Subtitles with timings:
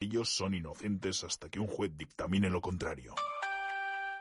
[0.00, 3.14] Ellos son inocentes hasta que un juez dictamine lo contrario.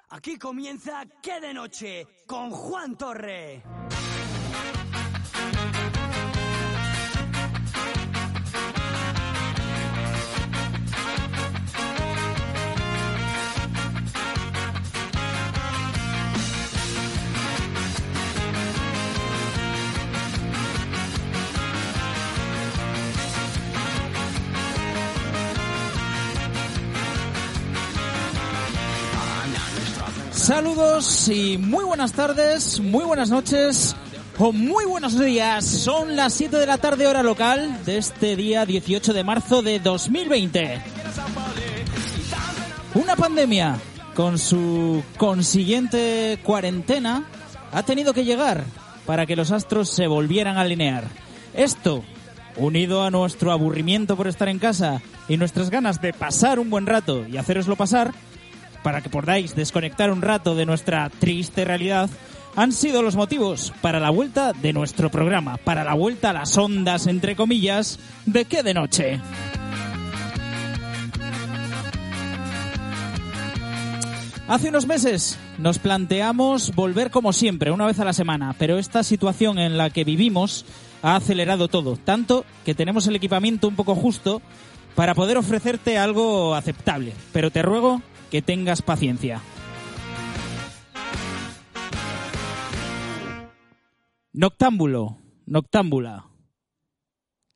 [0.09, 3.61] Aquí comienza Qué de Noche con Juan Torre.
[30.47, 33.97] Saludos y muy buenas tardes, muy buenas noches
[34.37, 35.65] o muy buenos días.
[35.65, 39.81] Son las 7 de la tarde hora local de este día 18 de marzo de
[39.81, 40.81] 2020.
[42.93, 43.75] Una pandemia
[44.15, 47.25] con su consiguiente cuarentena
[47.73, 48.63] ha tenido que llegar
[49.05, 51.09] para que los astros se volvieran a alinear.
[51.55, 52.05] Esto,
[52.55, 56.85] unido a nuestro aburrimiento por estar en casa y nuestras ganas de pasar un buen
[56.85, 58.13] rato y haceroslo pasar,
[58.87, 62.09] para que podáis desconectar un rato de nuestra triste realidad,
[62.55, 66.57] han sido los motivos para la vuelta de nuestro programa, para la vuelta a las
[66.57, 69.19] ondas, entre comillas, de qué de noche.
[74.47, 79.03] Hace unos meses nos planteamos volver como siempre, una vez a la semana, pero esta
[79.03, 80.63] situación en la que vivimos
[81.01, 84.41] ha acelerado todo, tanto que tenemos el equipamiento un poco justo
[84.95, 87.11] para poder ofrecerte algo aceptable.
[87.33, 89.41] Pero te ruego que tengas paciencia.
[94.33, 96.27] Noctámbulo, noctámbula.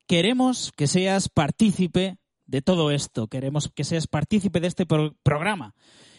[0.07, 5.73] Queremos que seas partícipe de todo esto, queremos que seas partícipe de este pro programa.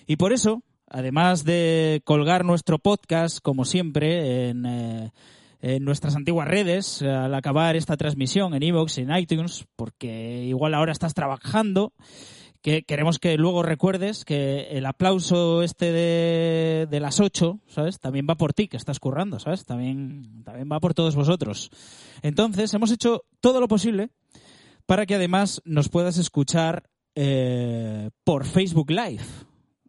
[0.06, 5.12] Y por eso, además de colgar nuestro podcast, como siempre, en, eh,
[5.60, 10.92] en nuestras antiguas redes, al acabar esta transmisión en iVoox en iTunes, porque igual ahora
[10.92, 11.92] estás trabajando,
[12.62, 17.98] que queremos que luego recuerdes que el aplauso este de, de las 8, ¿sabes?
[17.98, 19.64] También va por ti, que estás currando, ¿sabes?
[19.64, 21.70] También, también va por todos vosotros.
[22.22, 24.10] Entonces, hemos hecho todo lo posible
[24.86, 26.84] para que además nos puedas escuchar
[27.14, 29.24] eh, por Facebook Live.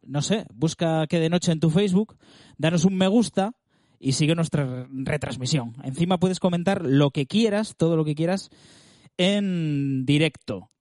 [0.02, 2.18] No sé, busca que de noche en tu Facebook,
[2.58, 3.54] danos un me gusta
[4.00, 5.76] y sigue nuestra retransmisión.
[5.84, 8.50] Encima puedes comentar lo que quieras, todo lo que quieras,
[9.18, 10.73] en directo.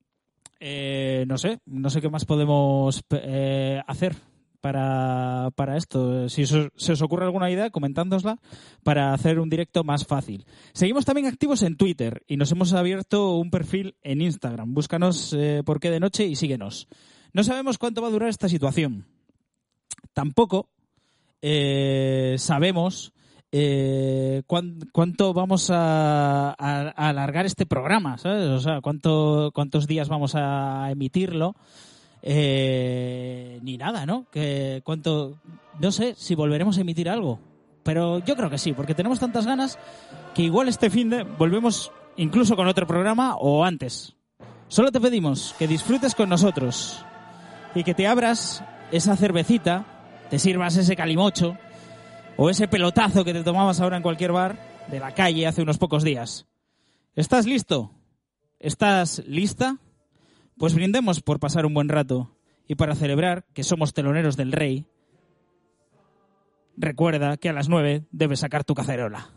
[0.64, 4.14] Eh, no sé, no sé qué más podemos eh, hacer
[4.60, 6.28] para, para esto.
[6.28, 8.38] Si se os ocurre alguna idea, comentándosla
[8.84, 10.46] para hacer un directo más fácil.
[10.72, 14.72] Seguimos también activos en Twitter y nos hemos abierto un perfil en Instagram.
[14.72, 16.86] Búscanos eh, por qué de noche y síguenos.
[17.32, 19.04] No sabemos cuánto va a durar esta situación.
[20.12, 20.68] Tampoco
[22.36, 23.11] sabemos
[23.54, 26.54] eh, cuán, cuánto vamos a, a,
[26.96, 28.48] a, alargar este programa, ¿sabes?
[28.48, 31.54] O sea, cuánto, cuántos días vamos a emitirlo.
[32.22, 34.26] Eh, ni nada, ¿no?
[34.30, 35.38] Que cuánto,
[35.80, 37.40] no sé si volveremos a emitir algo,
[37.82, 39.76] pero yo creo que sí, porque tenemos tantas ganas
[40.32, 44.14] que igual este fin de volvemos incluso con otro programa o antes.
[44.68, 47.04] Solo te pedimos que disfrutes con nosotros
[47.74, 49.84] y que te abras esa cervecita,
[50.30, 51.58] te sirvas ese calimocho
[52.36, 54.58] o ese pelotazo que te tomabas ahora en cualquier bar
[54.90, 56.46] de la calle hace unos pocos días.
[57.14, 57.92] ¿Estás listo?
[58.58, 59.78] ¿Estás lista?
[60.56, 62.36] Pues brindemos por pasar un buen rato
[62.68, 64.86] y para celebrar que somos teloneros del rey.
[66.76, 69.30] Recuerda que a las nueve debes sacar tu cacerola.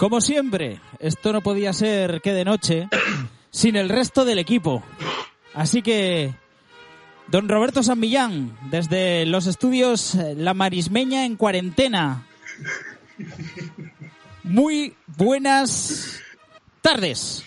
[0.00, 2.88] Como siempre, esto no podía ser que de noche
[3.50, 4.82] sin el resto del equipo.
[5.52, 6.34] Así que,
[7.28, 12.26] don Roberto San Millán, desde los estudios La Marismeña en cuarentena.
[14.42, 16.22] Muy buenas
[16.80, 17.44] tardes.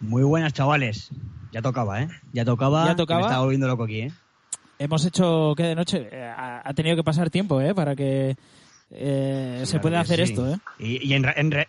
[0.00, 1.10] Muy buenas, chavales.
[1.52, 2.08] Ya tocaba, ¿eh?
[2.32, 2.86] Ya tocaba.
[2.86, 3.20] Ya tocaba.
[3.20, 4.12] Me estaba volviendo loco aquí, ¿eh?
[4.80, 6.10] Hemos hecho que de noche.
[6.12, 7.72] Ha tenido que pasar tiempo, ¿eh?
[7.72, 8.36] Para que
[8.92, 10.32] eh, se puede hacer sí.
[10.32, 10.56] esto, ¿eh?
[10.78, 11.68] Y, y en, re- en re-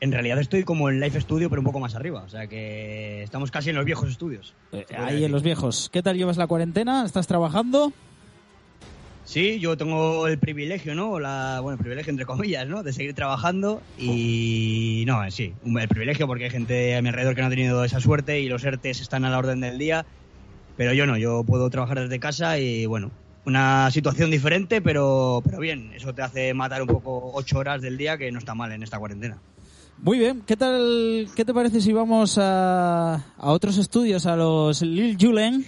[0.00, 2.22] en realidad estoy como en Live Studio, pero un poco más arriba.
[2.22, 4.54] O sea que estamos casi en los viejos estudios.
[4.72, 5.88] Eh, Ahí en los viejos.
[5.92, 7.04] ¿Qué tal llevas la cuarentena?
[7.06, 7.92] ¿Estás trabajando?
[9.24, 11.18] Sí, yo tengo el privilegio, ¿no?
[11.18, 12.84] La, bueno, el privilegio entre comillas, ¿no?
[12.84, 17.34] De seguir trabajando y no, eh, sí, el privilegio porque hay gente a mi alrededor
[17.34, 20.06] que no ha tenido esa suerte y los ERTES están a la orden del día,
[20.76, 23.10] pero yo no, yo puedo trabajar desde casa y bueno,
[23.46, 27.96] una situación diferente, pero, pero bien, eso te hace matar un poco ocho horas del
[27.96, 29.38] día que no está mal en esta cuarentena.
[29.98, 30.42] Muy bien.
[30.46, 31.28] ¿Qué tal?
[31.34, 35.64] ¿Qué te parece si vamos a, a otros estudios, a los Lil Julen,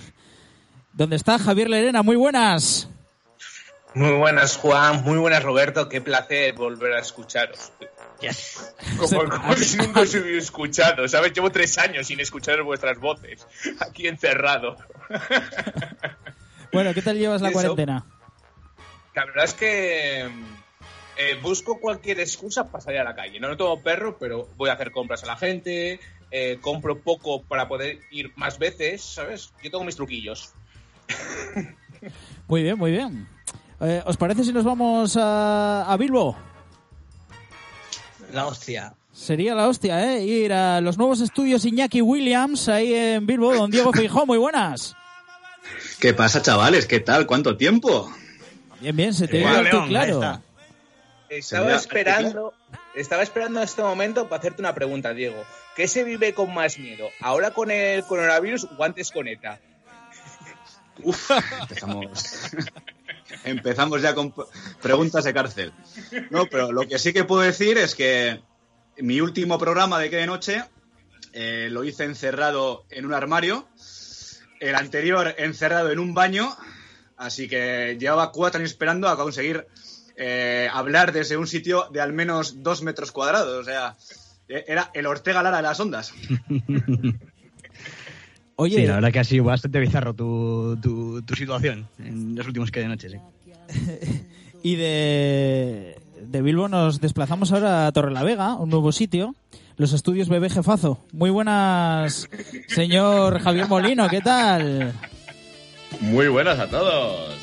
[0.93, 2.03] donde está Javier Lerena?
[2.03, 2.91] Muy buenas.
[3.95, 5.03] Muy buenas, Juan.
[5.05, 5.89] Muy buenas, Roberto.
[5.89, 7.73] Qué placer volver a escucharos.
[8.99, 11.33] Como, como si nunca os hubiera escuchado, ¿sabes?
[11.33, 13.47] Llevo tres años sin escuchar vuestras voces,
[13.79, 14.77] aquí encerrado.
[16.79, 17.55] Bueno, ¿qué tal llevas la Eso.
[17.55, 18.07] cuarentena?
[19.17, 20.21] La verdad es que
[21.17, 23.41] eh, busco cualquier excusa para salir a la calle.
[23.41, 25.99] No, no tengo perro, pero voy a hacer compras a la gente,
[26.31, 29.53] eh, compro poco para poder ir más veces, ¿sabes?
[29.61, 30.53] Yo tengo mis truquillos.
[32.47, 33.27] Muy bien, muy bien.
[33.81, 36.37] Eh, ¿Os parece si nos vamos a, a Bilbo?
[38.33, 38.95] La hostia.
[39.11, 40.25] Sería la hostia, ¿eh?
[40.25, 44.27] Ir a los nuevos estudios Iñaki Williams ahí en Bilbo, don Diego Feijó.
[44.27, 44.95] Muy buenas.
[46.01, 46.87] ¿Qué pasa, chavales?
[46.87, 47.27] ¿Qué tal?
[47.27, 48.13] ¿Cuánto tiempo?
[48.81, 50.43] Bien, bien, se te oye alto y León, ahí claro.
[51.29, 52.55] Estaba esperando,
[52.95, 55.45] estaba esperando este momento para hacerte una pregunta, Diego.
[55.75, 57.09] ¿Qué se vive con más miedo?
[57.21, 59.61] ¿Ahora con el coronavirus o antes con ETA?
[61.03, 61.31] Uf,
[61.61, 62.51] empezamos.
[63.45, 64.33] empezamos ya con
[64.81, 65.73] preguntas de cárcel.
[66.31, 68.41] No, pero lo que sí que puedo decir es que
[68.99, 70.65] mi último programa de que de noche
[71.33, 73.69] eh, lo hice encerrado en un armario,
[74.61, 76.49] el anterior encerrado en un baño,
[77.17, 79.67] así que llevaba cuatro años esperando a conseguir
[80.17, 83.61] eh, hablar desde un sitio de al menos dos metros cuadrados.
[83.61, 83.97] O sea,
[84.49, 86.13] e- era el Ortega Lara de las ondas.
[88.57, 92.47] Oye, Sí, la verdad que ha sido bastante bizarro tu, tu, tu situación en los
[92.47, 93.19] últimos que de noche, sí.
[94.65, 99.37] y de, de Bilbo nos desplazamos ahora a Torrelavega, un nuevo sitio.
[99.79, 100.99] Los estudios Bebé Jefazo.
[101.13, 102.29] Muy buenas,
[102.67, 104.93] señor Javier Molino, ¿qué tal?
[106.01, 107.35] Muy buenas a todos.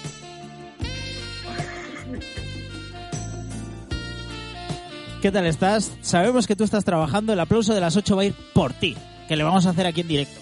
[5.22, 5.92] ¿Qué tal estás?
[6.02, 8.96] Sabemos que tú estás trabajando, el aplauso de las 8 va a ir por ti,
[9.28, 10.42] que le vamos a hacer aquí en directo.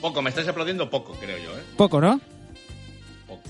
[0.00, 1.62] Poco, me estáis aplaudiendo poco, creo yo, ¿eh?
[1.76, 2.20] Poco, ¿no?
[3.28, 3.40] Poco.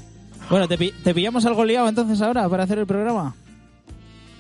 [0.51, 3.35] Bueno, ¿te, pi- te pillamos algo liado entonces ahora para hacer el programa?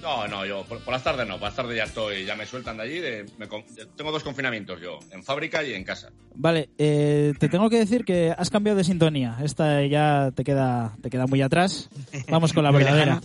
[0.02, 2.44] No, no, yo por, por las tardes no, por las tardes ya estoy, ya me
[2.44, 2.98] sueltan de allí.
[2.98, 3.64] de- me con-
[3.96, 6.10] tengo dos confinamientos yo, en fábrica y en casa.
[6.34, 9.36] Vale, eh, te tengo que decir que has cambiado de sintonía.
[9.42, 11.88] Esta ya te queda, te queda muy atrás.
[12.28, 13.20] Vamos con la verdadera.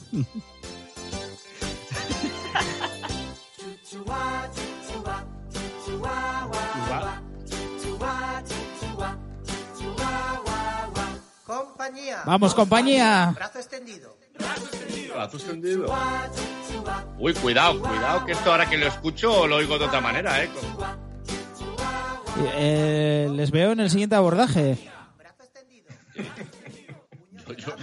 [11.45, 12.21] Compañía.
[12.25, 13.31] Vamos, compañía.
[13.35, 14.16] Brazo extendido.
[15.13, 15.85] Brazo extendido.
[17.17, 20.49] Uy, cuidado, cuidado, que esto ahora que lo escucho lo oigo de otra manera, ¿eh?
[22.55, 24.77] Eh, les veo en el siguiente abordaje.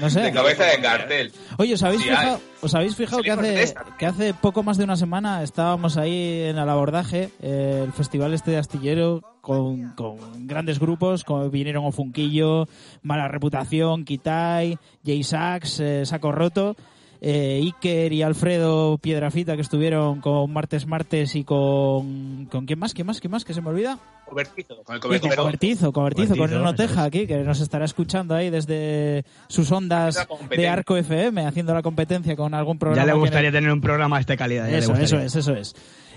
[0.01, 0.21] No sé.
[0.21, 1.33] De cabeza de cartel.
[1.59, 2.41] Oye, ¿os habéis Sí, fijado, hay.
[2.61, 3.97] ¿os habéis fijado que Salimos de hace, esta.
[3.99, 8.35] que hace poco más de una semana estábamos ahí en el abordaje, eh, el festival
[8.35, 12.67] este de Astillero, con, con grandes grupos, con, vinieron Ofunquillo,
[13.03, 16.75] Mala Reputación, Kitai, J-Sax, eh, Saco Roto,
[17.21, 22.47] eh, Iker y Alfredo Piedrafita que estuvieron con Martes Martes y con...
[22.47, 22.95] ¿Con quién más?
[22.95, 23.21] ¿Quién más?
[23.21, 23.45] ¿Quién más?
[23.45, 23.99] ¿Que se me olvida?
[24.25, 24.83] Cobertizo.
[24.83, 25.37] Con el Y con cobertizo.
[25.37, 30.69] Cobertizo, Cobertizo, con Cobertizo, Teja aquí, que nos estará escuchando ahí desde sus ondas de.
[30.69, 33.07] Arco FM, haciendo la competencia con algún programa.
[33.07, 34.65] Ya le gustaría tener un programa de esta calidad.
[34.65, 35.75] ya le Eso, eso es, eso es.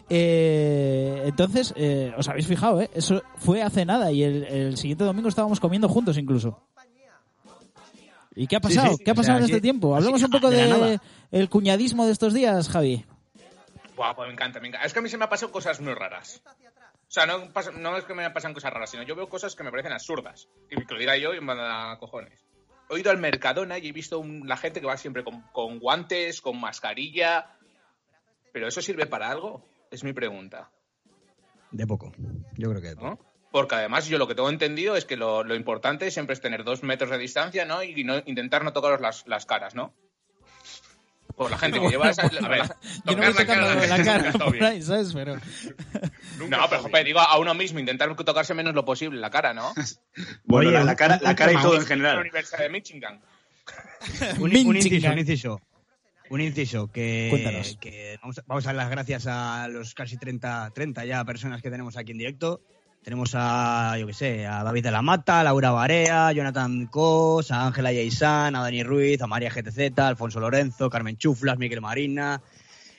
[0.09, 2.89] Eh, entonces, eh, os habéis fijado, ¿eh?
[2.93, 6.61] Eso fue hace nada y el, el siguiente domingo estábamos comiendo juntos incluso.
[8.35, 8.95] ¿Y qué ha pasado?
[8.95, 9.95] sí, ¿Qué ha o sea, pasado en este tiempo?
[9.95, 11.01] Hablemos un poco de de, la nada.
[11.31, 13.03] el cuñadismo de estos días, Javi.
[13.95, 14.85] Buah, pues me encanta, me encanta.
[14.85, 16.41] Es que a mí se me han pasado cosas muy raras.
[16.45, 19.71] O sea, no, es que me pasan cosas raras, sino yo veo cosas que me
[19.71, 20.47] parecen absurdas.
[20.69, 22.45] Y que lo diga yo y me manda cojones.
[22.91, 25.79] He ido al Mercadona y he visto un- la gente que va siempre con, con
[25.79, 27.57] guantes, con mascarilla.
[28.53, 29.63] ¿Pero eso sirve para algo?
[29.91, 30.69] Es mi pregunta.
[31.71, 32.13] De poco.
[32.55, 33.07] Yo creo que de poco.
[33.09, 33.19] ¿no?
[33.51, 36.63] Porque además yo lo que tengo entendido es que lo, lo importante siempre es tener
[36.63, 37.81] dos metros de distancia, ¿no?
[37.81, 39.93] Y no, intentar no tocaros las, las caras, ¿no?
[41.35, 42.23] Por la gente que lleva esa...
[42.23, 42.63] A ver,
[43.05, 44.65] Yo no la la cara está por bien.
[44.65, 45.13] ahí, ¿sabes?
[45.13, 45.35] Pero...
[46.49, 49.73] No, pero joder, digo a uno mismo, intentar tocarse menos lo posible la cara, ¿no?
[50.43, 52.19] Bueno, Oye, la, la cara, la cara y todo en La general.
[52.19, 53.21] Universidad de Michigan.
[54.37, 54.75] Un, un Michigan.
[54.75, 55.61] inciso, un inciso.
[56.29, 57.77] Un inciso que, Cuéntanos.
[57.79, 61.61] que vamos, a, vamos a dar las gracias a los casi 30, 30 ya personas
[61.61, 62.61] que tenemos aquí en directo.
[63.03, 66.87] Tenemos a, yo qué sé, a David de la Mata, a Laura Barea, a Jonathan
[66.87, 71.57] Cos, a Ángela Yaisan, a Dani Ruiz, a María GTZ, a Alfonso Lorenzo, Carmen Chuflas,
[71.57, 72.41] Miguel Marina,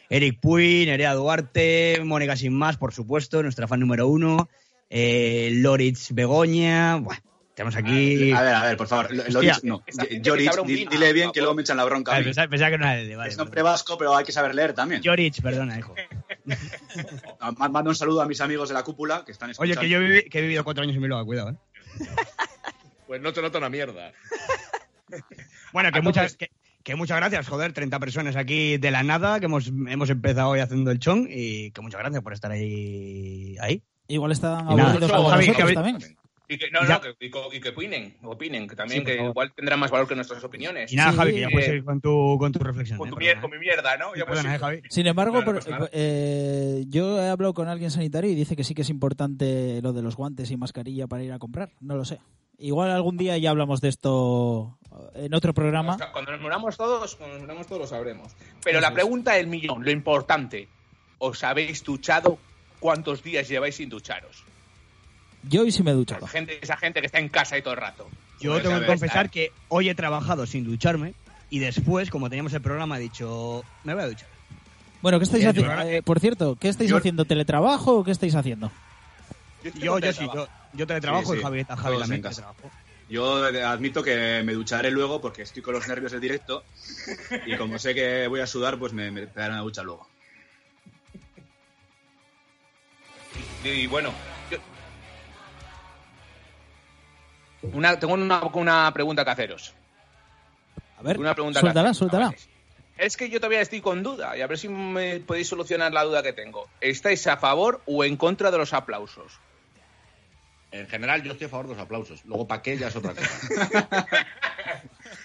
[0.08, 4.48] Eric Puy, Nerea Duarte, Mónica Sin Más, por supuesto, nuestra fan número uno,
[4.88, 7.20] eh, Loritz Begoña, bueno,
[7.58, 8.32] tenemos aquí...
[8.32, 9.12] A ver, a ver, por favor.
[9.12, 9.32] Lo- Hostia.
[9.32, 9.82] Loris, no.
[10.64, 12.14] Vino, dile bien por que luego me echan la bronca.
[12.16, 14.30] a pensaba, pensaba que no era el de vale, Es nombre vasco, pero hay que
[14.32, 15.02] saber leer también.
[15.04, 15.94] Jorich, perdona, hijo.
[17.40, 19.80] Ah, ma- Mando un saludo a mis amigos de la cúpula que están Oye, escuchando.
[19.80, 19.88] que
[20.22, 21.56] yo que he vivido cuatro años en Bilbao, cuidado, ¿eh?
[23.06, 24.12] Pues no te nota una mierda.
[25.72, 26.50] Bueno, que muchas, que,
[26.82, 30.60] que muchas gracias, joder, 30 personas aquí de la nada, que hemos, hemos empezado hoy
[30.60, 33.56] haciendo el chon y que muchas gracias por estar ahí.
[33.60, 33.82] ahí.
[34.06, 35.98] Igual están Y aburridos Javi- también.
[36.50, 36.94] Y que, no, Ya.
[36.94, 40.08] no, que, y y que opinen, opinen, que también Sí, que igual tendrá más valor
[40.08, 40.90] que nuestras opiniones.
[40.90, 42.96] Y nada, Sí, Javi, que ya eh, puedes ir con tu, con tu reflexión.
[42.98, 43.10] Con, ¿eh?
[43.10, 43.54] tu Perdona, mier- con ¿eh?
[43.58, 44.14] mi mierda, ¿no?
[44.14, 44.56] Ya Perdona, sí.
[44.56, 44.82] ¿eh, Javi?
[44.88, 45.90] Sin embargo, No, no por- pasa nada.
[45.92, 49.92] eh, yo he hablado con alguien sanitario y dice que sí que es importante lo
[49.92, 51.70] de los guantes y mascarilla para ir a comprar.
[51.80, 52.18] No lo sé.
[52.56, 54.78] Igual algún día ya hablamos de esto
[55.14, 55.96] en otro programa.
[55.96, 58.34] O sea, cuando nos muramos todos, cuando nos muramos todos lo sabremos.
[58.64, 60.66] Pero la pregunta del millón, lo importante,
[61.18, 62.38] ¿os habéis duchado?
[62.80, 64.44] ¿Cuántos días lleváis sin ducharos?
[65.48, 66.20] Yo hoy sí me he duchado.
[66.26, 68.08] Esa gente, esa gente que está en casa y todo el rato.
[68.40, 71.14] Yo tengo que confesar que hoy he trabajado sin ducharme
[71.50, 74.28] y después, como teníamos el programa, he dicho, me voy a duchar.
[75.00, 75.80] Bueno, ¿qué estáis haciendo?
[75.82, 77.24] Eh, por cierto, ¿qué estáis yo- haciendo?
[77.24, 78.70] ¿Teletrabajo o qué estáis haciendo?
[79.74, 82.42] Yo, yo sí, yo, yo teletrabajo Sí, y sí, Javi, Javi todos también en casa.
[82.42, 82.70] teletrabajo.
[83.08, 86.62] Yo admito que me ducharé luego porque estoy con los nervios del directo
[87.46, 90.06] y como sé que voy a sudar, pues me, me pegaré una ducha luego.
[93.64, 94.12] Y bueno,
[97.62, 99.74] una, tengo una, una pregunta que haceros.
[100.98, 102.34] A ver, Una pregunta suéltala, suéltala.
[102.96, 106.02] Es que yo todavía estoy con duda y a ver si me podéis solucionar la
[106.02, 106.68] duda que tengo.
[106.80, 109.38] ¿Estáis a favor o en contra de los aplausos?
[110.72, 112.24] En general, yo estoy a favor de los aplausos.
[112.24, 112.76] Luego, ¿para qué?
[112.76, 114.06] Ya es otra cosa.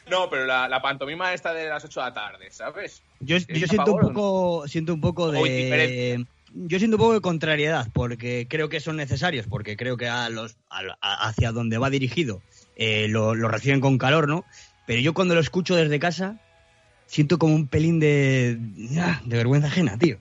[0.10, 3.02] No, pero la, la pantomima esta de las 8 de la tarde, ¿sabes?
[3.20, 4.08] Yo, ¿Estáis yo a siento un no?
[4.08, 6.25] poco, siento un poco de.
[6.53, 10.29] Yo siento un poco de contrariedad porque creo que son necesarios, porque creo que a
[10.29, 12.41] los a- a- hacia donde va dirigido
[12.75, 14.45] eh, lo, lo reciben con calor, ¿no?
[14.86, 16.39] Pero yo cuando lo escucho desde casa
[17.05, 18.57] siento como un pelín de
[19.00, 20.17] ah, de vergüenza ajena, tío.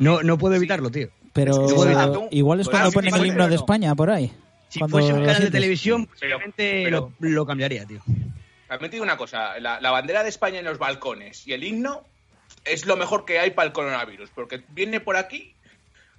[0.00, 1.08] No no puedo evitarlo, tío.
[1.32, 2.28] Pero Es que puedo evitarlo.
[2.30, 3.54] igual es cuando así ponen el himno de.
[3.56, 4.32] España por ahí.
[4.68, 8.00] Si Cuando fuese un canal de televisión, Pero- posiblemente pero- lo, lo cambiaría, tío.
[8.68, 11.62] También te digo una cosa, la, la bandera de España en los balcones y el
[11.62, 12.02] himno
[12.64, 15.54] es lo mejor que hay para el coronavirus, porque viene por aquí,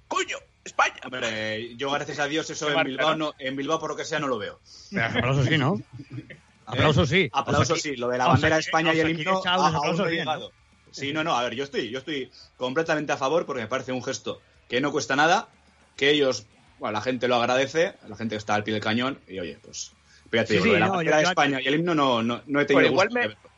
[0.08, 0.96] coño, España.
[1.04, 3.34] Hombre, yo gracias a Dios eso en Bilbao, ¿no?
[3.38, 4.60] en Bilbao por lo que sea no lo veo.
[4.90, 5.80] Pero aplausos sí, ¿no?
[6.66, 7.30] Aplausos sí.
[7.32, 9.54] Aplausos O sea, sí, lo de la bandera de España o y el himno echa
[9.54, 10.52] a- unos aún no aplausos.
[10.90, 13.92] Sí, no, no, a ver, yo estoy, yo estoy completamente a favor porque me parece
[13.92, 15.48] un gesto que no cuesta nada,
[15.96, 16.46] que ellos,
[16.78, 19.58] bueno, la gente lo agradece, la gente que está al pie del cañón, y oye,
[19.62, 19.92] pues,
[20.30, 21.60] pero ya te Sí, digo, sí, lo de la no, bandera yo- de yo- España
[21.62, 23.50] y el himno no, no, no he tenido igual gusto de me- verlo.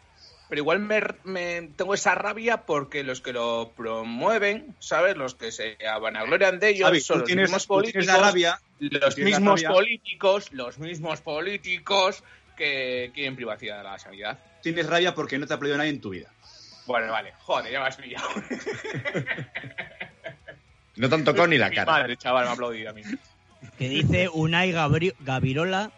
[0.50, 5.16] Pero igual me, me- tengo esa rabia porque los que lo promueven, ¿sabes?
[5.16, 8.04] Los que se vanaglorian de ellos Javi, son los tienes, mismos políticos.
[8.06, 9.70] la rabia, los mismos rabia.
[9.72, 12.22] políticos, los mismos políticos
[12.56, 14.38] que quieren privacidad de la sanidad.
[14.60, 16.28] tienes rabia porque no te ha aplaudido nadie en tu vida.
[16.86, 18.28] Bueno, vale, joder, ya me has pillado.
[20.96, 21.92] No te han tocado ni la Mi cara.
[21.92, 23.02] madre, chaval, me ha aplaudido a mí.
[23.78, 25.92] Que dice Unai Gabri- Gavirola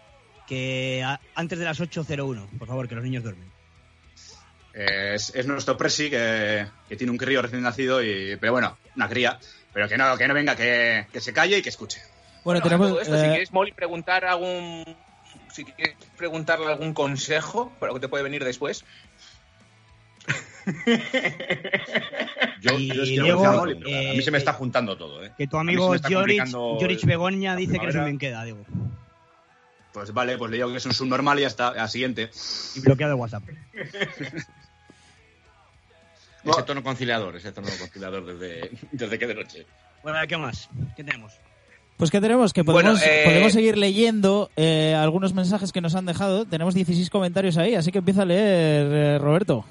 [0.46, 3.50] que a- antes de las 8.01, por favor, que los niños duermen.
[4.74, 9.08] Es, es nuestro presi que, que tiene un crío recién nacido, y, pero bueno, una
[9.08, 9.38] cría,
[9.72, 12.00] pero que no, que no venga, que, que se calle y que escuche.
[12.42, 12.88] Bueno, Bueno, a tenemos.
[12.88, 14.96] todo esto, si eh, quieres, Molly, preguntar algún.
[15.52, 18.84] Si quieres preguntarle algún consejo para lo que te puede venir después.
[22.60, 25.32] Yo, yo es que luego, pero eh, a mí se me está juntando todo, ¿eh?
[25.36, 28.64] Que tu A amigo Jorich, Begoña dice que eres un bien queda, digo.
[29.92, 32.30] Pues vale, pues le digo que es un subnormal y ya está, a la siguiente.
[32.74, 33.42] Y bloqueado de WhatsApp.
[36.44, 39.66] Ese tono conciliador, ese tono conciliador desde, desde que de noche.
[40.02, 40.68] Bueno, a ver, ¿qué más?
[40.96, 41.32] ¿Qué tenemos?
[41.96, 45.94] Pues que tenemos que podemos, Bueno, eh, podemos seguir leyendo eh, algunos mensajes que nos
[45.94, 46.44] han dejado.
[46.44, 49.64] Tenemos 16 comentarios ahí, así que empieza a leer, eh, Roberto.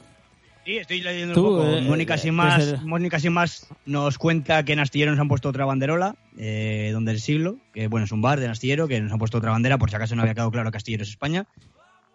[0.64, 1.64] Sí, estoy leyendo Tú, un poco.
[1.78, 5.20] eh, Mónica eh, Sin Más, el- Mónica Sin Más nos cuenta que en Astillero nos
[5.20, 8.88] han puesto otra banderola, eh, donde el siglo, que bueno, es un bar de Astillero,
[8.88, 11.04] que nos han puesto otra bandera, por si acaso no había quedado claro que Astillero
[11.04, 11.48] es España.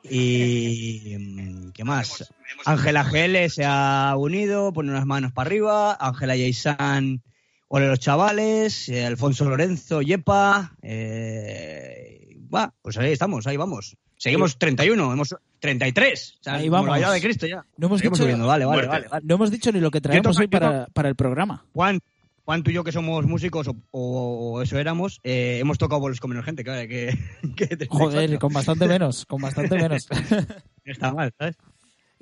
[0.09, 2.33] Y mm, ¿qué más?
[2.65, 7.23] Ángela GL se ha unido, pone unas manos para arriba, Ángela Yaisan,
[7.69, 13.97] ole los chavales, eh, Alfonso Lorenzo, Yepa, eh, va, pues ahí estamos, ahí vamos.
[14.17, 16.37] Seguimos 31, hemos, 33.
[16.41, 16.99] O sea, Ahí vamos.
[17.13, 17.65] de Cristo ya.
[17.77, 19.25] No hemos, dicho, subiendo, vale, vale, vale, vale.
[19.27, 21.65] no hemos dicho ni lo que traemos hoy para, para el programa.
[21.73, 22.01] Juan,
[22.45, 26.01] Juan, tú y yo que somos músicos o, o- o eso éramos, eh, hemos tocado
[26.01, 27.19] bolos con menos gente que, que,
[27.57, 27.99] que 34.
[27.99, 30.07] Joder, con bastante menos, con bastante menos.
[30.87, 31.57] No está mal, ¿sabes?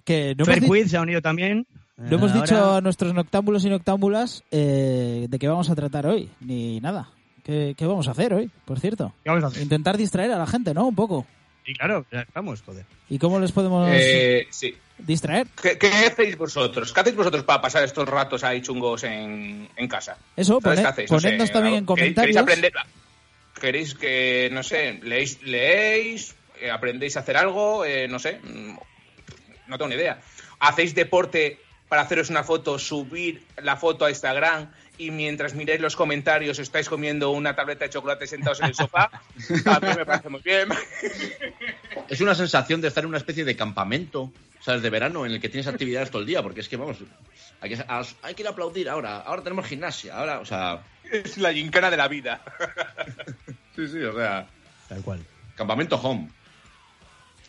[0.05, 1.67] que no Quiz se ha unido también.
[1.99, 5.75] no hemos Eh, dicho ahora- a nuestros noctámbulos y noctámbulas eh, de qué vamos a
[5.75, 7.11] tratar hoy, ni nada.
[7.43, 9.13] ¿Qué, qué vamos a hacer hoy, por cierto?
[9.23, 9.63] ¿Qué vamos a hacer?
[9.63, 10.87] Intentar distraer a la gente, ¿no?
[10.89, 11.27] Un poco.
[11.65, 12.85] Sí, claro, estamos, joder.
[13.09, 14.77] ¿Y cómo les podemos Eh, sí.
[14.99, 15.47] distraer?
[15.63, 16.93] ¿Qué, qué hacéis vosotros?
[16.93, 20.19] ¿Qué hacéis vosotros para pasar estos ratos ahí chungos en, en casa?
[20.37, 21.11] Eso, ¿Sabes pone- qué hacéis?
[21.11, 22.37] No sé, ponednos también en ¿queréis- comentarios.
[22.37, 22.73] ¿Queréis aprender?
[23.61, 27.85] ¿Queréis que, no sé, leéis, leéis eh, aprendéis a hacer algo?
[27.85, 28.77] Eh, no sé, mm,
[29.69, 30.21] no tengo ni idea.
[30.61, 35.97] ¿Hacéis deporte para haceros una foto, subir la foto a Instagram y mientras miráis los
[35.97, 39.11] comentarios estáis comiendo una tableta de chocolate sentados en el sofá?
[39.67, 40.69] A mí me parece muy bien.
[42.09, 44.83] Es una sensación de estar en una especie de campamento, ¿sabes?
[44.83, 46.99] De verano en el que tienes actividades todo el día, porque es que, vamos,
[47.61, 47.85] hay que,
[48.23, 49.19] hay que ir a aplaudir ahora.
[49.19, 50.83] Ahora tenemos gimnasia, ahora, o sea.
[51.11, 52.43] Es la gincana de la vida.
[53.75, 54.47] Sí, sí, o sea.
[54.89, 55.19] Tal cual.
[55.57, 56.31] Campamento home.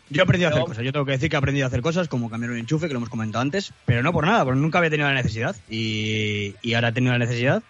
[0.08, 0.84] Yo he aprendido a hacer cosas.
[0.84, 2.92] Yo tengo que decir que he aprendido a hacer cosas como cambiar un enchufe, que
[2.92, 5.56] lo hemos comentado antes, pero no por nada, porque nunca había tenido la necesidad.
[5.68, 7.62] Y, y ahora he tenido la necesidad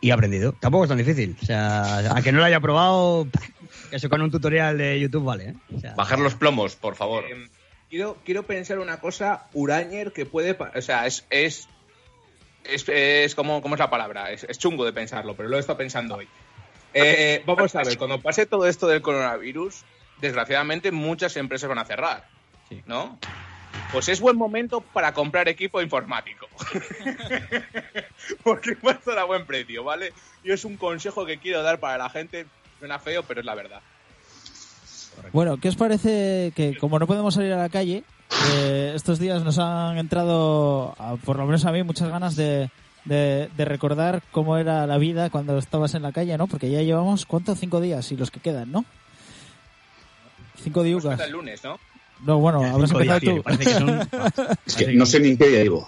[0.00, 0.52] y he aprendido.
[0.52, 1.36] Tampoco es tan difícil.
[1.40, 3.28] O sea, a que no lo haya probado,
[3.92, 5.50] eso con un tutorial de YouTube vale.
[5.50, 5.54] ¿eh?
[5.74, 7.24] O sea, Bajar los plomos, por favor.
[7.24, 7.48] Eh,
[7.88, 10.58] quiero, quiero pensar una cosa, Urañer, que puede.
[10.74, 11.24] O sea, es.
[11.30, 11.68] es
[12.64, 14.30] es, es como, ¿cómo es la palabra?
[14.30, 16.28] Es, es chungo de pensarlo, pero lo he estado pensando hoy.
[16.94, 19.82] Eh, vamos a ver, cuando pase todo esto del coronavirus,
[20.22, 22.26] desgraciadamente muchas empresas van a cerrar,
[22.86, 23.18] ¿no?
[23.92, 26.46] Pues es buen momento para comprar equipo informático.
[28.42, 30.12] Porque va a estar a buen precio, ¿vale?
[30.44, 32.46] Y es un consejo que quiero dar para la gente.
[32.78, 33.80] Suena feo, pero es la verdad.
[35.32, 38.02] Bueno, ¿qué os parece que como no podemos salir a la calle,
[38.54, 42.70] eh, estos días nos han entrado, a- por lo menos a mí, muchas ganas de,
[43.04, 46.46] de, de recordar cómo era la vida cuando estabas en la calle, ¿no?
[46.46, 47.54] Porque ya llevamos, ¿cuánto?
[47.54, 48.84] Cinco días y los que quedan, ¿no?
[50.56, 51.12] Cinco Pues diugas.
[51.12, 51.78] hasta el lunes, ¿no?
[52.24, 53.42] No, bueno, habrás días, empezado tío, tú.
[53.42, 54.08] parece que son-
[54.66, 55.86] Es que no sé ni en qué día llevo.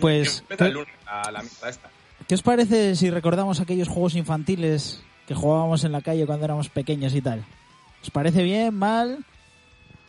[0.00, 1.90] Pues, Empieza el ¿qué, lunes a la mitad esta.
[2.26, 6.68] qué os parece si recordamos aquellos juegos infantiles que jugábamos en la calle cuando éramos
[6.68, 7.44] pequeños y tal?
[8.02, 9.24] ¿Os parece bien, mal?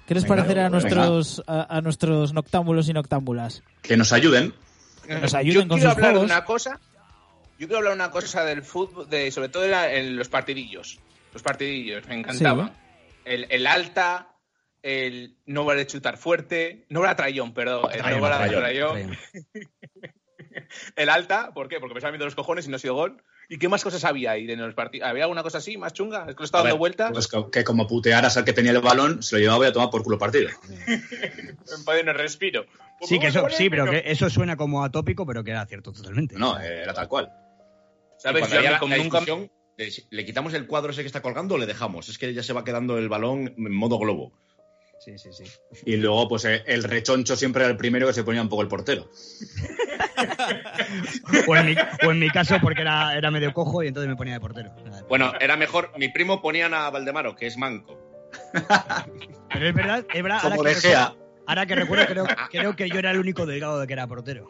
[0.07, 3.63] ¿Qué les Venga, parecerá a nuestros, a, a nuestros noctámbulos y noctámbulas?
[3.81, 4.53] Que nos ayuden.
[5.07, 6.31] nos ayuden Yo con quiero sus hablar de juegos.
[6.31, 6.79] una cosa.
[7.59, 10.99] Yo quiero hablar una cosa del fútbol, de, sobre todo en, la- en los partidillos.
[11.33, 12.71] Los partidillos, me encantaban.
[13.29, 14.35] El, el alta,
[14.81, 19.17] el no vale chutar fuerte, no vale trayón, perdón, el no vale trayón.
[20.95, 21.79] El alta, ¿por qué?
[21.79, 23.23] Porque me estaban viendo los cojones y no ha sido gol.
[23.49, 25.07] ¿Y qué más cosas había ahí en los partidos?
[25.07, 26.25] ¿Había alguna cosa así, más chunga?
[26.27, 27.11] Es que lo estaba dando vueltas.
[27.11, 29.73] Pues que, que como putearas al que tenía el balón, se lo llevaba y a
[29.73, 30.49] tomar por culo partido.
[31.99, 32.65] En no respiro.
[32.99, 35.65] Pues Sí, que eso, poner, sí, pero que eso suena como atópico, pero que era
[35.65, 36.35] cierto totalmente.
[36.35, 37.31] No, era tal cual.
[38.17, 38.41] ¿Sabes?
[38.41, 39.51] cuando Yo la, la discusión
[40.09, 42.09] ¿Le quitamos el cuadro ese que está colgando o le dejamos?
[42.09, 44.33] Es que ya se va quedando el balón en modo globo.
[44.99, 45.45] Sí, sí, sí.
[45.85, 48.61] Y luego, pues eh, el rechoncho siempre era el primero que se ponía un poco
[48.61, 49.09] el portero.
[51.47, 54.17] O en mi, o en mi caso, porque era, era medio cojo y entonces me
[54.17, 54.75] ponía de portero.
[55.07, 55.91] Bueno, era mejor.
[55.97, 57.97] Mi primo ponían a Valdemaro, que es manco.
[59.53, 60.41] Pero es verdad, es verdad.
[60.41, 63.45] Como ahora, De que recuerdo, ahora que recuerdo, creo, creo que yo era el único
[63.45, 64.49] delgado de que era portero.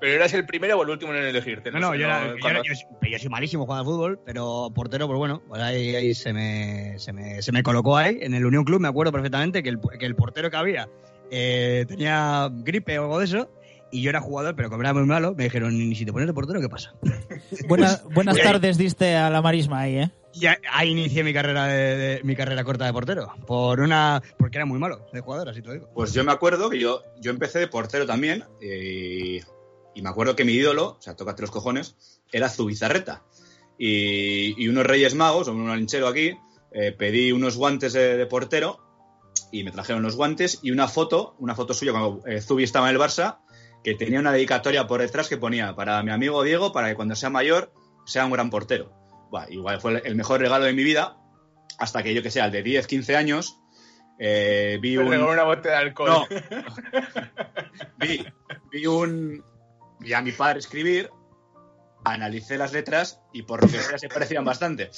[0.00, 1.70] Pero eras el primero o el último en elegirte.
[1.70, 4.20] No, no, sé, yo, era, yo, cuando- era- yo- yo soy malísimo jugando al fútbol,
[4.24, 8.18] pero portero, pues bueno, pues ahí, ahí se, me, se, me, se me colocó ahí.
[8.20, 10.88] En el Unión Club me acuerdo perfectamente que el, que el portero que había
[11.30, 13.50] eh, tenía gripe o algo de eso.
[13.92, 16.26] Y yo era jugador, pero como era muy malo, me dijeron, ni si te pones
[16.26, 16.92] de portero, ¿qué pasa?
[17.68, 20.10] Buenas, buenas tardes diste a la marisma ahí, ¿eh?
[20.34, 23.28] Y ahí- inicié mi carrera de, de- mi carrera corta de portero.
[23.46, 24.20] Por una.
[24.38, 25.88] porque era muy malo de jugador, así te lo digo.
[25.94, 28.44] Pues yo me acuerdo que yo, yo empecé de portero también.
[28.60, 29.40] eh,
[29.96, 31.96] y me acuerdo que mi ídolo, o sea, tócate los cojones,
[32.30, 33.24] era Zubizarreta.
[33.78, 36.36] Y, y unos Reyes Magos, o un linchero aquí,
[36.70, 38.78] eh, pedí unos guantes de, de portero
[39.50, 42.90] y me trajeron los guantes y una foto, una foto suya cuando eh, Zubi estaba
[42.90, 43.38] en el Barça,
[43.82, 47.16] que tenía una dedicatoria por detrás que ponía para mi amigo Diego, para que cuando
[47.16, 47.72] sea mayor
[48.04, 48.92] sea un gran portero.
[49.48, 51.16] Igual fue el mejor regalo de mi vida,
[51.78, 53.58] hasta que yo que sé, al de 10, 15 años,
[54.18, 55.24] eh, vi Me un...
[55.24, 56.10] una botella de alcohol.
[56.10, 56.26] No.
[57.98, 58.26] vi,
[58.70, 59.44] vi un.
[60.00, 61.10] Vi a mi padre escribir,
[62.04, 64.90] analicé las letras y por lo que sea se parecían bastante.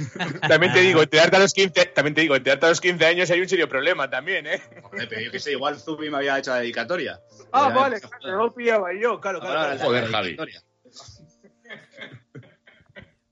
[0.48, 3.40] También te digo, enterarte a los 15, también te digo, a los 15 años hay
[3.40, 4.60] un serio problema también, ¿eh?
[4.82, 7.20] Joder, pero yo que sé, igual Zubi me había hecho la dedicatoria.
[7.52, 9.58] Ah, Era- vale, claro, no lo pillaba yo, claro, claro.
[9.60, 9.78] Ahora claro.
[9.78, 10.10] la Joder.
[10.10, 10.36] Javi.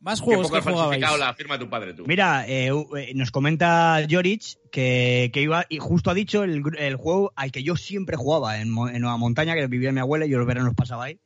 [0.00, 0.80] Más juegos que jugabais.
[1.00, 2.04] falsificado la firma de tu padre, tú.
[2.06, 4.42] Mira, eh, eh, nos comenta Joric
[4.74, 8.60] que, que iba y justo ha dicho el, el juego al que yo siempre jugaba
[8.60, 11.20] en, en Nueva Montaña, que vivía mi abuela y yo los veranos pasaba ahí.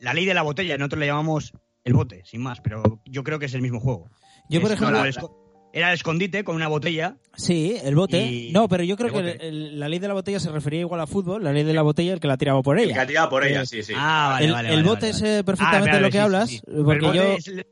[0.00, 1.52] La ley de la botella, nosotros le llamamos
[1.84, 4.10] el bote, sin más, pero yo creo que es el mismo juego.
[4.50, 5.14] Yo, por Es- ejemplo, no, el
[5.72, 7.16] era el escondite con una botella.
[7.36, 8.22] Sí, el bote.
[8.26, 9.48] Y- No, pero yo creo el que bote.
[9.48, 11.80] el- la ley de la botella se refería igual a fútbol, la ley de la
[11.82, 12.94] botella el que la tiraba por El ella.
[12.94, 13.94] que ha tirado por ella, Eh, sí, sí.
[13.96, 15.44] Ah, vale, el vale, el vale, bote vale, sé vale.
[15.44, 16.62] perfectamente Ah, lo que sí, hablas, sí, sí.
[16.84, 17.66] porque El bote yo, es el-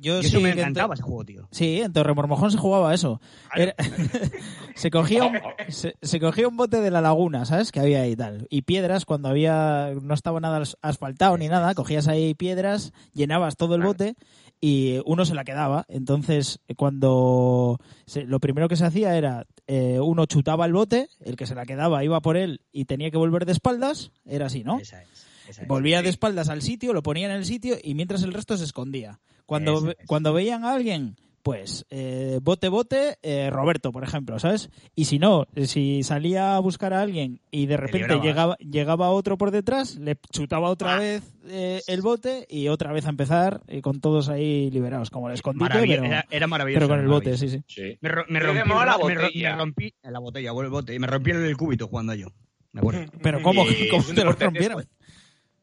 [0.00, 1.48] yo yo sí eso me encantaba ese juego, tío.
[1.50, 3.20] Sí, en Torremormojón se jugaba eso.
[3.54, 3.74] Era-
[4.74, 7.72] se, cogía un, se, se cogía un bote de la laguna, ¿sabes?
[7.72, 8.46] Que había ahí y tal.
[8.50, 13.56] Y piedras, cuando había no estaba nada as- asfaltado ni nada, cogías ahí piedras, llenabas
[13.56, 14.14] todo el bote
[14.60, 15.84] y uno se la quedaba.
[15.88, 21.36] Entonces, cuando se- lo primero que se hacía era eh, uno chutaba el bote, el
[21.36, 24.64] que se la quedaba iba por él y tenía que volver de espaldas, era así,
[24.64, 24.78] ¿no?
[24.78, 25.26] Esa es.
[25.48, 25.66] Es.
[25.66, 28.64] Volvía de espaldas al sitio, lo ponía en el sitio y mientras el resto se
[28.64, 29.20] escondía.
[29.46, 29.96] Cuando, es.
[30.06, 34.68] cuando veían a alguien, pues eh, bote, bote, eh, Roberto, por ejemplo, ¿sabes?
[34.94, 39.08] Y si no, eh, si salía a buscar a alguien y de repente llegaba, llegaba
[39.08, 40.98] otro por detrás, le chutaba otra Ah.
[40.98, 45.28] vez eh, el bote y otra vez a empezar y con todos ahí liberados, como
[45.28, 46.80] el escondite, pero, era, era maravilloso.
[46.80, 47.62] pero con el bote, sí, sí.
[47.66, 47.96] Sí.
[48.02, 49.50] Me, ro- me rompí, la me ro- botella.
[49.52, 52.26] me rompí la botella, el bote, y me rompí el cúbito jugando yo.
[52.72, 53.10] Me acuerdo.
[53.22, 54.84] Pero ¿cómo, Y- cómo te lo rompieron?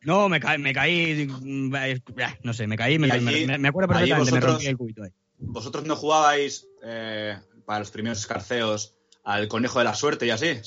[0.05, 2.01] No, me caí, me caí, mm, eh,
[2.43, 4.53] no sé, me caí, me, Y caí, allí- me, me acuerdo allí perfectamente, me vosotros-
[4.53, 5.09] rompí el cúbito ahí.
[5.37, 10.59] ¿Vosotros no jugabais eh, para los primeros escarceos al conejo de la suerte y así?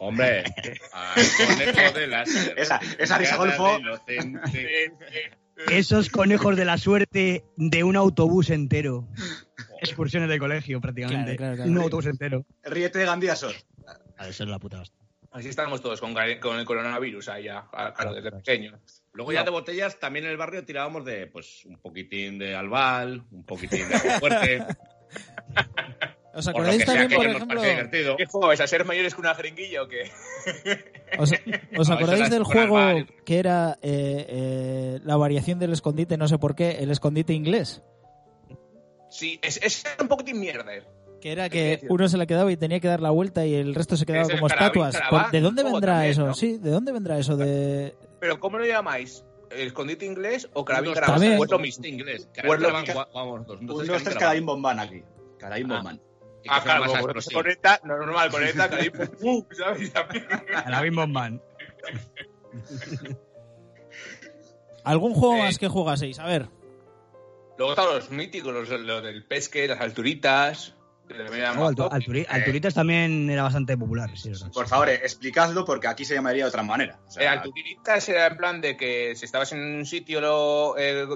[0.00, 0.44] Hombre,
[0.92, 3.78] al conejo de la Esa- esa risa, Golfo.
[5.70, 9.06] Esos conejos de la suerte de un autobús entero.
[9.80, 11.36] Excursiones de colegio, prácticamente.
[11.36, 11.70] Claro, claro, claro.
[11.70, 12.44] Un autobús entero.
[12.64, 13.54] Ríete de Gandía Sor.
[14.16, 15.03] A eso es la puta hostia.
[15.34, 19.02] Así estamos todos con, con el coronavirus ahí ya, claro, desde pequeños.
[19.12, 23.24] Luego ya de botellas, también en el barrio tirábamos de, pues, un poquitín de albal,
[23.32, 24.64] un poquitín de agua fuerte.
[26.34, 28.16] ¿Os acordáis también, por ejemplo.
[28.16, 30.12] ¿Qué juego vais a ser mayores que una jeringuilla o qué?
[31.18, 31.32] ¿Os,
[31.76, 36.38] os No, acordáis del juego que era eh, eh, la variación del escondite, no sé
[36.38, 37.82] por qué, el escondite inglés?
[39.10, 40.86] Sí, es, es un poquitín mierder.
[41.24, 43.74] Que era que uno se la quedaba y tenía que dar la vuelta y el
[43.74, 44.94] resto se quedaba como carabín, estatuas.
[44.98, 46.26] carabán, ¿De dónde vendrá también, eso?
[46.26, 46.34] ¿no?
[46.34, 47.96] Sí, ¿de dónde vendrá eso de...?
[48.20, 49.24] Pero ¿cómo lo llamáis?
[49.50, 51.14] ¿El escondite inglés o carabín carabán?
[51.20, 51.40] también.
[51.40, 51.86] O es lo mismo.
[51.86, 52.24] inglés.
[52.26, 52.62] O es Carabín
[53.66, 55.02] dos, Carabín Carabín Bombán aquí.
[55.38, 55.76] Carabín Ah.
[55.76, 56.00] Bombán.
[56.46, 56.92] Ah, claro,
[57.32, 59.92] conecta, no, normal, conecta, carabín, pum, ¿sabes?
[60.62, 61.40] A la Bim Bom Man.
[64.84, 65.42] ¿Algún juego Eh.
[65.44, 66.18] más que jugaseis?
[66.18, 66.48] A ver.
[67.56, 70.73] Luego están los míticos, los, los del pesque, las alturitas.
[71.54, 74.10] No, Eh, Alturitas también era bastante popular.
[74.16, 74.32] Sí.
[74.52, 76.98] Por favor, eh, explicadlo porque aquí se llamaría de otra manera.
[77.06, 80.74] O sea, Eh, alturitas era en plan de que si estabas en un sitio lo,
[80.78, 81.06] eh,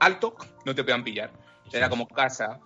[0.00, 1.30] alto, no te podían pillar.
[1.72, 2.60] Era como casa.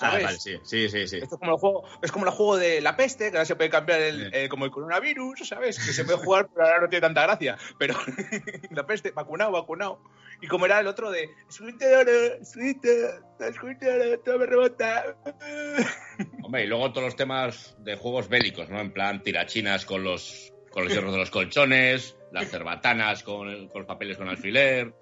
[0.00, 1.06] Ah, sí, sí, sí.
[1.06, 1.16] sí.
[1.16, 3.56] Esto es como el juego, es como el juego de la peste, que ahora se
[3.56, 5.78] puede cambiar el, eh, como el coronavirus, ¿sabes?
[5.78, 7.58] Que se puede jugar, pero ahora no tiene tanta gracia.
[7.78, 7.94] Pero
[8.70, 10.00] la peste, vacunado, vacunado.
[10.40, 15.16] Y como era el otro de suite oro, suite, todo me rebota.
[16.42, 18.80] Hombre, y luego todos los temas de juegos bélicos, ¿no?
[18.80, 23.86] En plan, tirachinas con los, con los hierros de los colchones, las cerbatanas con, los
[23.86, 24.94] papeles con alfiler,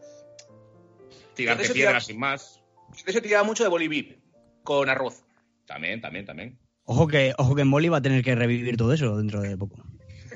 [1.34, 2.62] tirarte piedras sin más.
[3.04, 4.18] Eso tiraba mucho de bolivip,
[4.66, 5.22] con arroz.
[5.64, 6.58] También, también, también.
[6.84, 9.56] Ojo que, ojo que en Boli va a tener que revivir todo eso dentro de
[9.56, 9.76] poco.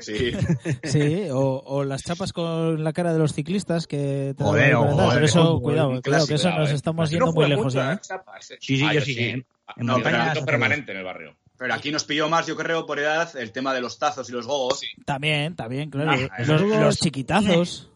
[0.01, 0.33] Sí.
[0.83, 4.95] Sí, o, o las chapas con la cara de los ciclistas que te Joder, atrás.
[4.97, 6.75] Pero eh, eso, cuidado, el cuidado, que eso nos eh.
[6.75, 7.93] estamos yendo no muy lejos mucho ya.
[7.93, 7.99] ¿eh?
[8.01, 8.59] chapas, eh.
[8.61, 9.15] Sí, sí, Ah, yo sí.
[9.15, 9.21] sí.
[9.25, 9.47] ¿eh?
[9.77, 11.37] En No, montaña pero permanente en el barrio.
[11.59, 14.33] Pero aquí nos pilló más, yo creo, por edad, el tema de los tazos y
[14.33, 14.81] los gogos.
[15.05, 16.13] También, también, claro.
[16.13, 17.90] Ah, los, esos- los chiquitazos.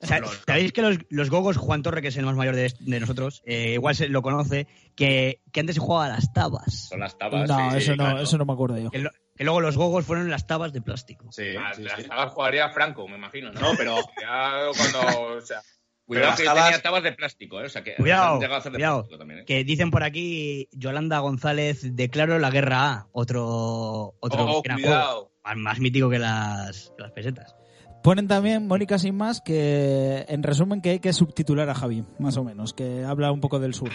[0.00, 2.72] O sea, ¿Sabéis que los, los gogos, Juan Torre, que es el más mayor de,
[2.78, 6.88] de nosotros, eh, igual se lo conoce, que, que antes se jugaba a las tabas?
[6.88, 7.48] Son las tabas.
[7.48, 8.20] No, sí, eso no, claro.
[8.20, 8.90] eso no me acuerdo yo.
[8.90, 11.26] Que, lo- que luego los gogos fueron las tabas de plástico.
[11.32, 12.08] Sí, Ah, sí, las sí.
[12.08, 13.60] tabas jugaría Franco, me imagino, ¿no?
[13.60, 15.60] No, pero Ya cuando, o sea,
[16.06, 17.64] Cuidado Pero que las tabas- tenía tabas de plástico, ¿eh?
[17.66, 18.98] O sea que Cuidado, han llegado a hacer de cuidado.
[19.00, 19.44] plástico también, ¿eh?
[19.44, 25.04] Que dicen por aquí, Yolanda González declaró la guerra A, otro, otro oh, gran cuidado.
[25.12, 27.54] juego, más, más mítico que las, que las pesetas.
[28.02, 32.36] Ponen también, Mónica Sin Más, que en resumen que hay que subtitular a Javi, más
[32.36, 33.90] o menos, que habla un poco del sur.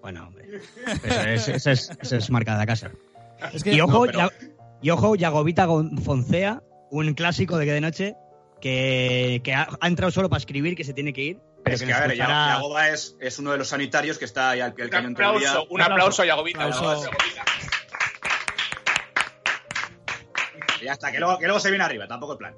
[0.00, 0.60] Bueno, hombre.
[1.04, 2.90] Eso es, eso es, es marca de la casa.
[3.52, 4.30] Es que, Y ojo, no, pero- Ya-
[4.80, 5.68] y ojo, Yagovita
[6.02, 8.16] Foncea, un clásico de que de noche,
[8.60, 11.38] que, que ha, ha entrado solo para escribir, que se tiene que ir.
[11.62, 14.50] Pero es que a ver, escuchará- Yagoba es, es uno de los sanitarios que está
[14.50, 15.50] ahí al pie del un cañón todo el día.
[15.50, 16.64] aplauso, un aplauso a Yagovita.
[16.64, 16.80] Aplauso.
[16.82, 17.44] un aplauso a Yagovita.
[20.80, 22.54] Y ya está, que luego, que luego se viene arriba, tampoco el plan.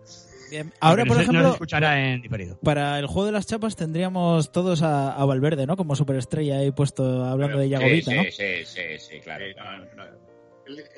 [0.55, 2.59] Bien, Ahora, por ejemplo, escuchará en diferido.
[2.63, 5.77] para el juego de las chapas tendríamos todos a, a Valverde, ¿no?
[5.77, 8.23] Como superestrella ahí puesto hablando de Yagovita, sí, ¿no?
[8.25, 9.45] sí, sí, sí, sí, claro.
[9.45, 10.11] Eh, no, no.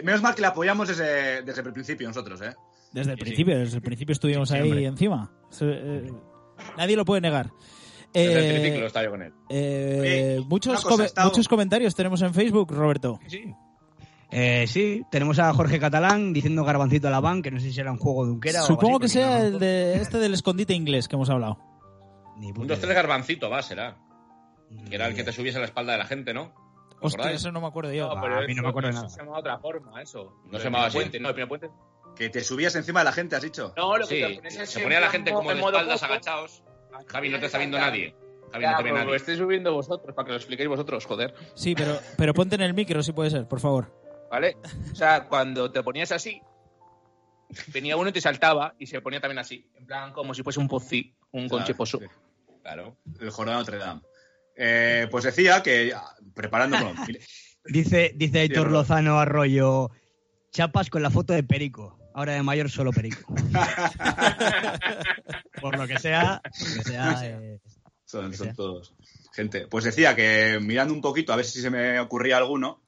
[0.04, 2.54] Menos mal que la apoyamos desde, desde el principio nosotros, ¿eh?
[2.92, 3.24] Desde el Sí, sí.
[3.24, 4.84] principio, desde el principio estuvimos Sí, ahí hombre.
[4.84, 5.32] encima.
[5.50, 6.12] Se- eh,
[6.76, 7.50] nadie lo puede negar.
[8.12, 9.32] Desde Eh, el triciclo estaba yo con él.
[9.48, 13.18] eh, muchos, cosa, estado- muchos comentarios tenemos en Facebook, Roberto.
[13.26, 13.52] Sí.
[14.30, 17.80] Eh, sí, tenemos a Jorge Catalán diciendo garbancito a la van, que no sé si
[17.80, 20.18] era un juego de Unquera o algo Supongo así, que sea no el de este
[20.18, 21.58] del escondite inglés que hemos hablado.
[22.36, 22.94] Ni Un puta 2 3 idea.
[22.94, 23.96] garbancito va, será.
[24.88, 26.52] Que era el que te subiese a la espalda de la gente, ¿no?
[27.00, 28.10] ¿Os Hostia, eso no me acuerdo yo.
[28.10, 29.10] Ah, a mí no me acuerdo de eso nada.
[29.10, 30.32] Se llamaba otra forma, eso.
[30.50, 30.96] No se llamaba así.
[30.98, 31.70] Puente, no, el primer puente.
[32.16, 33.74] Que te subías encima de la gente, has dicho.
[33.76, 36.02] No, lo que Sí, te pones es se ponía la gente como en de espaldas
[36.02, 36.62] agachados.
[37.06, 38.14] Javi, no te está viendo nadie.
[38.50, 39.06] Javi, no te ve nadie.
[39.06, 41.34] lo estáis subiendo vosotros, para que lo expliquéis vosotros, joder.
[41.54, 43.92] Sí, pero, pero ponte en el micro si puede ser, por favor.
[44.30, 44.56] ¿Vale?
[44.92, 46.40] O sea, cuando te ponías así,
[47.68, 49.68] venía uno y te saltaba y se ponía también así.
[49.74, 51.98] En plan, como si fuese un pozzi, un Claro, concheposo.
[51.98, 52.04] sí.
[52.62, 52.96] Claro.
[53.20, 54.00] El Jornal Notre Dame.
[54.56, 56.76] Eh, pues decía que, ah, preparando...
[56.78, 57.04] bueno,
[57.68, 58.70] Dice, dice Héctor.
[58.70, 59.90] Lozano Arroyo,
[60.52, 61.98] chapas con la foto de Perico.
[62.14, 63.34] Ahora de mayor solo Perico.
[65.60, 67.58] Por lo que sea, por lo que sea, eh,
[68.04, 68.54] Son, que son sea.
[68.54, 68.94] todos
[69.32, 69.66] gente.
[69.68, 72.82] Pues decía que mirando un poquito a ver si se me ocurría alguno,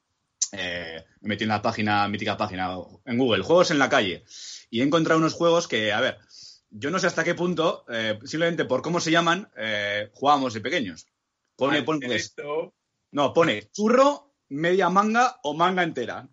[0.52, 4.24] eh, me metí en la página, mítica página, en Google, juegos en la calle.
[4.70, 6.18] Y he encontrado unos juegos que, a ver,
[6.70, 10.60] yo no sé hasta qué punto, eh, simplemente por cómo se llaman, eh, jugábamos de
[10.60, 11.06] pequeños.
[11.56, 12.74] Pone, pone, Esto-
[13.10, 16.28] no, pone churro, media manga o manga entera.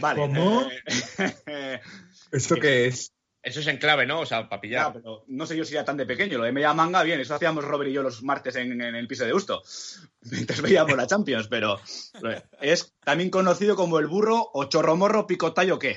[0.00, 0.20] Vale.
[0.20, 0.68] ¿Cómo?
[2.32, 3.12] ¿Esto qué es?
[3.46, 4.18] Eso es en clave, ¿no?
[4.20, 6.36] O sea, para pero no sé yo si era tan de pequeño.
[6.36, 9.06] Lo de media manga, bien, eso hacíamos Robert y yo los martes en, en el
[9.06, 9.62] piso de Gusto.
[10.22, 11.78] Mientras veíamos la Champions, pero
[12.60, 15.96] es también conocido como el burro o chorromorro picotayo qué.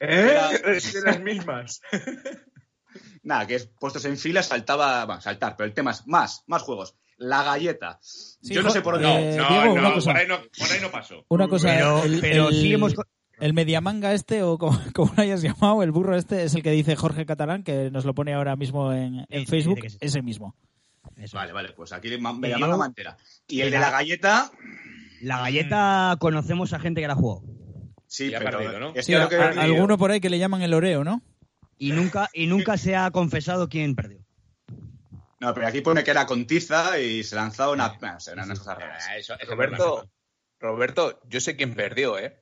[0.00, 0.36] ¿Eh?
[0.66, 1.80] Es de las mismas.
[3.22, 6.60] Nada, que es puestos en fila, saltaba, bueno, saltar, pero el tema es más, más
[6.62, 6.94] juegos.
[7.16, 7.98] La galleta.
[8.02, 9.34] Sí, yo no sé por jo- dónde.
[9.34, 11.24] eh, no, Diego, no, por ahí no, por ahí no paso.
[11.28, 12.92] Una cosa, Pero, el, pero el- sí hemos...
[13.44, 16.70] el mediamanga este, o como, como lo hayas llamado, el burro este, es el que
[16.70, 19.98] dice Jorge Catalán, que nos lo pone ahora mismo en, en Sí, Facebook, sí.
[20.00, 20.54] ese mismo.
[21.16, 21.36] Eso.
[21.36, 23.16] Vale, vale, pues aquí ma- media Y manga yo- mantera.
[23.46, 24.50] Y el de la galleta,
[25.20, 27.42] La galleta conocemos a gente que la jugó.
[28.06, 28.92] sí, pero perdido, ¿no?
[29.02, 31.22] Sí, a- que a- alguno por ahí que le llaman el oreo, ¿no?
[31.78, 34.20] Y nunca, y nunca se ha confesado quién perdió.
[35.40, 37.98] No, pero aquí pone que era con tiza y se lanzaba una.
[38.00, 39.04] no sé, eran unas cosas raras.
[39.10, 40.08] Ah, eso- eso Roberto,
[40.60, 42.40] Roberto, yo sé quién perdió, ¿eh?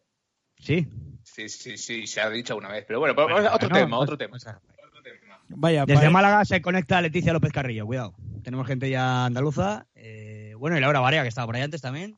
[0.62, 0.86] Sí.
[1.24, 2.84] Sí, sí, sí, se ha dicho una vez.
[2.86, 4.36] Pero bueno, otro no, tema, pues- otro tema.
[4.36, 5.40] Otro tema.
[5.48, 8.14] Vaya, Desde vaya- Málaga se conecta Leticia López Carrillo, cuidado.
[8.42, 9.86] Tenemos gente ya andaluza.
[9.94, 12.16] eh, bueno, y Laura Varea, que estaba por ahí antes también.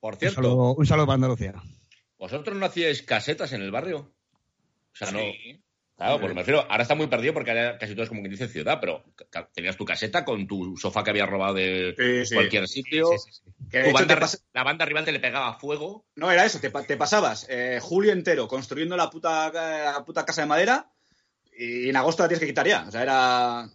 [0.00, 1.54] Por Un cierto, saludo, un saludo para Andalucía.
[2.18, 3.98] ¿vosotros no hacíais casetas en el barrio?
[3.98, 5.18] O sea, no.
[5.96, 8.28] Claro, porque me refiero, ahora está muy perdido porque ahora casi todo es como que
[8.28, 9.02] dice ciudad, pero
[9.54, 12.34] tenías tu caseta con tu sofá que habías robado de Sí, sí.
[12.34, 13.08] cualquier sitio.
[13.12, 13.52] Sí, sí, sí.
[13.70, 16.04] Que de Tu hecho banda- te pas- La banda rival te le pegaba fuego.
[16.16, 20.26] No, era eso, te, pa- te pasabas eh, julio entero construyendo la puta, la puta
[20.26, 20.90] casa de madera
[21.58, 22.84] y en agosto la tienes que quitar ya.
[22.86, 23.70] O sea, era.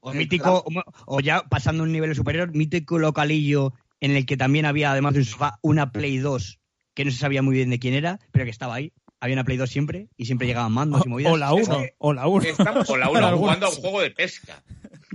[0.00, 0.64] O mítico,
[1.06, 5.12] o ya pasando a un nivel superior, mítico localillo en el que también había, además
[5.14, 6.58] de un sofá, una Play 2
[6.92, 8.92] que no se sabía muy bien de quién era, pero que estaba ahí.
[9.22, 11.32] Había una Play 2 siempre y siempre llegaban mandos y movidas.
[11.32, 12.44] o la 1, que- o la 1.
[12.44, 13.38] Estamos Con la Para una algunos.
[13.40, 14.62] jugando a un juego de pesca.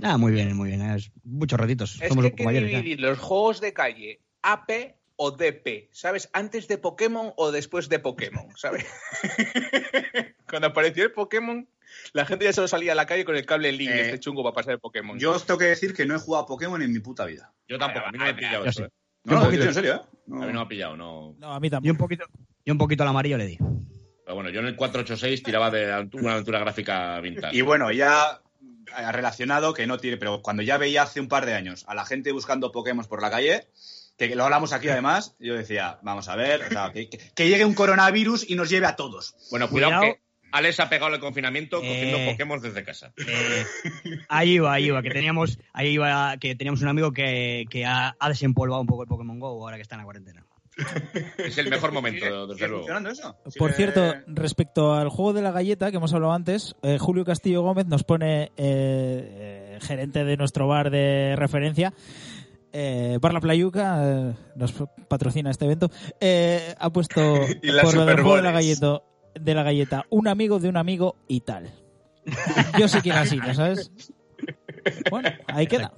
[0.02, 0.80] Ah, muy bien, muy bien.
[0.82, 1.98] Es muchos ratitos.
[2.00, 6.30] Es Somos que dividir los juegos de calle AP o DP, ¿sabes?
[6.32, 8.86] Antes de Pokémon o después de Pokémon, ¿sabes?
[10.48, 11.68] Cuando apareció el Pokémon,
[12.12, 14.42] la gente ya solo salía a la calle con el cable link, Eh, este chungo
[14.42, 15.18] para pasar el Pokémon.
[15.18, 17.52] Yo os tengo que decir que no he jugado a Pokémon en mi puta vida.
[17.68, 18.80] Yo tampoco, a mí no me ha pillado Yo eso.
[18.80, 18.86] sí.
[18.86, 18.92] eh.
[19.24, 19.64] No, un no, poquito.
[19.64, 20.00] en serio, ¿eh?
[20.26, 20.42] No.
[20.42, 21.34] A mí no me ha pillado, no.
[21.38, 21.90] No, a mí Y tampoco.
[21.92, 22.24] un poquito,
[22.64, 23.58] y un poquito al amarillo le di.
[24.28, 27.56] Pero bueno, yo en el 486 tiraba de una aventura gráfica vintage.
[27.56, 28.42] Y bueno, ya
[28.98, 31.94] eh, relacionado, que no tiene, pero cuando ya veía hace un par de años a
[31.94, 33.68] la gente buscando Pokémon por la calle,
[34.18, 37.48] que lo hablamos aquí además, yo decía, vamos a ver, o sea, que, que- que
[37.48, 39.34] llegue un coronavirus y nos lleve a todos.
[39.50, 40.14] Bueno, cuidado, Cuidado.
[40.16, 40.20] que
[40.52, 42.28] Alex ha pegado el confinamiento cogiendo Eh.
[42.30, 43.14] Pokémon desde casa.
[43.26, 43.64] Eh,
[44.28, 48.14] ahí iba, ahí iba, que teníamos, ahí iba, que teníamos un amigo que, que ha,
[48.20, 50.44] ha desempolvado un poco el Pokémon Go ahora que está en la cuarentena.
[51.38, 52.78] Es el mejor momento, ¿Sigue, desde luego.
[52.84, 53.36] funcionando eso?
[53.58, 57.62] Por cierto, respecto al juego de la galleta que hemos hablado antes, eh, Julio Castillo
[57.62, 61.92] Gómez nos pone, eh, eh, gerente de nuestro bar de referencia,
[62.72, 64.74] eh, Bar La Playuca, eh, nos
[65.08, 67.20] patrocina este evento, eh, ha puesto
[67.82, 69.02] por lo del juego de la, galleta,
[69.34, 71.70] de la galleta un amigo de un amigo y tal.
[72.78, 73.90] Yo sé quién ha sido, ¿sabes?
[75.10, 75.92] Bueno, ahí queda.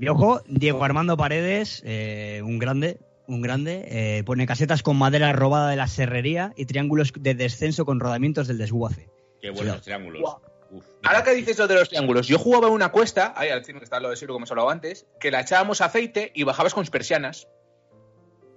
[0.00, 2.98] Y ojo, Diego Armando Paredes, eh, un grande,
[3.30, 7.84] un grande, eh, pone casetas con madera robada de la serrería y triángulos de descenso
[7.84, 9.08] con rodamientos del desguace.
[9.40, 10.22] Qué buenos triángulos.
[10.70, 13.64] Uf, Ahora que dices lo de los triángulos, yo jugaba en una cuesta, ahí al
[13.64, 16.44] cine que está lo de Siro, como hemos hablado antes, que la echábamos aceite y
[16.44, 17.48] bajabas con persianas.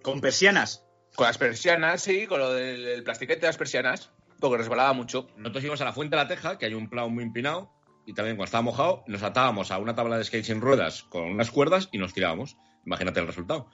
[0.02, 0.86] Con persianas.
[1.16, 5.28] Con las persianas, sí, con lo del el plastiquete de las persianas, porque resbalaba mucho.
[5.38, 7.72] Nosotros íbamos a la Fuente de la Teja, que hay un plan muy empinado,
[8.06, 11.24] y también cuando estaba mojado, nos atábamos a una tabla de skate sin ruedas con
[11.24, 12.58] unas cuerdas y nos tirábamos.
[12.86, 13.70] Imagínate el resultado.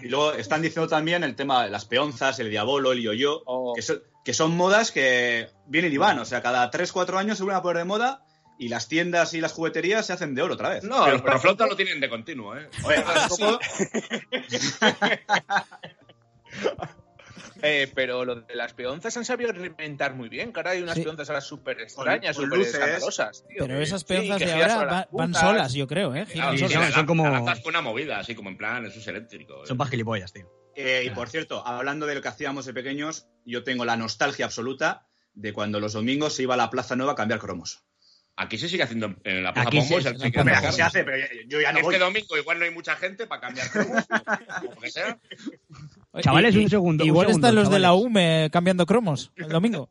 [0.00, 3.74] Y luego están diciendo también el tema de las peonzas, el diabolo, el yo-yo, Oh.
[3.74, 6.18] que, son, que son modas que vienen y van.
[6.18, 8.24] O sea, cada 3-4 años se vuelven a poner de moda
[8.58, 10.84] y las tiendas y las jugueterías se hacen de oro otra vez.
[10.84, 12.68] No, pero, pero flota lo tienen de continuo, ¿eh?
[12.84, 12.96] Oye,
[17.62, 21.02] Eh, pero lo de las peonzas han sabido reinventar muy bien, ahora hay unas Sí.
[21.02, 23.44] peonzas ahora súper extrañas, con súper escandalosas.
[23.48, 23.56] tío.
[23.58, 26.26] Pero esas Sí, peonzas que de ahora va- van solas, yo creo, ¿eh?
[26.26, 26.94] Giran sí, solas.
[26.94, 29.64] son- como- con una movida, así como en plan, eso es eléctrico.
[29.64, 29.66] ¿eh?
[29.66, 30.46] Son para gilipollas, tío.
[30.76, 34.44] Eh, y por cierto, hablando de lo que hacíamos de pequeños, yo tengo la nostalgia
[34.44, 37.82] absoluta de cuando los domingos se iba a la Plaza Nueva a cambiar cromos.
[38.40, 39.96] Aquí se sigue haciendo en la Plaza Aquí Pombo.
[39.96, 41.16] sí, se- hace, pero
[41.48, 41.94] yo ya no voy.
[41.94, 45.18] Este domingo igual no hay mucha gente para cambiar cromos, o lo que sea.
[46.20, 48.06] Chavales, Y- un segundo, un Igual segundo, están los de la chavales.
[48.06, 49.88] UME cambiando cromos el domingo.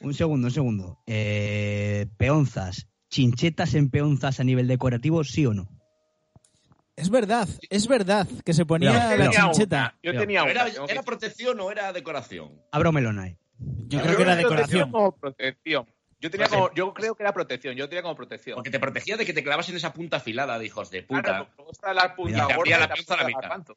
[0.00, 0.98] Un segundo, un segundo.
[1.06, 2.86] Eh, peonzas.
[3.10, 5.68] ¿Chinchetas en peonzas a nivel decorativo, sí o no?
[6.94, 9.96] Es verdad, es verdad que se ponía la chincheta.
[10.02, 10.50] Yo tenía una.
[10.52, 12.60] ¿Era, tengo que- ¿Era protección o era decoración?
[12.72, 13.36] Abro melón ahí.
[13.88, 14.90] Yo creo que era decoración.
[14.90, 15.86] como protección.
[16.20, 18.56] Yo, tenía como, yo creo que era protección, yo tenía como protección.
[18.56, 21.22] Porque te protegía de que te clavas en esa punta afilada de hijos de puta.
[21.22, 21.48] Claro,
[21.94, 22.48] la punta Cuidado.
[22.48, 23.74] Te abría la y la punta mitad.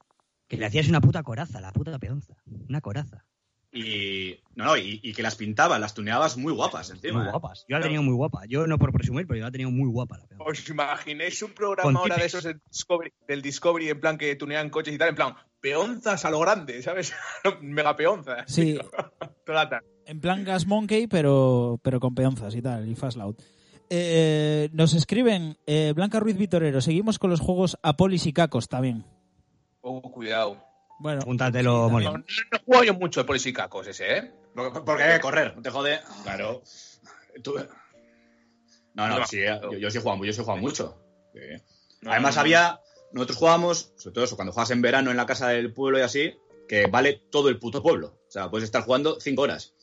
[0.51, 2.35] Que le hacías una puta coraza, la puta peonza.
[2.67, 3.23] Una coraza.
[3.71, 7.19] Y, no, no, y, y que las pintabas, las tuneabas muy guapas encima.
[7.19, 7.31] Muy ¿eh?
[7.31, 7.63] guapas.
[7.69, 8.41] Yo la he tenido muy guapa.
[8.49, 10.43] Yo no por presumir, pero yo la he tenido muy guapa la peonza.
[10.43, 14.35] ¿Os imaginéis un programa Con ahora de esos del Discovery, del Discovery en plan que
[14.35, 17.13] tunean coches y tal, en plan, peonzas a lo grande, ¿sabes?
[17.61, 18.51] Mega peonzas.
[18.51, 18.77] Sí,
[20.05, 23.37] en plan Gas Monkey, pero, pero con peonzas y tal, y Fast Loud.
[23.89, 29.05] Eh, nos escriben eh, Blanca Ruiz Vitorero, seguimos con los juegos Apolis y Cacos también.
[29.81, 30.57] Oh, cuidado.
[30.99, 32.05] Bueno, Apúntatelo, Molly.
[32.05, 34.31] No, no, no juego yo mucho de polisicacos ese, ¿eh?
[34.53, 35.99] Porque, porque hay que correr, no te jode.
[36.23, 36.61] Claro.
[37.43, 37.55] Tú-
[38.93, 40.97] No, no, sí, eh, yo, yo sí he jugado, yo sí he jugado mucho.
[41.33, 41.39] Sí.
[42.05, 42.79] Además había,
[43.13, 46.01] nosotros jugábamos, sobre todo eso, cuando juegas en verano en la casa del pueblo y
[46.01, 48.19] así, que vale todo el puto pueblo.
[48.27, 49.73] O sea, puedes estar jugando cinco horas.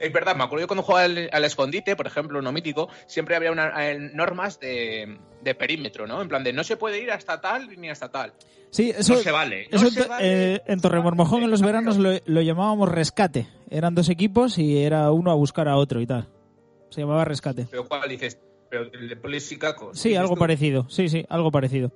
[0.00, 3.36] Es verdad, me acuerdo yo cuando jugaba al, al escondite, por ejemplo, uno mítico, siempre
[3.36, 3.72] había unas
[4.14, 6.20] normas de, de perímetro, ¿no?
[6.22, 8.32] En plan de no se puede ir hasta tal ni hasta tal.
[8.70, 9.68] sí, eso, no se vale.
[9.70, 10.54] No eso se en, vale.
[10.56, 13.46] eh, en Torremormojón en los veranos lo, lo llamábamos rescate.
[13.70, 16.28] Eran dos equipos y era uno a buscar a otro y tal.
[16.90, 17.66] Se llamaba rescate.
[17.70, 18.38] Pero ¿cuál dices?
[18.70, 19.98] Pero el de polisicacos.
[19.98, 20.40] Sí, dices algo tú.
[20.40, 20.86] parecido.
[20.88, 21.92] Sí, sí, algo parecido.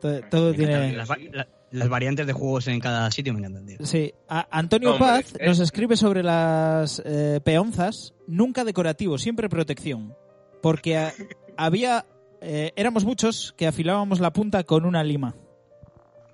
[0.00, 0.92] Todo, todo tiene...
[0.92, 3.76] Las, va- la- las variantes de juegos en cada sitio me encantan, tío.
[3.84, 5.46] Sí, a- Antonio Hombre, Paz eh.
[5.46, 10.14] nos escribe sobre las eh, peonzas, nunca decorativo, siempre protección.
[10.62, 11.12] Porque a-
[11.56, 12.06] había,
[12.40, 15.34] eh, éramos muchos que afilábamos la punta con una lima.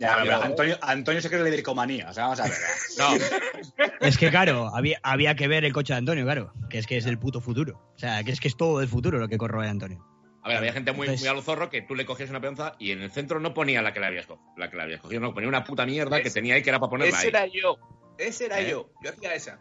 [0.00, 2.08] Ya, pero- pero Antonio, Antonio se cree la hidrocomanía.
[2.10, 2.52] O sea, vamos a ver.
[2.98, 6.52] No, Es que, claro, había, había que ver el coche de Antonio, claro.
[6.70, 7.80] Que es que es el puto futuro.
[7.94, 10.04] O sea, que es que es todo el futuro lo que corroe Antonio.
[10.44, 12.40] A ver, había gente muy, Entonces- muy a lo zorro que tú le cogías una
[12.40, 15.00] peonza y en el centro no ponía la que le habías, la que le habías
[15.00, 17.26] cogido, no, ponía una puta mierda que Ese- tenía ahí que era para ponerla Ese
[17.26, 17.28] ahí.
[17.30, 17.76] era yo.
[18.18, 18.70] Ese era ¿Eh?
[18.70, 18.90] yo.
[19.02, 19.58] Yo hacía esa.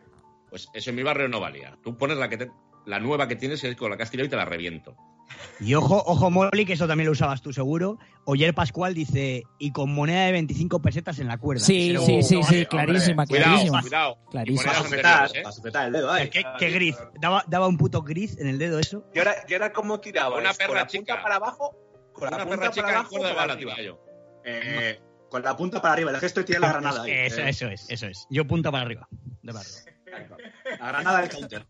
[0.49, 1.75] Pues eso en mi barrio no valía.
[1.81, 2.51] Tú pones la que te-
[2.85, 4.95] la nueva que tienes es con la que has tirado y te la reviento.
[5.59, 7.97] Y ojo, ojo, Molly, que eso también lo usabas tú seguro.
[8.25, 11.63] Oyer Pascual dice, y con moneda de 25 pesetas en la cuerda.
[11.63, 13.81] Sí, Pero- sí, sí, no, sí, hombre, clarísima, Cuidado, clarísima.
[13.81, 14.17] cuidado.
[14.29, 14.61] Clarísima.
[14.61, 15.43] Y Para monedas sujetar, anteriores, ¿eh?
[15.43, 16.29] para sujetar el dedo, ahí.
[16.29, 16.97] ¿Qué, qué gris?
[17.19, 19.05] Daba, daba un puto gris en el dedo eso.
[19.15, 20.37] Y ahora, y ahora ¿cómo tiraba?
[20.37, 21.23] Una con perra la punta chica.
[21.23, 21.75] para abajo,
[22.13, 23.75] con la Una punta perra chica para abajo, de para bala, arriba.
[23.75, 23.99] tía, yo.
[24.45, 27.03] Eh, con la punta para arriba, el gesto de tirar la granada.
[27.03, 27.11] ahí.
[27.11, 28.27] Eso, Eh, eso es, eso es.
[28.29, 29.07] Yo punta para arriba.
[29.41, 30.37] De para arriba.
[30.79, 31.65] La granada del counter.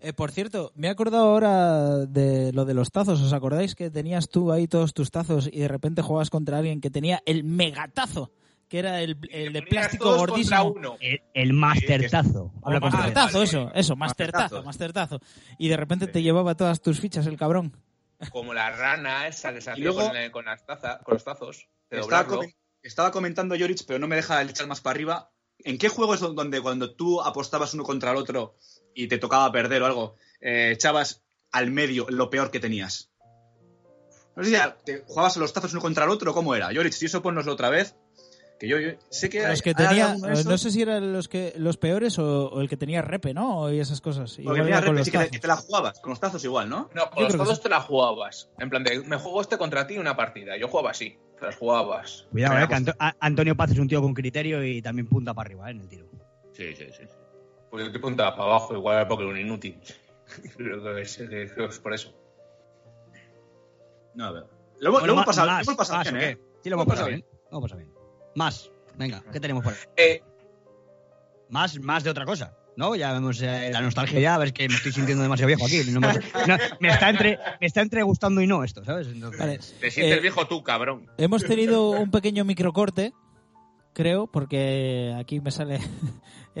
[0.00, 3.20] Eh, por cierto, me he acordado ahora de lo de los tazos.
[3.20, 6.80] ¿Os acordáis que tenías tú ahí todos tus tazos y de repente jugabas contra alguien
[6.80, 8.30] que tenía el megatazo?
[8.68, 10.72] Que era el, el de plástico gordísimo.
[10.72, 10.96] uno.
[11.00, 12.52] El, el mastertazo.
[12.62, 13.26] Habla con Master propiedad.
[13.26, 14.64] tazo, eso, eso, master tazo, Mastertazo.
[14.64, 15.20] master tazo.
[15.58, 17.76] Y de repente te llevaba todas tus fichas el cabrón.
[18.30, 21.66] Como la rana esa que luego- con, eh, con las taza- con los tazos.
[21.90, 22.00] De
[22.82, 25.30] estaba comentando Yorich, pero no me deja echar más para arriba.
[25.64, 28.54] ¿En qué juego es donde cuando tú apostabas uno contra el otro
[29.04, 31.22] y te tocaba perder o algo, eh, echabas
[31.52, 33.10] al medio lo peor que tenías?
[34.36, 36.72] No sé si ya te jugabas a los tazos uno contra el otro, ¿cómo era?
[36.72, 37.96] Yorich, si eso ponnoslo otra vez.
[38.60, 39.46] Que yo, yo sé que.
[39.46, 42.68] Los que tenía, eh, no sé si eran los que los peores o, o el
[42.68, 43.72] que tenía repe, ¿no?
[43.72, 44.30] Y esas cosas.
[44.32, 45.30] porque Igual tenía los y que, te, tazos.
[45.30, 46.90] que te la jugabas, con los tazos igual, ¿no?
[46.92, 47.62] No, Yo con los tazos sí.
[47.62, 48.48] te la jugabas.
[48.58, 50.56] En plan de, me juego este contra ti una partida.
[50.56, 51.16] Yo jugaba así.
[51.38, 52.26] Te las jugabas.
[52.32, 55.32] Cuidado, eh, que Anto- a- Antonio Paz es un tío con criterio y también punta
[55.34, 56.06] para arriba eh, en el tiro.
[56.52, 57.04] Sí, sí, sí.
[57.70, 59.78] Pues yo te preguntaba para abajo, igual porque era un inútil.
[60.56, 62.14] Creo que es, por eso.
[64.14, 64.44] No, a ver.
[64.80, 66.36] Lo, hemos- Bueno, lo hemos pasado, más, lo hemos pasado más, bien, ¿o ¿eh?
[66.36, 66.42] qué?
[66.62, 67.24] Sí, lo hemos pasado bien.
[67.50, 67.92] Lo hemos pasado bien.
[68.34, 68.70] Más.
[68.96, 69.78] Venga, ¿qué tenemos por ahí?
[69.96, 70.22] Eh,
[71.50, 72.54] Más, más de otra cosa.
[72.76, 72.94] ¿No?
[72.94, 75.80] Ya vemos eh, la nostalgia ya, a ver que me estoy sintiendo demasiado viejo aquí.
[75.90, 76.12] No me,
[76.46, 79.08] no, me está entre, me está entre gustando y no esto, ¿sabes?
[79.08, 79.58] Entonces, Vale.
[79.80, 81.10] Te sientes Eh, viejo tú, cabrón.
[81.16, 83.12] Hemos tenido un pequeño microcorte,
[83.94, 85.80] creo, porque aquí me sale.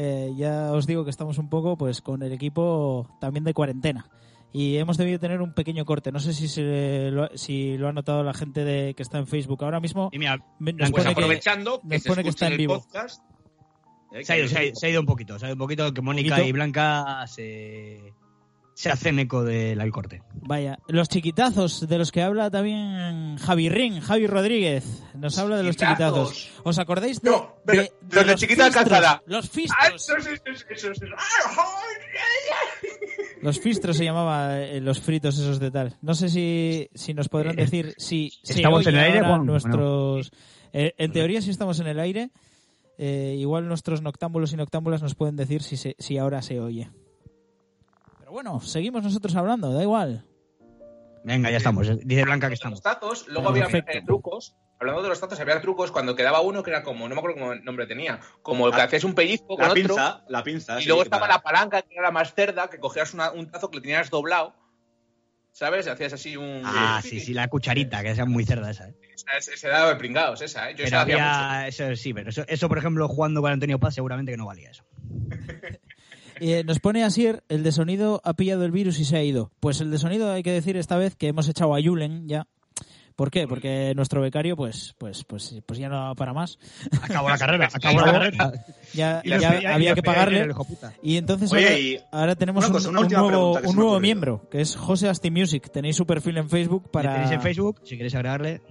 [0.00, 4.08] Eh, ya os digo que estamos un poco pues con el equipo también de cuarentena.
[4.52, 6.12] Y hemos debido tener un pequeño corte.
[6.12, 9.26] No sé si, se lo, si lo ha notado la gente de, que está en
[9.26, 10.08] Facebook ahora mismo.
[10.12, 12.58] Y mira, nos Pues que- aprovechando que, nos se pone que escuche está en el
[12.58, 12.80] vivo.
[12.80, 13.22] podcast.
[14.12, 15.48] eh, se ha, ido, que- se, ha ido, se ha ido un poquito, se ha
[15.48, 18.14] ido un poquito que Mónica y Blanca se,
[18.78, 20.22] se hacen eco del corte.
[20.34, 24.84] Vaya, los chiquitazos de los que habla también Javi Ring, Javi Rodríguez,
[25.16, 26.32] nos habla de los Chiquitazos.
[26.32, 26.60] chiquitazos.
[26.64, 28.84] ¿Os acordáis de, No, pero de- los de los chiquita fistros?
[28.88, 29.22] calzada.
[29.26, 30.06] Los ¡Ah, fistros.
[33.42, 35.96] Los fistros se llamaba eh, los fritos esos de tal.
[36.02, 39.18] No sé si, si nos podrán Eh, decir si se ¿estamos oye en el aire,
[39.18, 39.52] ahora Juan, o no?
[39.52, 40.30] nuestros
[40.72, 42.30] eh, en teoría si estamos en el aire.
[43.00, 46.90] eh, igual nuestros noctámbulos y noctámbulas nos pueden decir si se- si ahora se oye.
[48.28, 50.22] Pero bueno, seguimos nosotros hablando, da igual.
[51.24, 51.88] Venga, ya estamos.
[52.06, 52.82] Dice Blanca que Los estamos.
[52.82, 54.54] tazos, luego había eh, trucos.
[54.78, 57.38] Hablando de los tazos, había trucos cuando quedaba uno que era como, no me acuerdo
[57.38, 59.82] cómo nombre tenía, como el que La- hacías un pellizco con La otro.
[59.82, 60.78] pinza, la pinza.
[60.78, 63.30] Y sí, luego estaba para- la palanca, que era la más cerda, que cogías una-
[63.32, 64.54] un tazo que le tenías doblado.
[65.52, 65.86] ¿Sabes?
[65.86, 66.60] Y hacías así un.
[66.66, 68.90] Ah, sí, sí, la cucharita, que esa es muy cerda esa.
[68.90, 68.94] ¿eh?
[69.14, 70.74] Esa, esa era de pringados, esa, ¿eh?
[70.74, 71.28] Yo Pero esa la hacía mucho.
[71.30, 74.44] había, eso sí, pero eso, eso, por ejemplo, jugando con Antonio Paz, seguramente que no
[74.44, 74.84] valía eso.
[76.40, 79.50] Eh, nos pone Asier, el de sonido ha pillado el virus y se ha ido.
[79.60, 82.46] Pues el de sonido hay que decir esta vez que hemos echado a Julen ya.
[83.16, 83.48] ¿Por qué?
[83.48, 86.56] Porque nuestro becario, pues, pues, pues, pues ya no daba para más.
[87.02, 88.52] Acabó la carrera, acabó la carrera.
[88.94, 89.22] Ya,
[89.74, 90.46] había que pagarle.
[91.02, 94.02] Y entonces Oye, ahora, y ahora tenemos una un, cosa, una un última nuevo, un
[94.02, 95.68] miembro, que es José Asti Music.
[95.72, 97.14] Tenéis su perfil en Facebook para...
[97.14, 98.62] Tenéis en Facebook, si queréis agregarle.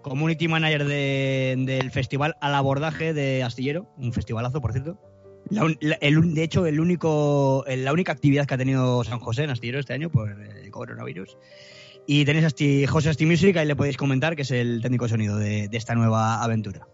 [0.00, 4.98] Community Manager de- del festival Al Abordaje de Astillero, un festivalazo, por cierto.
[5.50, 9.02] La un- la- el un- de hecho, el único, la única actividad que ha tenido
[9.04, 11.36] San José en Astillero este año por el coronavirus.
[12.06, 15.10] Y tenéis Asti, José Asti Music, ahí le podéis comentar, que es el técnico de
[15.10, 16.86] sonido de, de esta nueva aventura.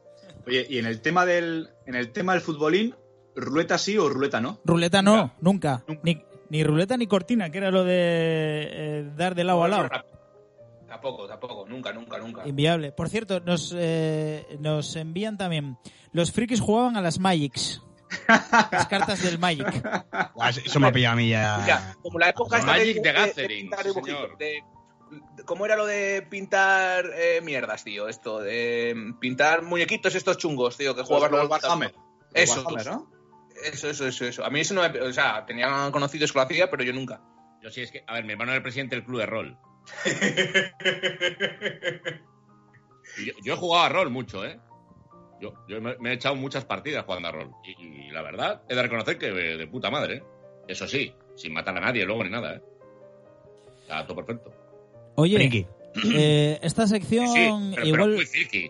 [0.47, 2.95] Oye, y en el tema del, en el tema del futbolín,
[3.35, 4.61] ruleta sí o ruleta no.
[4.65, 5.85] Ruleta no, nunca.
[6.03, 9.89] Ni, ni ruleta ni cortina, que era lo de eh, dar de lado a lado.
[10.89, 12.47] Tampoco, tampoco, nunca, nunca, nunca.
[12.49, 12.93] Inviable.
[12.93, 15.77] Por cierto, nos, eh, nos envían también.
[16.13, 17.83] Los frikis jugaban a las Magics.
[18.29, 19.67] Las cartas del Magic.
[20.65, 21.59] Eso me ha pillado a mí ya.
[21.63, 24.39] Mira, como la época esta Magic de Gathering, dibujitos, señor.
[24.39, 24.65] de- de-
[25.45, 28.09] ¿Cómo era lo de pintar eh, mierdas, tío?
[28.09, 31.95] Esto, de mm, pintar muñequitos estos chungos, tío, que jugabas Los Warhammer.
[32.35, 33.13] Eso, Warhammer, ¿no?
[33.65, 34.45] Eso, eso, eso, eso.
[34.45, 35.01] A mí eso no me...
[35.01, 37.21] O sea, tenía conocidos que lo hacía, pero yo nunca.
[37.63, 39.59] Yo sí, es que, a ver, mi hermano era el presidente del club de rol.
[43.25, 44.61] Yo, yo he jugado a rol mucho, ¿eh?
[45.41, 47.51] Yo, yo me, me he echado muchas partidas jugando a rol.
[47.65, 50.23] Y, y la verdad, he de reconocer que de, de puta madre, ¿eh?
[50.69, 52.63] Eso sí, sin matar a nadie luego ni nada, ¿eh?
[53.87, 54.53] Sea, todo perfecto.
[55.15, 55.67] Oye,
[56.15, 58.27] eh, esta sección, Sí, pero, pero igual,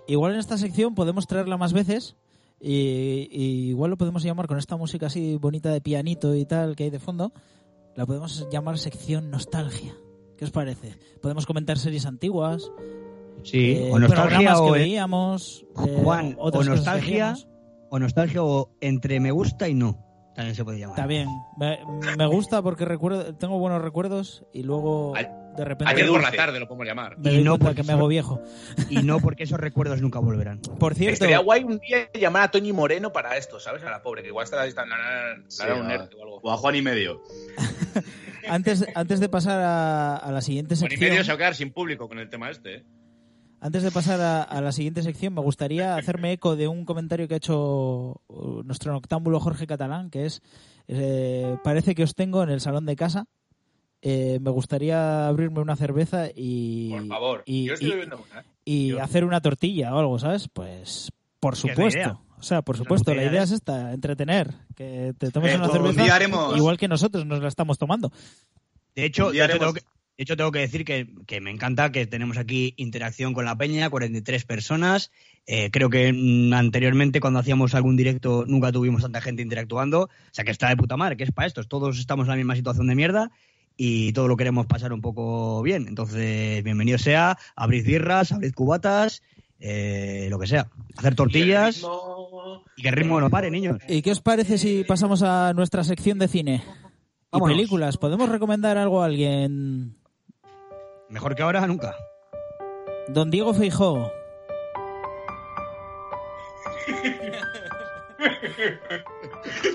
[0.06, 2.16] igual en esta sección podemos traerla más veces.
[2.60, 6.74] Y, y igual lo podemos llamar con esta música así bonita de pianito y tal
[6.76, 7.32] que hay de fondo.
[7.94, 9.94] La podemos llamar sección nostalgia.
[10.38, 10.94] ¿Qué os parece?
[11.22, 12.70] Podemos comentar series antiguas,
[13.46, 17.34] Sí, eh, o nostalgia programas o, que veíamos, eh, Juan, o nostalgia,
[17.90, 20.02] o nostalgia o entre me gusta y no.
[20.34, 20.96] También se puede llamar.
[20.98, 21.28] Está bien.
[21.56, 21.78] Me,
[22.18, 25.14] me gusta porque recuerdo, tengo buenos recuerdos y luego
[25.56, 27.18] de repente Ayer por la tarde lo podemos llamar.
[27.18, 28.42] me Y no porque que me hago viejo.
[28.90, 30.60] Y no porque esos recuerdos nunca volverán.
[30.78, 33.82] Por cierto, Estaría guay un día llamar a Toñi Moreno para esto, ¿sabes?
[33.84, 36.40] A la pobre, que igual está, la- Sí, o algo.
[36.42, 37.22] O a Juan y medio.
[38.48, 41.38] antes, antes de pasar a, a la siguiente Bueno, y sección, medio se va a
[41.38, 42.84] quedar sin público con el tema este, ¿eh?
[43.60, 47.26] Antes de pasar a, a la siguiente sección, me gustaría hacerme eco de un comentario
[47.28, 50.42] que ha hecho uh, nuestro noctámbulo Jorge Catalán, que es
[50.88, 53.26] eh, parece que os tengo en el salón de casa.
[54.02, 57.42] Eh, me gustaría abrirme una cerveza y, Por favor.
[57.46, 58.40] y, yo estoy y- bebiendo una.
[58.40, 58.44] ¿eh?
[58.64, 60.48] y Yo- hacer una tortilla o algo, ¿sabes?
[60.52, 61.98] Pues por es supuesto.
[61.98, 62.18] idea.
[62.38, 63.44] O sea, por Es supuesto, la idea, idea ¿eh?
[63.44, 67.40] es esta, entretener, que te tomes Eh, una un cerveza haremos- igual que nosotros nos
[67.40, 68.12] la estamos tomando.
[68.94, 69.80] De hecho, de hecho, haremos- tengo que,
[70.16, 73.56] de hecho, tengo que decir que, que me encanta que tenemos aquí interacción con la
[73.56, 75.10] peña, 43 personas.
[75.46, 80.04] Eh, creo que mm, anteriormente, cuando hacíamos algún directo, nunca tuvimos tanta gente interactuando.
[80.04, 81.68] O sea, que está de puta madre, que es para estos.
[81.68, 83.30] Todos estamos en la misma situación de mierda
[83.76, 85.86] y todo lo queremos pasar un poco bien.
[85.86, 89.22] Entonces, bienvenido sea, abrid birras, abrid cubatas
[89.60, 90.70] eh, lo que sea.
[90.96, 91.84] Hacer tortillas
[92.76, 93.78] y que el ritmo no pare, niños.
[93.86, 96.62] ¿Y qué os parece si pasamos a nuestra sección de cine?
[96.64, 97.56] Y Vámonos.
[97.56, 97.96] películas.
[97.98, 99.95] ¿Podemos recomendar algo a alguien?
[101.08, 101.94] Mejor que ahora, nunca.
[103.08, 104.10] Don Diego Feijó.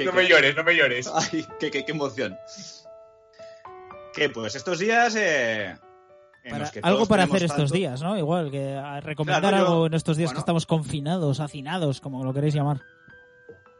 [0.05, 1.07] No me llores, no me llores.
[1.13, 2.37] Ay, qué, qué- qué emoción.
[4.13, 5.15] Que pues estos días.
[5.15, 5.77] eh,
[6.43, 8.17] en Para- los que algo para hacer estos tanto- días, ¿no?
[8.17, 12.23] Igual, que a recomendar Claro, yo- algo en estos días que estamos confinados, hacinados, como
[12.23, 12.81] lo queréis llamar.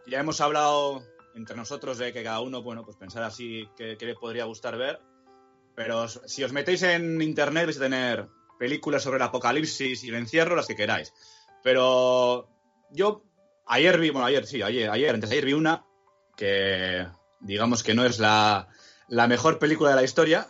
[0.08, 1.02] Ya hemos hablado
[1.36, 4.78] entre nosotros de que cada uno, bueno, pues pensar así que, que le podría gustar
[4.78, 5.00] ver.
[5.76, 8.28] Pero si os metéis en internet vais a tener
[8.60, 11.14] películas sobre el apocalipsis y el encierro, las que queráis.
[11.64, 12.50] Pero
[12.92, 13.24] yo
[13.66, 15.86] ayer vi, bueno, ayer, sí, ayer, ayer, antes de ayer vi una
[16.36, 17.08] que
[17.40, 18.68] digamos que no es la,
[19.08, 20.48] la mejor película de la historia,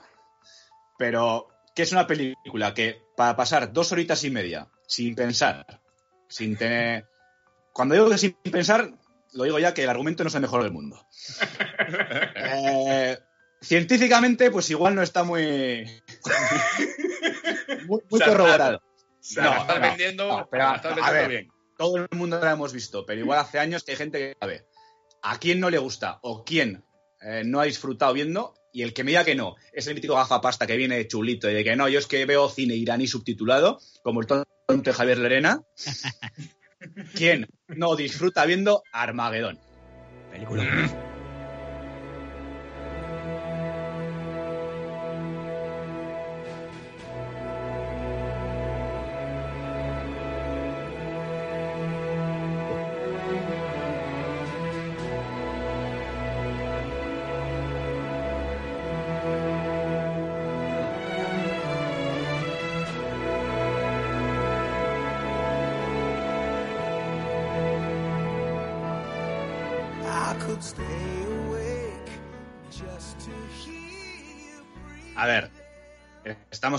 [0.98, 5.82] pero que es una película que para pasar dos horitas y media sin pensar,
[6.28, 7.08] sin tener...
[7.74, 8.92] Cuando digo que sin pensar,
[9.34, 11.06] lo digo ya que el argumento no es el mejor del mundo.
[12.36, 13.18] Eh,
[13.62, 15.86] científicamente, pues igual no está muy.
[17.88, 18.82] muy, corroborado.
[19.20, 21.52] Se la estás vendiendo, no, pero, estás a vendiendo ver, bien.
[21.78, 24.66] Todo el mundo la hemos visto, pero igual hace años que hay gente que sabe
[25.22, 26.84] a quién no le gusta o quién
[27.22, 28.54] eh, no ha disfrutado viendo.
[28.74, 31.54] Y el que me diga que no, es el mítico gafapasta que viene chulito y
[31.54, 35.18] de que no, yo es que veo cine iraní subtitulado, como el tonto de Javier
[35.18, 35.62] Lerena.
[37.16, 39.60] ¿Quién no disfruta viendo Armagedón?
[40.32, 41.11] Película.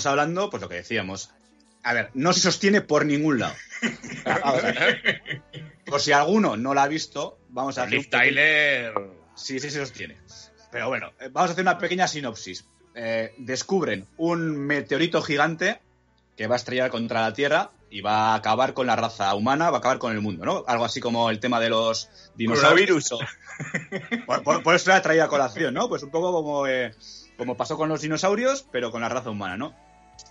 [0.03, 1.31] Estamos hablando, pues lo que decíamos.
[1.85, 3.55] A ver, no se sostiene por ningún lado.
[4.25, 5.43] Vamos a ver.
[5.87, 7.95] Por si alguno no la ha visto, vamos a hacer.
[7.99, 8.93] Liv Tyler.
[9.35, 10.17] Sí, sí se sostiene.
[10.71, 12.65] Pero bueno, eh, vamos a hacer una pequeña sinopsis.
[12.95, 15.81] Eh, descubren un meteorito gigante
[16.37, 19.71] que va a estrellar contra la Tierra y va a acabar con la raza humana,
[19.71, 20.65] va a acabar con el mundo, ¿no?
[20.67, 23.11] Algo así como el tema de los dinosaurios.
[24.27, 25.89] Por, por- por eso la traía a colación, ¿no?
[25.89, 26.95] Pues un poco como, eh,
[27.37, 29.75] como pasó con los dinosaurios, pero con la raza humana, ¿no?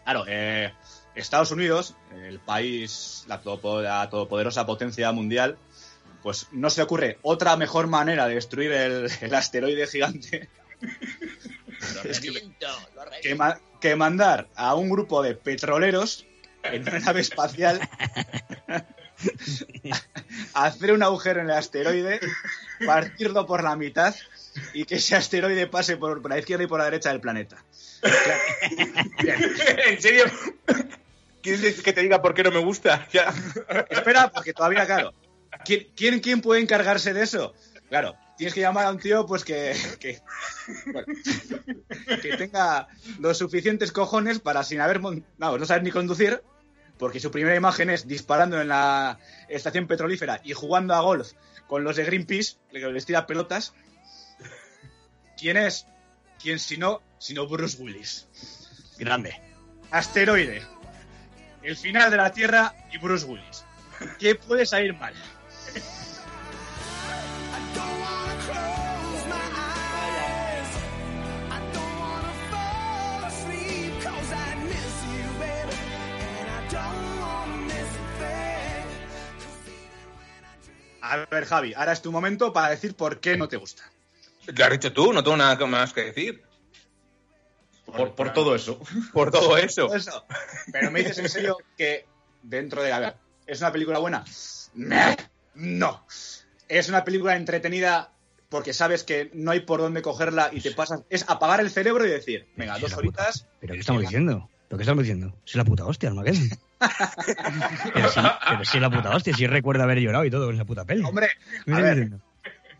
[0.04, 0.74] Claro, eh,
[1.16, 5.58] Estados Unidos, el país, la, todopo- la todopoderosa potencia mundial,
[6.24, 10.50] pues no se le ocurre otra mejor manera de destruir el, el asteroide gigante
[12.06, 12.28] Es que-
[13.22, 16.26] que, ma- que mandar a un grupo de petroleros
[16.64, 17.80] en una nave espacial
[20.54, 22.20] a hacer un agujero en el asteroide,
[22.86, 24.16] partirlo por la mitad
[24.74, 27.64] y que ese asteroide pase por, por la izquierda y por la derecha del planeta.
[29.88, 30.26] ¿En serio?
[31.41, 33.08] ¿Quieres que te diga por qué no me gusta?
[33.12, 33.34] Ya.
[33.89, 35.14] Espera, porque todavía, claro.
[35.66, 37.54] ¿Quién, quién, quién puede encargarse de eso?
[37.89, 40.22] Claro, tienes que llamar a un tío pues que, que,
[40.91, 41.06] bueno,
[42.22, 42.88] que tenga
[43.20, 46.41] los suficientes cojones para sin haber no, no saber ni conducir,
[46.97, 51.34] porque su primera imagen es disparando en la estación petrolífera y jugando a golf
[51.68, 53.74] con los de Greenpeace, que les tira pelotas.
[55.42, 55.88] ¿Quién es?
[56.39, 57.02] ¿Quién si no?
[57.18, 58.28] Sino Bruce Willis.
[59.00, 59.42] Grande.
[59.89, 60.62] Asteroide.
[61.64, 63.66] El final de la Tierra y Bruce Willis.
[64.20, 65.16] ¿Qué puede salir mal?
[81.02, 83.92] A ver, Javi, ahora es tu momento para decir por qué no te gusta.
[84.48, 86.44] Lo has dicho tú, no tengo nada más que decir.
[87.86, 88.80] Por, por todo eso.
[89.14, 89.88] Por todo eso.
[89.88, 90.26] Todo eso.
[90.72, 92.06] Pero me dices en serio que
[92.42, 92.92] dentro de...
[92.92, 93.16] A ver,
[93.46, 94.24] ¿es una película buena?
[94.74, 96.06] No.
[96.68, 98.12] Es una película entretenida
[98.50, 101.02] porque sabes que no hay por dónde cogerla y te pasas...
[101.10, 103.48] Es apagar el cerebro y decir, venga, dos la horitas...
[103.60, 104.50] ¿Pero qué estamos diciendo?
[104.68, 105.34] ¿Pero qué estamos diciendo?
[105.46, 106.50] Es la puta hostia, Armageddon.
[107.94, 108.20] pero, sí,
[108.50, 109.36] pero sí es la puta hostia.
[109.36, 111.04] Sí recuerdo haber llorado y todo con esa puta peli.
[111.04, 111.30] Hombre,
[111.66, 112.10] ¿Qué me a ver,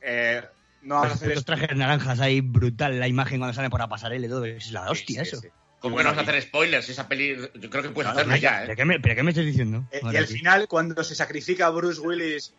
[0.02, 0.42] eh,
[0.82, 4.26] no vamos a hacer trajes naranjas ahí, brutal la imagen cuando salen por la pasarela
[4.26, 4.46] y todo.
[4.46, 5.38] Es la hostia eso.
[5.38, 5.48] sí.
[5.80, 6.90] ¿Cómo que no vas a hacer spoilers?
[6.90, 8.76] Esa peli, yo creo que puedes hacerlo ya, ¿Pero ¿eh?
[8.76, 9.84] qué me, pero qué me estás diciendo?
[9.92, 12.54] Eh, y al final, cuando se sacrifica Bruce Willis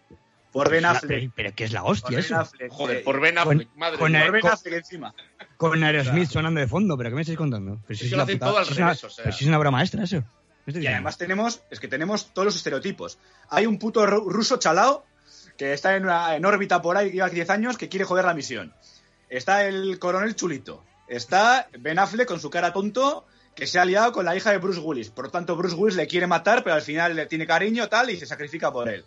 [0.50, 1.08] por Ben Affleck...
[1.08, 2.36] Pero, pero que es la hostia eso.
[2.36, 4.22] Affleck, Joder, eh, por Ben Con- Affleck, madre con mía.
[4.24, 5.14] por Ben con- Affleck encima.
[5.56, 7.78] Con Aerosmith sonando de fondo, pero ¿qué me estáis contando?
[7.86, 9.24] Pero si Es es lo hacen todo al si es una- revés, o sea.
[9.24, 10.24] pero si es una obra maestra eso.
[10.66, 13.18] Y además tenemos, es que tenemos todos los estereotipos.
[13.50, 15.04] Hay un puto ru- ruso chalao
[15.62, 18.24] que está en, una- en órbita por ahí, que lleva 10 años, que quiere joder
[18.24, 18.74] la misión.
[19.28, 20.84] Está el coronel chulito.
[21.06, 24.58] Está Ben Affleck con su cara tonto, que se ha liado con la hija de
[24.58, 25.10] Bruce Willis.
[25.10, 28.10] Por lo tanto, Bruce Willis le quiere matar, pero al final le tiene cariño tal
[28.10, 29.04] y se sacrifica por él.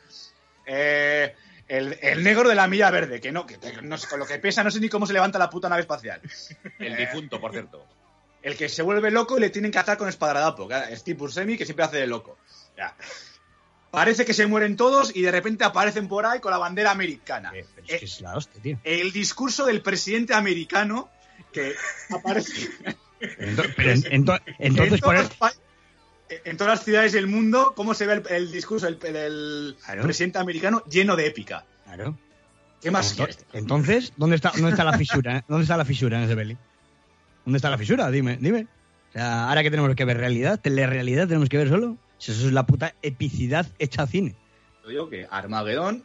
[0.66, 1.36] Eh,
[1.68, 4.26] el, el negro de la milla verde, que no, que, que no sé, con lo
[4.26, 6.22] que pesa no sé ni cómo se levanta la puta nave espacial.
[6.80, 7.86] El difunto, por cierto.
[8.42, 10.68] El que se vuelve loco y le tienen que atar con espadradapo.
[10.68, 12.38] que- Steve Buscemi, que siempre hace de loco.
[12.78, 12.96] Ya.
[13.96, 17.52] Parece que se mueren todos y de repente aparecen por ahí con la bandera americana.
[17.56, 18.80] Eh, pero es que es la hostia, tío.
[18.84, 21.10] El discurso del presidente americano
[21.54, 21.74] que
[22.12, 22.70] aparece
[23.78, 25.30] pero en- entonces, en, por el-
[26.58, 30.04] todas las ciudades del mundo, cómo se ve el, el discurso del, del Claro.
[30.04, 31.66] presidente americano lleno de épica.
[31.86, 32.18] Claro.
[32.82, 33.38] ¿Qué más quieres?
[33.54, 35.38] Entonces, ¿dónde está, ¿dónde está la fisura?
[35.38, 35.44] eh?
[35.48, 36.58] ¿Dónde está la fisura en ese peli?
[37.46, 38.12] ¿Dónde está la fisura?
[38.12, 38.68] Dime, dime.
[39.10, 41.98] O sea, ahora que tenemos que ver realidad, realidad tenemos que ver solo.
[42.18, 44.36] Si eso es la puta epicidad hecha cine.
[44.84, 46.04] Yo digo que Armagedón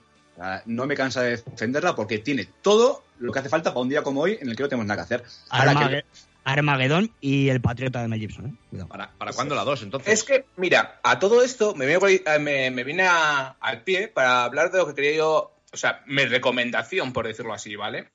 [0.66, 4.02] no me cansa de defenderla porque tiene todo lo que hace falta para un día
[4.02, 5.24] como hoy en el que no tenemos nada que hacer.
[5.50, 6.04] Ahora que- Armage-
[6.42, 8.54] Armagedón y el patriota de Mel Gibson, ¿eh?
[8.70, 8.88] Cuidado.
[8.88, 10.10] ¿Para, para cuándo la 2, entonces?
[10.12, 14.08] Es que, mira, a todo esto me, vine- eh, me, me vine a- al pie
[14.08, 18.08] para hablar de lo que quería yo, o sea, mi recomendación, por decirlo así, ¿vale?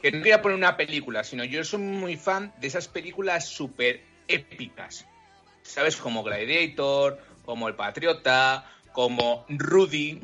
[0.00, 4.02] Que no quería poner una película, sino yo soy muy fan de esas películas súper
[4.28, 5.04] épicas.
[5.62, 5.96] ¿Sabes?
[5.98, 7.18] Como Gladiator,
[7.48, 10.20] como El Patriota, como Rudy,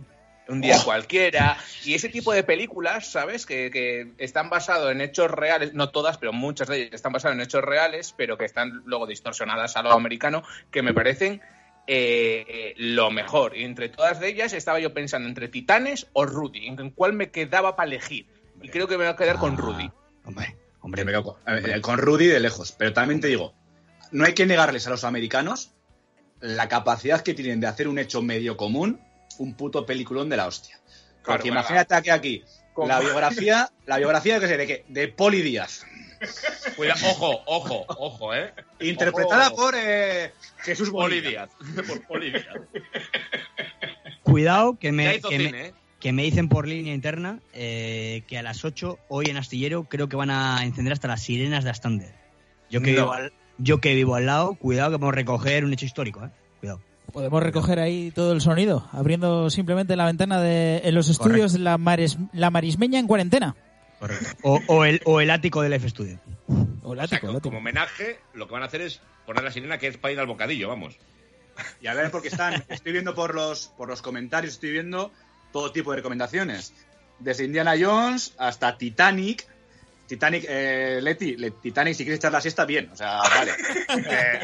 [0.46, 3.46] un día cualquiera, y ese tipo de películas, ¿sabes?
[3.46, 7.34] Que, que están basadas en hechos reales, no todas, pero muchas de ellas están basadas
[7.36, 11.40] en hechos reales, pero que están luego distorsionadas a lo americano, que me parecen
[11.86, 13.56] eh, eh, lo mejor.
[13.56, 17.30] Y entre todas de ellas estaba yo pensando entre Titanes o Rudy, en cuál me
[17.30, 18.26] quedaba para elegir.
[18.60, 19.90] Y creo que me voy a quedar con Ah, Rudy.
[20.26, 21.04] Hombre, Hombre, hombre.
[21.06, 22.72] me quedo con, a ver, con Rudy de lejos.
[22.72, 23.54] Pero también te digo,
[24.12, 25.70] no hay que negarles a los americanos
[26.44, 29.00] la capacidad que tienen de hacer un hecho medio común,
[29.38, 30.78] un puto peliculón de la hostia.
[31.22, 32.86] Claro, Porque bueno, imagínate que aquí ¿Cómo?
[32.88, 35.86] la biografía, la biografía que sé, de qué, de Poli Díaz,
[36.76, 38.52] Cuida, ojo, ojo, ojo, ¿eh?
[38.80, 39.56] interpretada Ojo.
[39.56, 41.20] por eh, Jesús Poli.
[41.20, 41.50] Díaz.
[41.86, 42.46] Por Poli Díaz.
[44.22, 45.74] Cuidado que me, ¿eh?
[46.00, 50.08] que me dicen por línea interna eh, que a las 8 hoy en Astillero creo
[50.08, 52.14] que van a encender hasta las sirenas de Astander.
[52.70, 53.12] Yo que, No.
[53.12, 56.30] al, yo que vivo al lado, cuidado que podemos recoger un hecho histórico, ¿eh?
[56.60, 56.80] Cuidado.
[57.12, 61.60] Podemos recoger ahí todo el sonido, abriendo simplemente la ventana de en los estudios de
[61.60, 63.54] la, Mares- la Marismeña en cuarentena.
[64.00, 64.26] Correcto.
[64.42, 66.18] O, o el, o el ático del F Studio.
[66.82, 67.48] O el O sea, ático, como, el ático.
[67.50, 70.18] como homenaje, lo que van a hacer es poner la sirena que es para ir
[70.20, 70.98] al bocadillo, vamos.
[71.80, 75.12] Y a ver, porque están, estoy viendo por los, por los comentarios, estoy viendo
[75.52, 76.74] todo tipo de recomendaciones.
[77.20, 79.46] Desde Indiana Jones hasta Titanic.
[80.06, 82.90] Titanic, eh, Leti, le- Titanic, si quieres echar la siesta, bien.
[82.92, 83.52] O sea, vale.
[83.96, 84.40] Eh,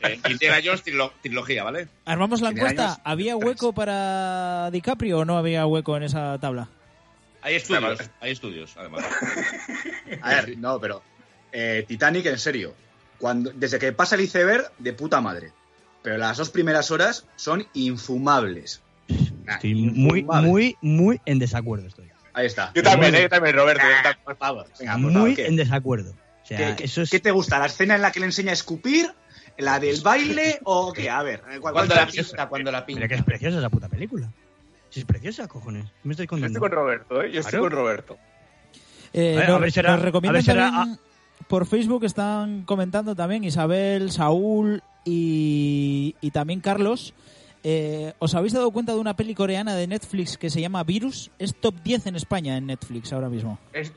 [0.00, 1.88] Eh, Indiana Jones trilo- trilogía, ¿vale?
[2.04, 2.84] Armamos la encuesta.
[2.92, 3.44] años, ¿Había tres.
[3.44, 6.68] hueco para DiCaprio o no había hueco en esa tabla?
[7.42, 9.04] Hay estudios, hay estudios, además.
[10.22, 11.02] a ver, no, pero
[11.52, 12.74] eh, Titanic, en serio.
[13.18, 15.52] Cuando, desde que pasa el iceberg, de puta madre.
[16.02, 18.82] Pero las dos primeras horas son infumables.
[19.44, 22.10] Nah, Estoy muy, muy, muy en desacuerdo estoy.
[22.36, 22.70] Ahí está.
[22.74, 23.22] Yo también, ¿eh?
[23.22, 23.82] yo también, Roberto.
[23.82, 24.24] yo también.
[24.24, 24.66] Por favor.
[24.78, 25.46] Venga, por favor, Muy ¿qué?
[25.46, 26.10] en desacuerdo.
[26.12, 27.10] O sea, ¿Qué, eso es...
[27.10, 27.58] qué te gusta?
[27.58, 29.10] ¿La escena en la que le enseña a escupir?
[29.58, 30.60] ¿La del baile?
[30.64, 31.08] ¿O qué?
[31.10, 33.08] A ver, ¿cuál, cuál Cuando la pinta, cuando la pinta.
[33.08, 34.30] que es preciosa esa puta película.
[34.90, 35.86] Si es preciosa, cojones.
[36.04, 36.58] Me estoy Yo contando.
[36.58, 37.32] estoy con Roberto, ¿eh?
[37.32, 38.18] Yo estoy con Roberto.
[39.14, 40.98] Eh, A ver, nos, a ver si era- nos recomiendan a ver si era- también
[41.48, 47.14] por Facebook, están comentando también Isabel, Saúl y, y también Carlos.
[47.68, 51.32] Eh, ¿Os habéis dado cuenta de una peli coreana de Netflix que se llama Virus?
[51.40, 53.58] Es top 10 en España en Netflix ahora mismo.
[53.72, 53.92] Es-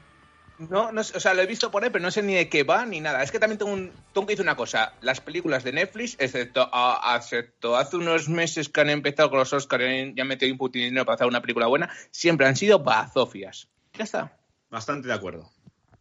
[0.58, 2.50] no, no sé, o sea, lo he visto por ahí, pero no sé ni de
[2.50, 3.22] qué va ni nada.
[3.22, 4.94] Es que también tengo, un, tengo que decir una cosa.
[5.02, 9.54] Las películas de Netflix, excepto, a- excepto hace unos meses que han empezado con los
[9.54, 12.56] Oscars y ya han metido input y dinero para hacer una película buena, siempre han
[12.56, 13.68] sido bazofias.
[13.94, 14.36] Ya está.
[14.72, 15.52] Bastante de acuerdo.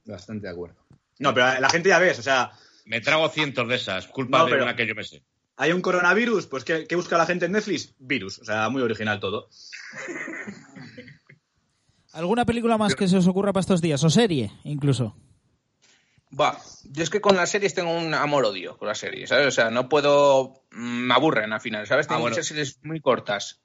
[0.06, 0.76] Bastante de acuerdo.
[1.18, 2.50] No, pero la gente ya ves, o sea,
[2.86, 5.22] Me trago cientos de esas, culpa No, de pero- una que yo me sé.
[5.58, 7.94] Hay un coronavirus, pues ¿qué, qué busca la gente en Netflix?
[7.98, 9.48] Virus, o sea, muy original todo.
[12.12, 14.02] ¿Alguna película más que se os ocurra para estos días?
[14.02, 15.14] ¿O serie, incluso?
[16.38, 19.46] Va, yo es que con las series tengo un amor-odio con las series, ¿sabes?
[19.46, 20.62] O sea, no puedo...
[20.72, 22.06] mm, Me aburren al final, ¿sabes?
[22.06, 22.34] Ah, Tengo bueno.
[22.34, 23.60] muchas series muy cortas.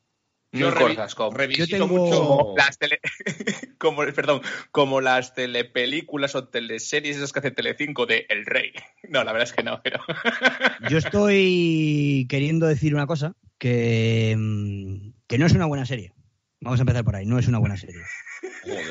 [0.51, 1.31] Muy Yo revi- cortas, como...
[1.35, 2.53] revisito Yo tengo- mucho...
[2.57, 2.99] las tele
[3.83, 8.71] como perdón como las telepelículas o teleseries esas que hace Telecinco de El Rey
[9.09, 9.99] no la verdad es que no pero
[10.89, 16.13] Yo estoy queriendo decir una cosa que, mm, que no es una buena serie.
[16.59, 18.01] Vamos a empezar por ahí, no es una buena serie.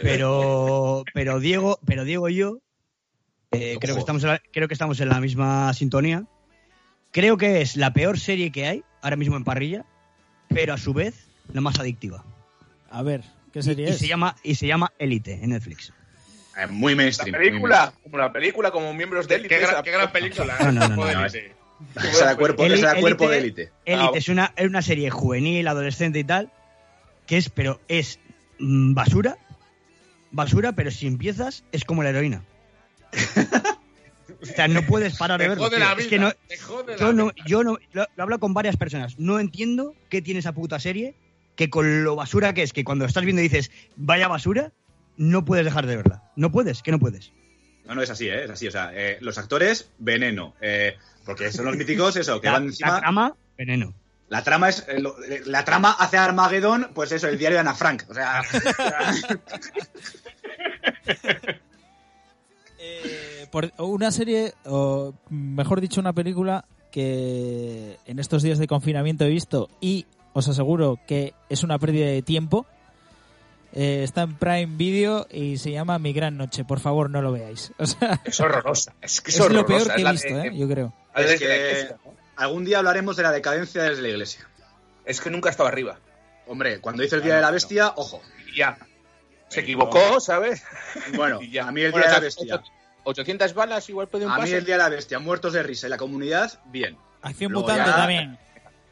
[0.03, 2.59] Pero, pero Diego, pero Diego y yo
[3.51, 6.27] eh, creo, que estamos en la, creo que estamos en la misma sintonía
[7.11, 9.85] creo que es la peor serie que hay ahora mismo en parrilla,
[10.49, 12.25] pero a su vez la más adictiva.
[12.91, 13.23] A ver,
[13.53, 13.99] ¿qué Y, serie y es?
[13.99, 15.93] se llama y se llama Elite en Netflix.
[16.57, 17.35] Eh, muy La mainstream.
[17.37, 19.55] muy película, como la película, como miembros de Qué, élite.
[19.55, 20.57] qué gran, esa- qué gran película.
[20.61, 21.53] No, no, no, Joder, no, ese.
[21.97, 23.73] Esa da cuerpo, Eli- esa da cuerpo de Elite- élite.
[23.87, 26.53] Elite Ah, es una, es una serie juvenil, adolescente y tal,
[27.27, 28.19] que es, pero es
[28.61, 29.37] mm, basura,
[30.31, 32.45] basura, pero si empiezas es como la heroína.
[34.43, 35.69] o sea, no puedes parar de verlo.
[35.71, 36.33] la Es que no,
[36.99, 39.19] yo la no, yo no, lo, lo hablo con varias personas.
[39.19, 41.15] No entiendo qué tiene esa puta serie
[41.65, 44.73] que con lo basura que es, que cuando estás viendo dices, vaya basura,
[45.17, 46.23] no puedes dejar de verla.
[46.37, 47.33] No puedes, que no puedes.
[47.85, 48.45] No, no, es así, ¿eh?
[48.45, 48.69] Es así.
[48.69, 50.55] O sea, eh, los actores, veneno.
[50.61, 53.01] eh, porque son los míticos, eso, que La, van la encima.
[53.01, 53.95] trama, veneno.
[54.29, 54.85] La trama es.
[54.89, 55.15] eh, lo-
[55.47, 58.05] la trama hace Armagedón, pues eso, el diario de Ana Frank.
[58.09, 58.43] O sea.
[63.51, 69.29] Por una serie, o mejor dicho, una película que en estos días de confinamiento he
[69.29, 72.67] visto y os aseguro que es una pérdida de tiempo.
[73.75, 76.65] Eh, está en Prime Video y se llama Mi Gran Noche.
[76.65, 77.73] Por favor, no lo veáis.
[77.79, 78.93] O sea, Es horrorosa.
[79.01, 79.67] Es que es, es lo horrorosa.
[79.67, 80.59] peor es que he visto, de- ¿eh?
[80.59, 80.93] yo creo.
[81.15, 81.95] Es que-
[82.37, 84.47] algún día hablaremos de la decadencia desde la iglesia.
[85.05, 85.99] Es que nunca estaba arriba.
[86.47, 88.21] Hombre, cuando hice el día de la bestia, ojo.
[88.55, 88.77] Ya.
[89.49, 90.63] Se equivocó, ¿sabes?
[91.15, 91.67] Bueno, Y ya.
[91.69, 92.55] a mí el Bueno, día de la bestia.
[92.57, 92.73] ocho-
[93.05, 94.59] 800 balas igual puede un A mí pase.
[94.59, 96.97] el día de la bestia, muertos de risa y la comunidad, bien.
[97.23, 98.39] Acción Luego mutante ya- también.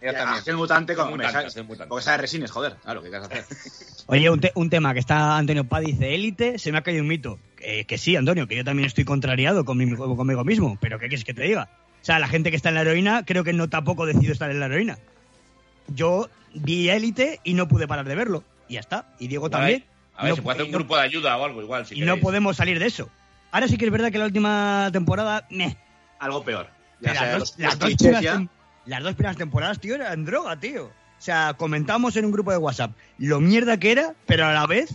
[0.03, 0.39] Ya, también.
[0.39, 1.11] Acción mutante con.
[1.11, 1.89] Mutante, mutante.
[1.89, 2.77] Porque sabe resines, joder.
[2.83, 3.45] Claro, ¿qué quieres hacer?
[4.07, 7.03] Oye, un, te- un tema que está Antonio Paz dice élite, se me ha caído
[7.03, 7.39] un mito.
[7.57, 11.09] Que, que sí, Antonio, que yo también estoy contrariado con mi- conmigo mismo, pero ¿qué
[11.09, 11.69] quieres que te diga?
[12.01, 14.51] O sea, la gente que está en la heroína, creo que no tampoco decidió estar
[14.51, 14.99] en la heroína.
[15.89, 18.45] Yo vi élite y no pude parar de verlo.
[18.69, 19.15] Y ya está.
[19.19, 19.85] Y Diego Igual también.
[20.17, 21.85] A ver, No- se puede hacer un no- grupo de ayuda o algo igual.
[21.87, 23.11] Si y no podemos salir de eso.
[23.53, 25.77] Ahora sí que es verdad que la última temporada, meh.
[26.21, 26.69] Algo peor.
[27.01, 28.49] Ya sea, las, los, dos, las los dos clichés primeras ya.
[28.91, 30.85] Las dos primeras temporadas, tío, eran droga, tío.
[30.87, 34.67] O sea, comentamos en un grupo de WhatsApp lo mierda que era, pero a la
[34.67, 34.91] vez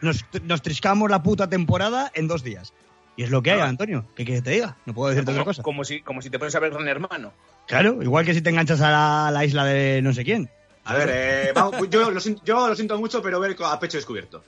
[0.00, 2.72] nos, nos triscamos la puta temporada en dos días.
[3.16, 3.66] Y es lo que hay, Ah.
[3.66, 4.04] Antonio.
[4.14, 4.76] ¿Qué quieres que te diga?
[4.86, 5.62] No puedo decirte como, otra cosa.
[5.62, 7.32] como si, como si te pones a ver Gran Hermano.
[7.66, 10.48] Claro, igual que si te enganchas a la, a la isla de no sé quién.
[10.84, 13.98] A ver, eh, vamos, yo, lo, sin- yo lo siento mucho, pero ver a pecho
[13.98, 14.42] descubierto.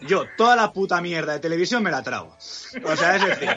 [0.00, 2.36] Yo, toda la puta mierda de televisión me la trago.
[2.84, 3.48] O sea, es decir,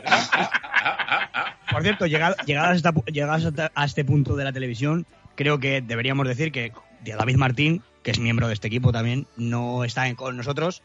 [1.72, 5.06] Por cierto, llegado- llegados, a esta pu- llegados hasta- a este punto de la televisión,
[5.36, 6.72] creo que deberíamos decir que
[7.04, 10.82] David Martín, que es miembro de este equipo también, no está en- con nosotros.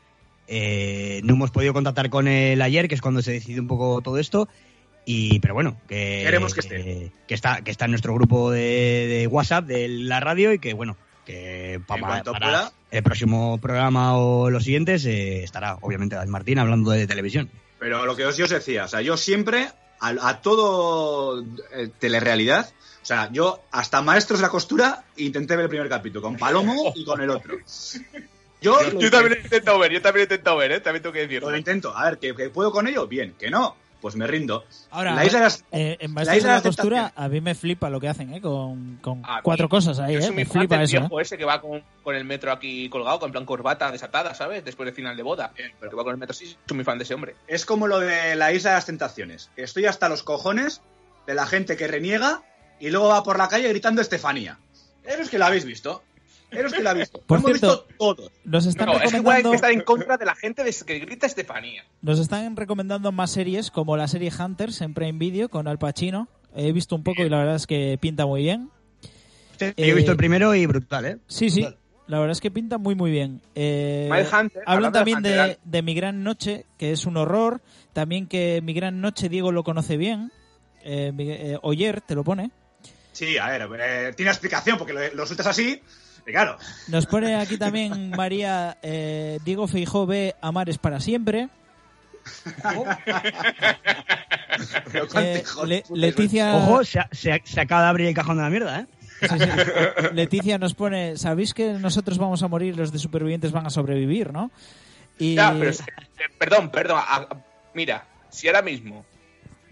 [0.48, 4.00] Eh, no hemos podido contactar con él ayer, que es cuando se decidió un poco
[4.02, 4.48] todo esto.
[5.04, 7.12] Y, pero bueno, que, Queremos que esté.
[7.26, 8.60] que está, que está en nuestro grupo de,
[9.08, 12.22] de WhatsApp de la radio y que bueno, que para,
[12.90, 17.50] el próximo programa o los siguientes eh, estará obviamente David Martín hablando de televisión.
[17.80, 19.68] pero lo que os, yo os decía, o sea, yo siempre,
[20.02, 21.42] a, a todo
[21.72, 22.68] eh, telerealidad,
[23.02, 26.92] o sea, yo hasta Maestros de la Costura intenté ver el primer capítulo, con Palomo
[26.94, 27.56] y con el otro.
[28.60, 28.78] Yo
[29.10, 30.80] también he intentado ver, yo también he intentado ver, ¿eh?
[30.80, 31.50] También tengo que decirlo.
[31.50, 31.96] Lo intento.
[31.96, 33.08] A ver, ¿que, que puedo con ello?
[33.08, 33.34] Bien.
[33.36, 33.76] ¿Que no?
[34.02, 34.64] Pues me rindo.
[34.90, 37.12] Ahora, la isla de las- eh, en la isla de la costura, tentaciones.
[37.24, 38.40] a mí me flipa lo que hacen, ¿eh?
[38.42, 40.30] Con, con mí- cuatro cosas ahí, ¿eh?
[40.32, 41.22] Me flipa eso, ¿eh?
[41.22, 44.64] ese que va con, con el metro aquí colgado, con plan corbata desatada, ¿sabes?
[44.64, 45.52] Después del final de boda.
[45.78, 47.36] Pero que va con el metro, sí, soy muy fan de ese hombre.
[47.46, 49.50] Es como lo de la isla de las tentaciones.
[49.56, 50.82] Estoy hasta los cojones
[51.26, 52.42] de la gente que reniega
[52.80, 54.58] y luego va por la calle gritando Estefanía.
[55.04, 56.02] Eres que la habéis visto.
[56.52, 57.22] Eres que la habéis visto.
[57.26, 58.30] Por Lo hemos cierto, visto todos.
[58.44, 59.50] Nos están No, es que igual hay recomendando...
[59.50, 61.84] que estar en contra de la gente de- que grita Estefanía.
[62.02, 66.28] Nos están recomendando más series como la serie Hunters en Prime Video con Al Pacino.
[66.54, 68.70] He visto un poco y la verdad es que pinta muy bien.
[69.58, 71.18] Yo Eh, he visto el primero y brutal, ¿eh?
[71.26, 71.66] Sí, sí.
[72.08, 73.40] La verdad es que pinta muy, muy bien.
[73.54, 77.62] Eh, Mindhunter, hablan de también de, Hunter, de Mi Gran Noche, que es un horror.
[77.94, 80.30] También que Mi Gran Noche Diego lo conoce bien.
[80.84, 82.50] Eh, eh, Oyer te lo pone.
[83.12, 85.80] Sí, a ver, eh, tiene explicación porque lo, lo sueltas así.
[86.32, 86.56] Claro,
[86.88, 91.48] Nos pone aquí también María eh, Diego Feijó ve Amar es para siempre.
[95.14, 98.80] Eh, Le- Leticia, Ojo, se, se- se acaba de abrir el cajón de la mierda,
[98.80, 98.86] ¿eh?
[99.22, 99.48] sí, sí.
[100.12, 104.32] Leticia nos pone, ¿sabéis que nosotros vamos a morir, los de supervivientes van a sobrevivir,
[104.32, 104.50] no?
[105.18, 105.76] Y Ya, pero, eh,
[106.38, 106.98] perdón, perdón.
[106.98, 107.28] a- a-
[107.74, 109.04] mira, si ahora mismo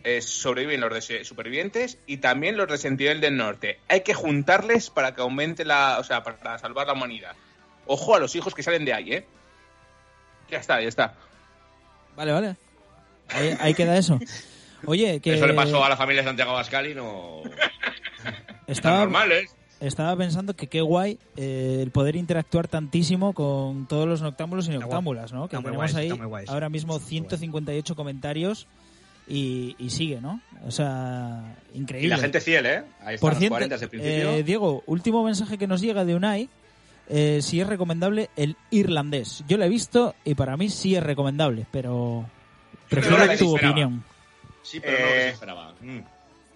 [0.05, 5.14] eh, sobreviven los supervivientes y también los de Sentinel del Norte, hay que juntarles para
[5.14, 5.98] que aumente la.
[5.98, 7.34] O sea, para salvar la humanidad.
[7.86, 9.26] Ojo a los hijos que salen de ahí, ¿eh?
[10.51, 11.14] Ya está, ya está.
[12.16, 12.57] Vale, vale.
[13.28, 14.18] Ahí, ahí queda eso.
[14.86, 17.42] Oye, que Eso le pasó a la familia de Santiago Abascal y no.
[18.66, 19.48] estaba, normal, ¿eh?
[19.80, 24.70] estaba pensando que qué guay eh, el poder interactuar tantísimo con todos los noctámbulos y
[24.70, 25.48] noctámbulas, ¿no?
[25.48, 27.28] Que tenemos guay, ahí ahora mismo Está muy guay.
[27.28, 28.66] 158 comentarios
[29.31, 30.41] y, y sigue, ¿no?
[30.66, 32.07] O sea, increíble.
[32.09, 32.83] Y la gente fiel, ¿eh?
[33.03, 34.31] Ahí están Por los cierto, 40 desde el principio.
[34.33, 36.49] eh, Diego, último mensaje que nos llega de Unai.
[37.09, 39.43] eh, si es recomendable el irlandés.
[39.49, 42.24] Yo lo he visto y para mí sí es recomendable, pero
[42.89, 43.55] prefiero no tu esperaba.
[43.70, 44.05] opinión.
[44.62, 45.74] Sí, pero no lo que Eh, se esperaba.
[45.81, 45.99] Mm.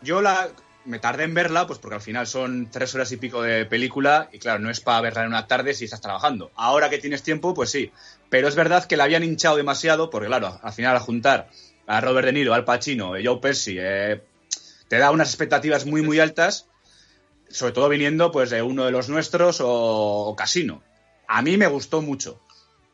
[0.03, 0.49] Yo la
[0.85, 4.29] me tardé en verla, pues porque al final son tres horas y pico de película
[4.33, 6.51] y claro, no es para verla en una tarde si estás trabajando.
[6.57, 7.91] Ahora que tienes tiempo, pues sí.
[8.29, 11.49] Pero es verdad que la habían hinchado demasiado porque claro, al final al juntar
[11.87, 14.23] a Robert De Niro, Al Pacino, eh, Joe Pesci, eh,
[14.89, 16.67] te da unas expectativas muy muy altas,
[17.49, 20.83] sobre todo viniendo pues de uno de los nuestros o, Casino.
[21.27, 22.41] A mí me gustó mucho,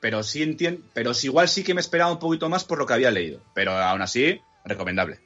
[0.01, 2.95] pero sí entiendo, pero igual sí que me esperaba un poquito más por lo que
[2.95, 5.21] había leído, pero aún así recomendable.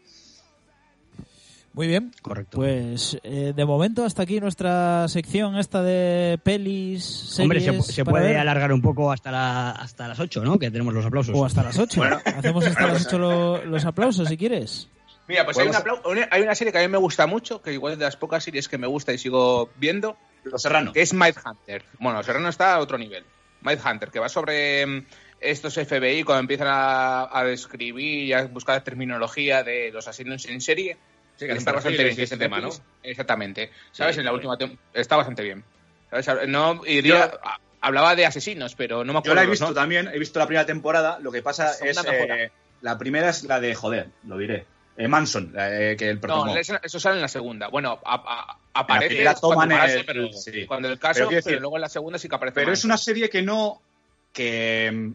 [1.75, 2.13] Muy bien.
[2.23, 2.57] Correcto.
[2.57, 8.29] Pues eh, de momento hasta aquí nuestra sección esta de pelis, series Hombre, se, puede
[8.29, 8.37] ver.
[8.39, 10.57] alargar un poco hasta, la, hasta las 8, ¿no?
[10.59, 11.35] Que tenemos los aplausos.
[11.37, 12.01] O hasta las 8.
[12.25, 14.89] Hacemos hasta las 8 lo- los aplausos si quieres.
[15.27, 15.83] Mira, pues hay una,
[16.31, 18.45] hay una serie que a mí me gusta mucho, que igual es de las pocas
[18.45, 20.93] series que me gusta y sigo viendo, Los Serrano.
[20.93, 21.83] que es Mindhunter.
[21.99, 23.25] Bueno, Serrano está a otro nivel.
[23.63, 25.07] Mindhunter, que va sobre mm,
[25.41, 30.61] estos FBI cuando empiezan a, a describir y a buscar terminología de los asesinos en
[30.61, 30.99] serie.
[31.37, 32.21] Sí, que está bastante bien.
[32.21, 32.71] ese tema, ¿no?
[33.03, 33.71] Exactamente.
[33.93, 34.15] ¿Sabes?
[34.15, 34.57] Sí, en la última
[34.93, 35.65] está bastante bien.
[36.11, 36.49] ¿Sabes?
[36.49, 36.81] No,
[37.81, 39.33] hablaba de asesinos, pero no me acuerdo.
[39.33, 41.19] Yo la he visto también, he visto la primera temporada.
[41.21, 42.05] Lo que pasa La es.
[42.07, 42.51] eh,
[42.83, 44.67] la primera es la de, joder, lo diré.
[44.97, 46.61] eh, Manson, la, eh, que el No, protagonista.
[46.61, 47.67] eso, eso sale en la segunda.
[47.69, 50.67] Bueno, a- a- aparece primera toman cuando, el- pero, sí.
[50.67, 52.55] cuando el caso, Pero luego en la segunda sí que aparece.
[52.55, 53.81] Pero es una serie que no.
[54.33, 54.91] que.
[54.93, 55.13] mm,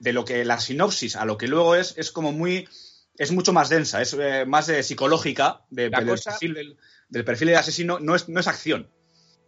[0.00, 2.68] de lo que la sinopsis a lo que luego es, es como muy.
[3.16, 6.76] Es mucho más densa, es eh, más eh, psicológica de- del, cosa- perfil del,
[7.08, 8.90] del perfil de asesino, no es, no es acción.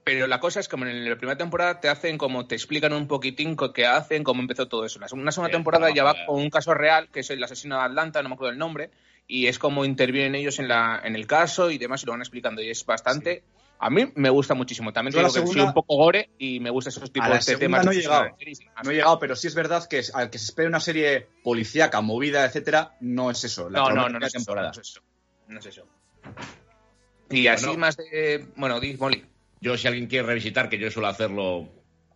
[0.04, 3.08] Pero la cosa es que en la primera temporada te hacen como te explican un
[3.08, 5.00] poquitín qué hacen, cómo empezó todo eso.
[5.00, 7.76] La segunda, segunda Sí, temporada ya va con un caso real, que es el asesino
[7.76, 8.90] de Atlanta, no me acuerdo el nombre,
[9.26, 12.20] y es como intervienen ellos en, la, en el caso y demás y lo van
[12.20, 12.62] explicando.
[12.62, 13.42] Y es bastante.
[13.78, 14.92] A mí me gusta muchísimo.
[14.92, 17.26] También Yo te digo que soy segunda- un poco gore y me gustan esos tipos
[17.26, 17.84] A la de segunda temas.
[17.86, 18.24] no he llegado.
[18.84, 21.28] No he llegado, pero sí es verdad que es- al que se espera una serie
[21.44, 23.68] policíaca, movida, etcétera, no es eso.
[23.68, 24.68] La No, no, no, no es eso, temporada.
[24.68, 25.00] no es eso.
[25.48, 25.86] No es eso.
[27.30, 27.80] Y así Bueno.
[27.80, 28.46] más de.
[28.56, 29.24] Bueno, di, Molly.
[29.60, 31.68] Yo, si alguien quiere revisitar, que yo suelo hacerlo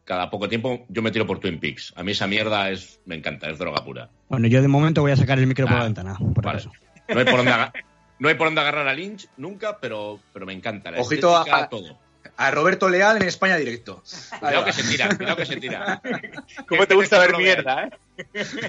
[0.04, 1.92] cada poco tiempo, yo me tiro por Twin Peaks.
[1.96, 4.10] A mí esa mierda es, me encanta, es droga pura.
[4.28, 6.58] Bueno, yo de momento voy a sacar el micro por Ah, la ventana, por Vale.
[6.58, 6.72] acaso.
[7.08, 7.52] No hay por dónde,
[8.20, 10.90] no hay por dónde agarrar a Lynch nunca, pero, pero me encanta.
[10.92, 11.98] La Ojito a- todo.
[12.36, 14.02] A Roberto Leal en España directo.
[14.38, 16.00] Cuidado que se tira, cuidado que se tira.
[16.68, 17.90] ¿Cómo te gusta ver mierda, eh?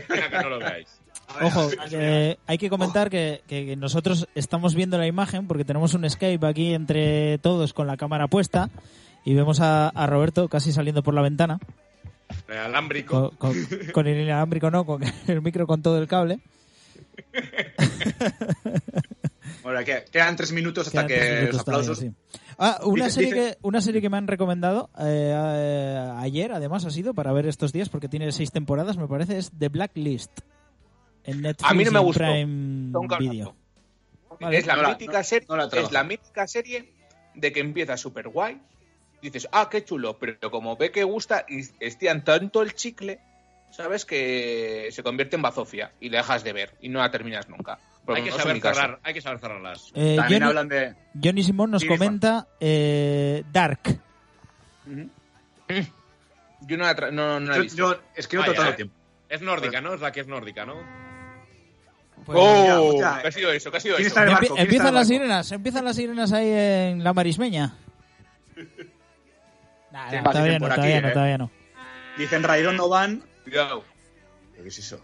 [0.08, 0.88] Que no lo veáis.
[1.41, 6.10] Ojo, que hay que comentar que, que nosotros estamos viendo la imagen porque tenemos un
[6.10, 8.70] Skype aquí entre todos con la cámara puesta
[9.24, 11.60] y vemos a, a Roberto casi saliendo por la ventana
[12.49, 13.32] Alámbrico.
[13.38, 16.39] con, con- con el inalámbrico no, con el micro con todo el cable.
[19.64, 21.99] Bueno, que- quedan tres minutos hasta Quedan que minutos los aplausos.
[21.99, 22.12] sí.
[22.57, 26.86] Ah, una, Dice- serie dice- que, una serie que me han recomendado eh, ayer, además
[26.86, 30.32] ha sido para ver estos días porque tiene seis temporadas, me parece, es The Blacklist.
[31.24, 32.24] En Netflix A mí no me gustó.
[32.24, 32.91] Prime.
[33.20, 33.55] Video.
[34.39, 34.57] Vale.
[34.57, 36.91] Es la, No mítica no- serie, no la es la mítica serie
[37.36, 38.59] de que empieza súper guay.
[39.22, 43.20] Dices, ah, qué chulo, pero como ve que gusta y estiran tanto el chicle,
[43.70, 47.47] sabes que se convierte en bazofia y la dejas de ver y no la terminas
[47.49, 47.78] nunca.
[48.08, 49.91] Hay que saber cerrar, hay que saber cerrarlas.
[49.95, 50.95] Eh, También Johnny, hablan de.
[51.24, 53.99] Johnny Simón nos comenta eh, Dark.
[56.62, 57.78] Yo no la, no, no la he Yo, visto.
[57.78, 58.74] yo- es que no Vaya, eh.
[58.74, 58.95] tiempo.
[59.30, 59.93] Es nórdica, ¿no?
[59.93, 60.76] Es la que es nórdica, ¿no?
[62.26, 62.97] Pues, ¡Oh!
[63.22, 63.72] ¿Qué ha sido eso?
[63.72, 64.20] ¿Qué ha sido ¿quién eso?
[64.20, 64.56] está en el Empie- barco?
[64.56, 67.74] ¿Quién está en empiezan las sirenas, empiezan las sirenas ahí en la marismeña.
[69.91, 71.12] Nah, Sí, nah, va, todavía dicen no, todavía no, eh.
[71.12, 71.52] todavía no.
[72.18, 73.24] Dicen Raidón no van.
[73.43, 73.84] Cuidado.
[74.56, 75.02] ¿Qué es eso?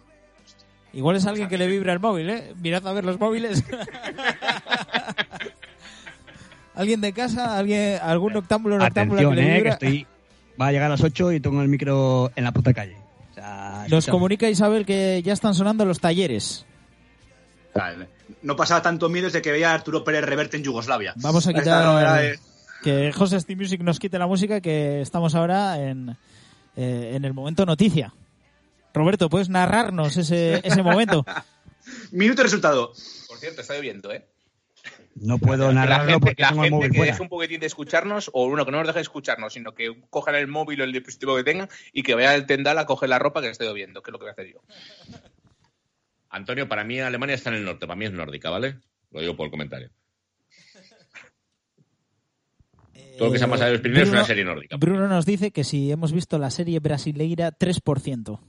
[0.93, 2.53] Igual es alguien que le vibra el móvil, ¿eh?
[2.61, 3.63] Mirad a ver los móviles.
[6.75, 7.57] ¿Alguien de casa?
[7.57, 10.07] ¿Alguien, ¿Algún noctámbulo noctámbula Atención, que le eh, que estoy...
[10.59, 12.97] Va a llegar a las 8 y tengo el micro en la puta calle.
[13.31, 16.65] O sea, Nos comunica Isabel que ya están sonando los talleres.
[17.75, 18.07] Vale.
[18.41, 21.13] No pasaba tanto miedo desde que veía a Arturo Pérez Reverte en Yugoslavia.
[21.17, 22.47] Vamos a Esta no era quitar
[22.83, 26.15] que José Steam Music nos quite la música que estamos ahora en,
[26.75, 28.13] eh, en el momento noticia.
[28.97, 31.25] Roberto, ¿puedes narrarnos ese, ese momento?
[32.11, 32.93] Minuto y resultado.
[33.27, 34.25] Por cierto, está lloviendo, ¿eh?
[35.15, 37.11] No puedo Que la narrarlo gente, porque la tengo el móvil que fuera.
[37.11, 40.35] deje un poquitín de escucharnos, o uno que no nos deje escucharnos, sino que cojan
[40.35, 43.17] el móvil o el dispositivo que tengan y que vaya al tendal a coger la
[43.17, 44.61] ropa que está lloviendo, que es lo que voy a hacer yo.
[46.29, 48.79] Antonio, para mí Alemania está en el norte, para mí es nórdica, ¿vale?
[49.11, 49.89] Lo digo por el comentario.
[53.17, 54.77] Todo lo que se ha pasado en los Pirineos es una Bruno- serie nórdica.
[54.77, 58.39] Bruno nos dice que si hemos visto la serie brasileira 3%.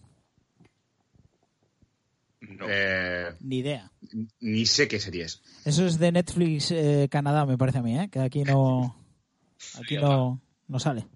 [2.69, 3.91] Eh, Ni idea.
[4.41, 5.43] ni sé qué serie es.
[5.65, 8.09] Eso es de Netflix eh, Canadá, me parece a mí, ¿eh?
[8.11, 8.97] que aquí no,
[9.81, 11.07] aquí no, no sale.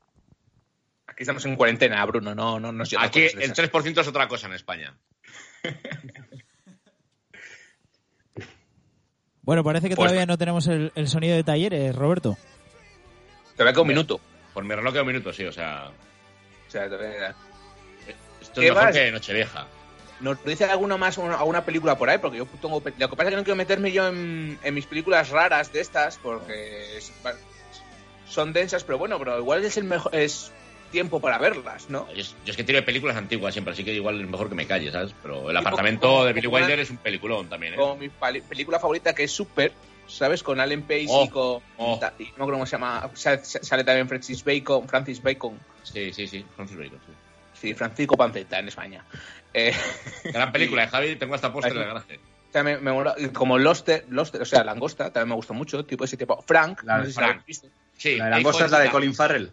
[1.07, 3.59] Aquí estamos en cuarentena, Bruno, no, no llega Aquí de el esas.
[3.73, 4.97] 3% es otra cosa en España.
[9.45, 12.37] Bueno, parece que Pues- todavía no tenemos el, el sonido de talleres, Roberto.
[13.57, 14.21] Todavía queda un minuto.
[14.55, 15.89] Por mi reloj queda un minuto, sí, o sea.
[15.89, 17.35] O sea, todavía-
[18.41, 18.95] Esto ¿Qué es mejor vas?
[18.97, 19.67] que Nochevieja.
[20.23, 22.19] ¿Nos dice alguno más una- alguna película por ahí?
[22.19, 22.81] Porque yo tengo.
[22.97, 25.81] Lo que pasa es que no quiero meterme yo en, en mis películas raras de
[25.81, 27.13] estas, porque es-
[28.29, 30.15] son densas, pero bueno, pero igual es el mejor.
[30.15, 30.53] Es
[30.91, 32.07] tiempo para verlas, ¿no?
[32.13, 34.49] Yo, es- yo es que tiro de películas antiguas siempre, así que igual es mejor
[34.49, 35.15] que me calle, ¿sabes?
[35.23, 37.77] Pero el apartamento como- de Billy como Wilder es un peliculón también, ¿eh?
[37.77, 39.73] Como mi película favorita que es Super,
[40.07, 40.43] ¿sabes?
[40.43, 41.63] Con Alan Pace Oh, y con.
[41.79, 42.01] oh.
[42.19, 43.11] y no acuerdo cómo se llama.
[43.15, 44.87] Sale, sale también Francis Bacon.
[44.89, 45.59] Francis Bacon.
[45.83, 47.13] Sí, sí, sí, Francis Bacon, sí.
[47.63, 49.05] Sí, Francisco Panceta en España.
[49.55, 49.73] Eh,
[50.25, 51.15] Gran película, ¿eh, Javi?
[51.15, 52.19] Tengo hasta póster en el garaje.
[52.65, 56.17] Me, me y como Loster, Loster, o sea, Langosta, también me gustó mucho, tipo ese
[56.17, 56.43] tipo.
[56.43, 57.37] Frank, La no de sé si Frank.
[57.37, 57.71] la viste.
[57.97, 59.53] Sí, La de Langosta es la de Colin Farrell.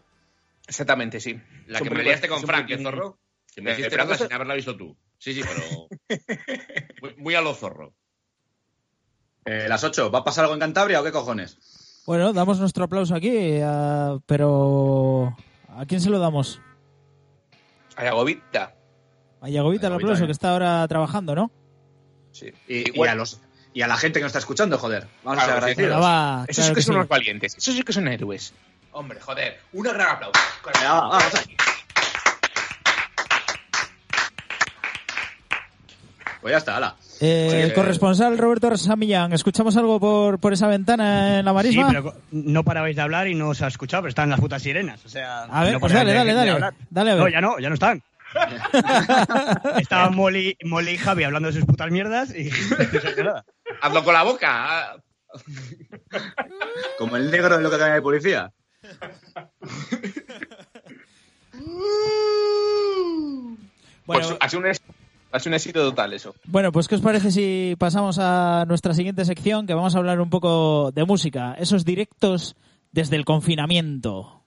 [0.68, 1.39] Exactamente, sí.
[1.68, 3.20] La que me liaste con Frank, ¿eh, películas- zorro?
[3.53, 4.97] Que me Eh, hiciste pero verla cosa- sin haberla visto tú.
[5.20, 5.88] Sí, sí, pero...
[7.01, 7.93] muy, muy a lo zorro.
[9.45, 12.03] Eh, las 8, ¿va a pasar algo en Cantabria o qué cojones?
[12.07, 15.36] Bueno, damos nuestro aplauso aquí, ah, pero
[15.68, 16.60] ¿a quién se lo damos?
[17.96, 18.74] A Yagovita.
[19.42, 21.52] A Yagovita el aplauso, que está ahora trabajando, ¿no?
[22.32, 22.54] Sí.
[22.68, 23.40] Y, a los,
[23.74, 25.08] y a la gente que nos está escuchando, joder.
[25.24, 26.98] Vamos a ser Claro, Esos claro sí que que son sí.
[26.98, 27.58] unos valientes.
[27.58, 28.54] Esos sí que son héroes.
[28.92, 29.60] Hombre, joder.
[29.74, 30.40] Un gran aplauso.
[30.82, 31.56] Vamos ahí.
[36.42, 36.96] Pues ya está, ala.
[37.22, 37.74] Eh, Sí, el eh.
[37.74, 41.88] corresponsal Roberto Samillán, ¿escuchamos algo por, por esa ventana en la Sí, marisma?
[41.89, 45.03] pero no parabais de hablar y no os ha escuchado, pero están las putas sirenas.
[45.05, 46.76] O sea, A ver, no pues dale, de- dale, de dale.
[46.89, 47.24] Dale a ver.
[47.24, 48.01] No, ya no, ya no están.
[49.80, 52.49] Estaban Molly, Molly y Javi hablando de sus putas mierdas y
[53.24, 53.43] no.
[53.82, 54.95] Hazlo con la boca.
[56.97, 58.51] Como el negro de lo que academia de policía.
[64.05, 64.65] Bueno, Pues ha sido un
[65.38, 66.34] sido un éxito total eso.
[66.46, 70.20] Bueno, pues ¿qué os parece si pasamos a nuestra siguiente sección, que vamos a hablar
[70.22, 72.56] un poco de música, esos directos
[72.92, 74.39] desde el confinamiento.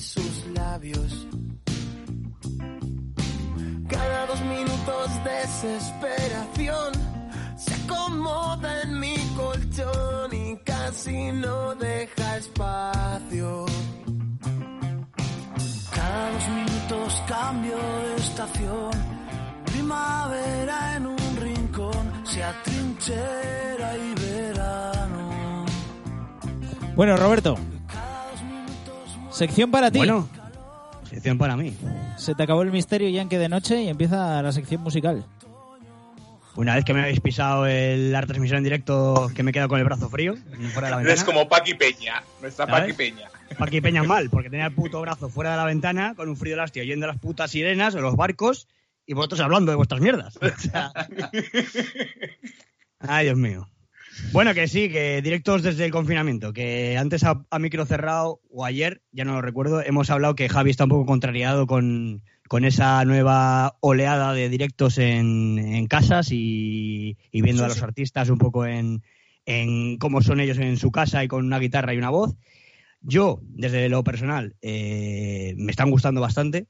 [0.00, 1.26] Sus labios.
[3.88, 6.92] Cada dos minutos desesperación
[7.56, 13.66] se acomoda en mi colchón y casi no deja espacio.
[15.94, 18.90] Cada dos minutos cambio de estación.
[19.64, 25.64] Primavera en un rincón, se atrinchera y verano.
[26.94, 27.56] Bueno, Roberto,
[29.38, 29.98] sección para ti.
[29.98, 30.28] Bueno,
[31.08, 31.74] sección para mí.
[32.16, 35.24] Se te acabó el misterio Yankee de noche y empieza la sección musical.
[36.56, 39.68] Una vez que me habéis pisado el, la transmisión en directo, que me he quedado
[39.68, 40.34] con el brazo frío,
[40.72, 41.02] fuera de la ventana.
[41.02, 42.80] Eres como Paqui Peña, nuestra ¿Sabes?
[42.80, 43.28] Paqui Peña.
[43.56, 46.56] Paqui Peña mal, porque tenía el puto brazo fuera de la ventana, con un frío
[46.56, 48.66] de hostia, oyendo las putas sirenas o los barcos,
[49.06, 50.36] y vosotros hablando de vuestras mierdas.
[50.42, 50.90] O sea,
[52.98, 53.68] Ay, Dios mío.
[54.32, 58.64] Bueno, que sí, que directos desde el confinamiento, que antes a, a micro cerrado, o
[58.64, 62.64] ayer, ya no lo recuerdo, hemos hablado que Javi está un poco contrariado con, con
[62.64, 67.84] esa nueva oleada de directos en, en casas y, y viendo Sí, a los sí.
[67.84, 69.02] artistas un poco en,
[69.46, 72.36] en cómo son ellos en su casa y con una guitarra y una voz.
[73.00, 76.66] Yo, desde lo personal, eh, me están gustando bastante.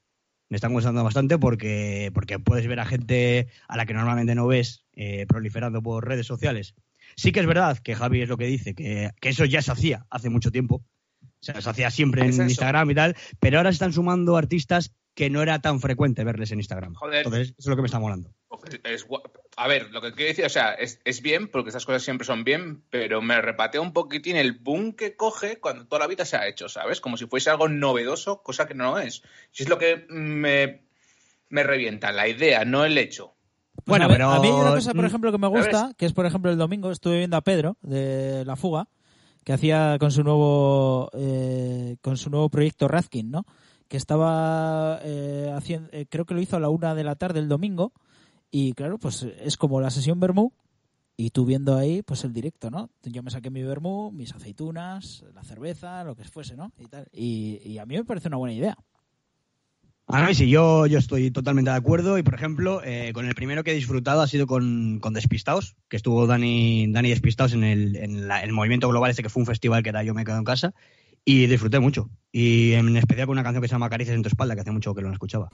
[0.47, 4.47] Me están gustando bastante porque, porque puedes ver a gente a la que normalmente no
[4.47, 6.73] ves eh, proliferando por redes sociales.
[7.15, 9.71] Sí que es verdad que Javi es lo que dice, que, que eso ya se
[9.71, 10.83] hacía hace mucho tiempo.
[11.21, 12.39] O sea, se hacía siempre en Es.
[12.39, 16.51] Instagram y tal, pero ahora se están sumando artistas que no era tan frecuente verles
[16.51, 16.93] en Instagram.
[16.93, 17.25] Joder.
[17.25, 18.33] Entonces, eso es lo que me está molando.
[18.83, 19.05] Es
[19.57, 22.25] a ver, lo que quiero decir, o sea, es, es bien, porque estas cosas siempre
[22.25, 26.23] son bien, pero me repatea un poquitín el boom que coge cuando toda la vida
[26.23, 27.01] se ha hecho, ¿sabes?
[27.01, 29.21] Como si fuese algo novedoso, cosa que no es.
[29.51, 30.83] Si es lo que me,
[31.49, 33.35] me revienta, la idea, no el hecho.
[33.85, 36.13] Bueno, pero- a mí hay una cosa, por mm, ejemplo, que me gusta, que es,
[36.13, 38.87] por ejemplo, el domingo estuve viendo a Pedro de La Fuga,
[39.43, 43.45] que hacía con su nuevo eh, con su nuevo proyecto Razkin, ¿no?
[43.87, 47.39] Que estaba eh, haciendo, eh, creo que lo hizo a la una de la tarde
[47.39, 47.93] el domingo,
[48.51, 50.53] y claro, pues es como la sesión Bermú,
[51.17, 52.89] y tú viendo ahí, pues el directo, ¿no?
[53.03, 56.71] Yo me saqué mi Bermú, mis aceitunas, la cerveza, lo que fuese, ¿no?
[56.77, 57.07] Y, tal.
[57.11, 58.77] y, y a mí me parece una buena idea.
[60.11, 63.35] A mí sí, yo, yo estoy totalmente de acuerdo y, por ejemplo, eh, con el
[63.35, 67.63] primero que he disfrutado ha sido con, con Despistados, que estuvo Dani, Dani Despistados en,
[67.63, 70.25] el, en la- el movimiento global este que fue un festival que era Yo me
[70.25, 70.73] quedo en casa
[71.25, 72.09] y disfruté mucho.
[72.31, 74.71] Y en especial con una canción que se llama Caricias en tu espalda, que hace
[74.71, 75.49] mucho que no escuchaba.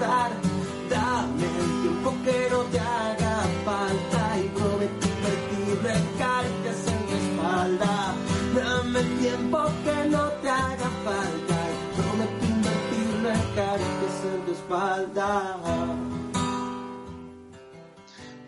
[0.00, 8.14] Dame el tiempo que no te haga falta y prometí invertirle caricias en tu espalda.
[8.54, 15.56] Dame el tiempo que no te haga falta y prometí invertirle caricias en tu espalda.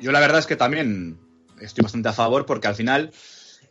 [0.00, 1.18] Yo la verdad es que también
[1.60, 3.12] estoy bastante a favor porque al final,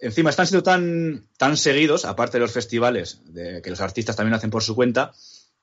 [0.02, 4.36] encima están siendo tan, tan seguidos, aparte de los festivales, de, que los artistas también
[4.36, 5.14] hacen por su cuenta,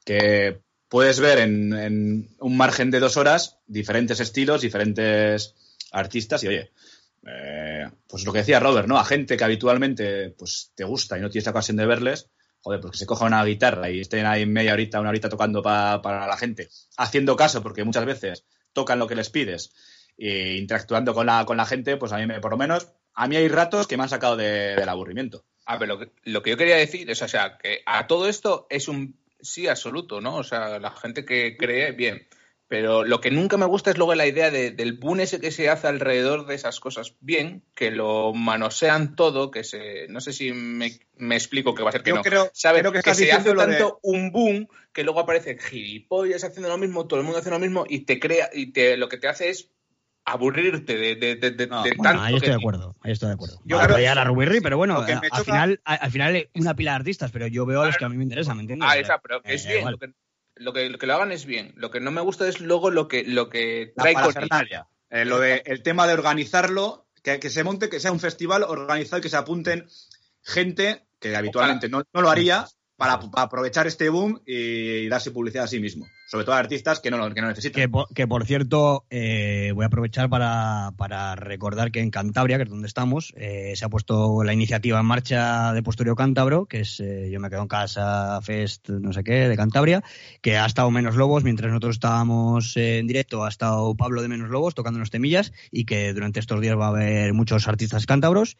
[0.04, 5.54] que puedes ver en, un margen de dos horas diferentes estilos, diferentes
[5.92, 6.70] artistas y oye,
[7.26, 8.98] eh, pues lo que decía Robert, ¿no?
[8.98, 12.30] A gente que habitualmente pues te gusta y no tienes la ocasión de verles,
[12.60, 15.62] joder, pues que se coja una guitarra y estén ahí media horita, una horita tocando
[15.62, 19.72] pa- para la gente, haciendo caso, porque muchas veces tocan lo que les pides
[20.16, 23.28] e interactuando con la, con la gente, pues a mí, me, por lo menos, a
[23.28, 25.44] mí hay ratos que me han sacado de- del aburrimiento.
[25.66, 28.28] A ver, lo que, lo que yo quería decir es, o sea, que a todo
[28.28, 30.36] esto es un sí absoluto, ¿no?
[30.36, 32.26] O sea, la gente que cree, bien.
[32.70, 35.50] Pero lo que nunca me gusta es luego la idea de- del boom ese que
[35.50, 37.14] se hace alrededor de esas cosas.
[37.20, 40.06] Bien, que lo manosean todo, que se...
[40.08, 42.22] No sé si me, me explico que va a ser que Yo no.
[42.22, 42.82] creo- ¿Sabes?
[42.82, 46.76] creo que que se hace de- tanto un boom que luego aparecen gilipollas haciendo lo
[46.76, 48.50] mismo, todo el mundo haciendo lo mismo y te crea...
[48.52, 49.70] Y te, lo que te hace es
[50.32, 53.28] aburrirte de, de, de, de- de Bueno, tanto ahí estoy que- de acuerdo, ahí estoy
[53.28, 53.60] de acuerdo.
[53.64, 56.96] Yo creo a la Rubirri, pero bueno, al, choca- final, al final una pila de
[56.96, 58.88] artistas, pero yo veo a los que a mí me interesan, ¿me entiendes?
[58.90, 59.90] Ah, esa, pero que es Eh, bien.
[59.90, 60.12] Lo que,
[60.56, 61.72] lo, que, lo que lo hagan es bien.
[61.76, 64.34] Lo que no me gusta es luego lo que, lo que La trae con.
[65.10, 68.62] Eh, lo de, el tema de organizarlo, que, que se monte, que sea un festival
[68.62, 69.86] organizado y que se apunten
[70.42, 72.66] gente que habitualmente no, no lo haría
[72.98, 76.08] para, aprovechar este boom y darse publicidad a sí mismo.
[76.26, 77.90] Sobre todo a artistas que no, lo- que no necesitan.
[78.12, 82.68] Que por, cierto, eh, voy a aprovechar para, para recordar que en Cantabria, que es
[82.68, 86.98] donde estamos, eh, se ha puesto la iniciativa en marcha de Postureo Cántabro, que es
[86.98, 90.02] eh, Yo me quedo en casa, Fest, no sé qué, de Cantabria,
[90.42, 94.50] que ha estado Menos Lobos, mientras nosotros estábamos en directo, ha estado Pablo de Menos
[94.50, 98.56] Lobos tocando unos temillas y que durante estos días va a haber muchos artistas cántabros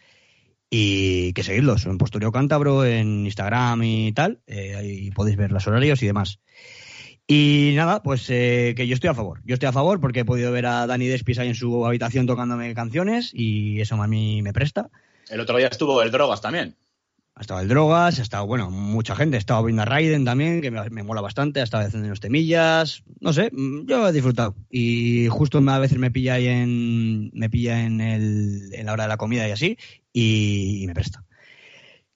[0.71, 5.67] y que seguidlos en Postureo Cántabro, en Instagram y tal, eh, ahí podéis ver los
[5.67, 6.41] horarios y demás.
[7.27, 9.41] Y nada, pues eh, que yo estoy a favor.
[9.45, 12.27] Yo estoy a favor porque he podido ver a Dani Despis ahí en su habitación
[12.27, 14.89] tocándome canciones y eso a mí me presta.
[15.29, 16.75] El otro día estuvo el Drogas también.
[17.39, 19.37] Ha estado el Drogas, ha estado, bueno, mucha gente.
[19.37, 21.61] Ha estado viendo a Raiden también, que me, me mola bastante.
[21.61, 23.05] Ha estado haciendo unos temillas.
[23.21, 24.57] No sé, mm, yo he disfrutado.
[24.69, 29.05] Y justo a veces me pilla ahí en, me pilla en, el, en la hora
[29.05, 29.79] de la comida y así,
[30.13, 31.25] y, me presta.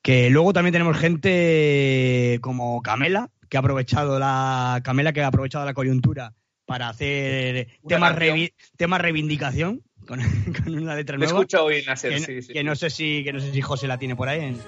[0.02, 5.64] Que luego también tenemos gente como Camela, que ha aprovechado la Camela que ha aprovechado
[5.64, 6.34] la coyuntura
[6.66, 10.20] para hacer temas, revi- temas reivindicación con,
[10.64, 11.32] con una letra nueva.
[11.32, 12.52] escuchado hoy, Nasser, que, sí, sí.
[12.52, 14.40] que no sé si que no sé si José la tiene por ahí.
[14.40, 14.60] en-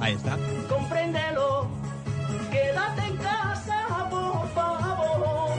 [0.00, 0.36] Ahí está.
[0.68, 1.68] Compréndelo,
[2.50, 5.56] quédate en casa, por favor.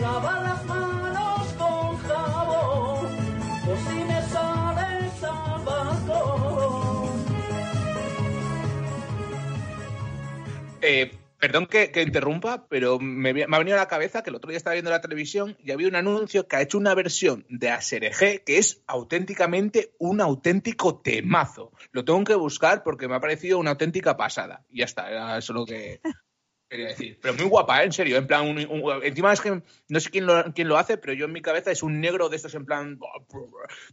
[0.00, 3.06] Lava las manos con jabón,
[3.66, 7.08] o si me sales al balcón.
[10.82, 14.56] Eh, perdón que, interrumpa, pero me, ha venido a la cabeza que el otro día
[14.58, 18.42] estaba viendo la televisión y había un anuncio que ha hecho una versión de Aserejé
[18.44, 21.72] que es auténticamente un auténtico temazo.
[21.92, 24.64] Lo tengo que buscar porque me ha parecido una auténtica pasada.
[24.68, 26.00] Y ya está, era eso lo que
[26.68, 27.18] quería decir.
[27.22, 27.86] Pero muy guapa, ¿eh?
[27.86, 28.16] en serio.
[28.16, 31.12] En plan, un- un- encima es que no sé quién lo, quién lo hace, pero
[31.12, 32.98] yo en mi cabeza es un negro de estos en plan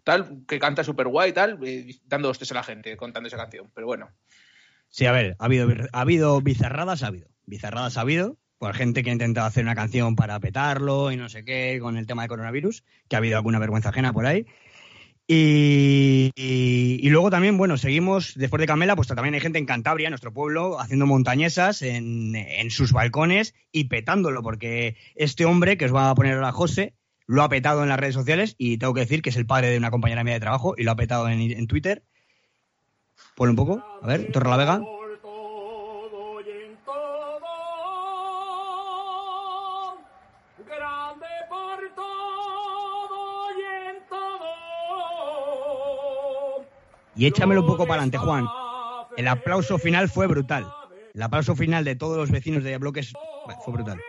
[0.03, 3.37] tal, que canta súper guay y tal, eh, dando hostias a la gente contando esa
[3.37, 3.71] canción.
[3.73, 4.09] Pero bueno.
[4.89, 7.34] Sí, a ver, ha habido, ha habido bizarradas, ha habido.
[7.45, 11.29] Bizarradas ha habido, por gente que ha intentado hacer una canción para petarlo y no
[11.29, 14.45] sé qué, con el tema de coronavirus, que ha habido alguna vergüenza ajena por ahí.
[15.27, 20.09] Y, y- luego también, bueno, seguimos, después de Camela, pues también hay gente en Cantabria,
[20.09, 25.95] nuestro pueblo, haciendo montañesas en, en sus balcones y petándolo, porque este hombre, que os
[25.95, 26.93] va a poner ahora José,
[27.27, 29.69] lo ha petado en las redes sociales y tengo que decir que es el padre
[29.69, 32.03] de una compañera mía de trabajo y lo ha petado en, Twitter.
[33.35, 34.81] Ponle un poco, a ver, Torre la Vega.
[47.15, 48.45] Y échamelo un poco para adelante, Juan.
[49.17, 50.67] El aplauso final fue brutal.
[51.13, 53.13] El aplauso final de todos los vecinos de bloques
[53.63, 54.01] fue brutal.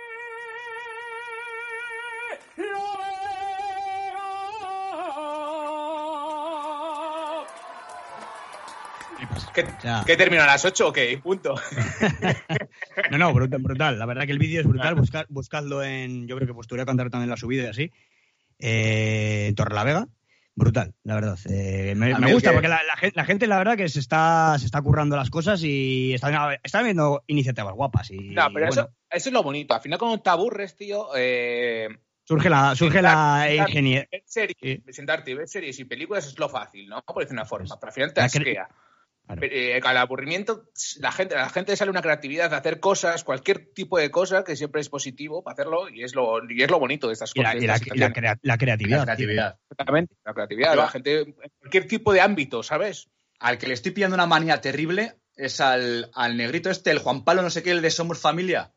[9.55, 11.19] ¿Qué, O sea, ¿qué termina a las 8 o qué?
[11.23, 11.55] Punto.
[13.11, 13.99] No, no, brutal, brutal.
[13.99, 14.97] La verdad que el vídeo es brutal.
[14.97, 16.27] Buscad- buscadlo en.
[16.27, 17.93] Yo creo que posturé a cantar también la subida y así.
[18.59, 20.09] Eh, en Torre la Vega.
[20.59, 21.39] Brutal, la verdad.
[21.51, 24.57] Eh, me, gusta que- porque la, la gen- la gente, la verdad, que se está,
[24.59, 28.11] se está currando las cosas y está, está viendo iniciativas guapas.
[28.11, 29.75] Y, No, pero y eso, bueno, eso es lo bonito.
[29.75, 31.89] Al final, cuando te aburres, tío, eh,
[32.25, 34.09] surge la, surge la ingeniería.
[34.89, 37.03] sentarte y ver series y películas es lo fácil, ¿no?
[37.03, 37.79] Por decir una forma.
[37.79, 38.69] Pero al final te asquea.
[39.29, 40.71] Pero, eh, al aburrimiento,
[41.01, 44.11] la gente, a la gente le sale una creatividad de hacer cosas, cualquier tipo de
[44.11, 47.15] cosa, que siempre es positivo para hacerlo y es lo, y es lo bonito de
[47.15, 47.57] estas Y la, cosas.
[47.57, 48.15] y la- y la situaciones.
[48.15, 48.99] crea- la creatividad.
[48.99, 49.59] La creatividad.
[49.71, 50.75] Exactamente, la creatividad.
[50.75, 53.09] Yo- La gente, en cualquier tipo de ámbito, ¿sabes?
[53.41, 57.25] Al que le estoy pillando una manía terrible es al, al negrito este, el Juan
[57.25, 58.73] Pablo, no sé qué, el de Somos Familia,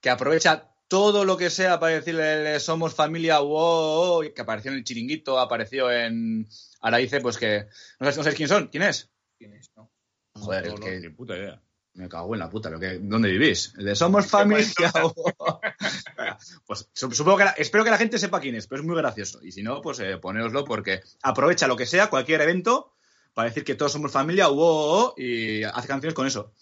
[0.00, 4.42] que aprovecha todo lo que sea para decirle el de Somos Familia, wow, wow, que
[4.42, 6.46] apareció en el chiringuito, apareció en.
[6.80, 7.66] Ahora dice, pues que.
[8.00, 9.08] No sabes, no sabes quién son, ¿quién es?
[9.38, 9.90] ¿Quién es, no?
[10.34, 11.00] Joder, No, el no, que.
[11.00, 11.60] ni puta idea.
[11.94, 13.74] Me cago en la puta, lo que, ¿dónde vivís?
[13.76, 14.66] El de Somos Familia.
[16.66, 18.96] pues su- supongo que la- espero que la gente sepa quién es, pero es muy
[18.96, 19.40] gracioso.
[19.44, 22.94] Y si no, pues eh, ponéoslo porque aprovecha lo que sea, cualquier evento,
[23.34, 26.52] para decir que todos somos familia, wow, y hace canciones con eso.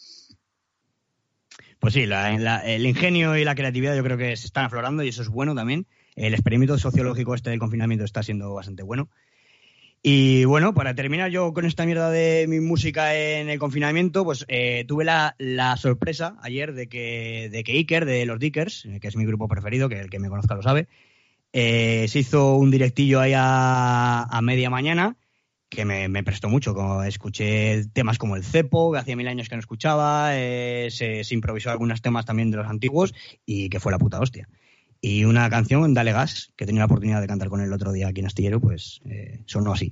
[1.78, 5.02] Pues sí, la- la- el ingenio y la creatividad yo creo que se están aflorando
[5.04, 5.86] y eso es bueno también.
[6.16, 9.08] El experimento sociológico este del confinamiento está siendo bastante bueno.
[10.02, 14.46] Y bueno, para terminar yo con esta mierda de mi música en el confinamiento, pues
[14.48, 19.08] eh, tuve la, la sorpresa ayer de que, de que Iker, de los Dickers, que
[19.08, 20.88] es mi grupo preferido, que el que me conozca lo sabe,
[21.52, 25.18] eh, se hizo un directillo ahí a, media mañana
[25.68, 26.74] que me, me prestó mucho.
[26.74, 31.24] Como escuché temas como el cepo, que hacía mil años que no escuchaba, eh, se,
[31.24, 33.14] se improvisó algunos temas también de los antiguos
[33.44, 34.48] y que fue la puta hostia.
[35.02, 37.90] Y una canción, Dale Gas, que tenía la oportunidad de cantar con él el otro
[37.92, 39.90] día aquí en Astillero, pues eh, sonó así.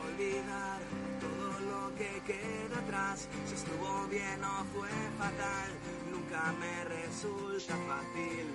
[0.00, 0.80] olvidar
[1.20, 3.28] todo lo que queda atrás.
[3.46, 4.88] Si estuvo bien o fue
[5.18, 5.70] fatal,
[6.10, 8.46] nunca me resulta fácil.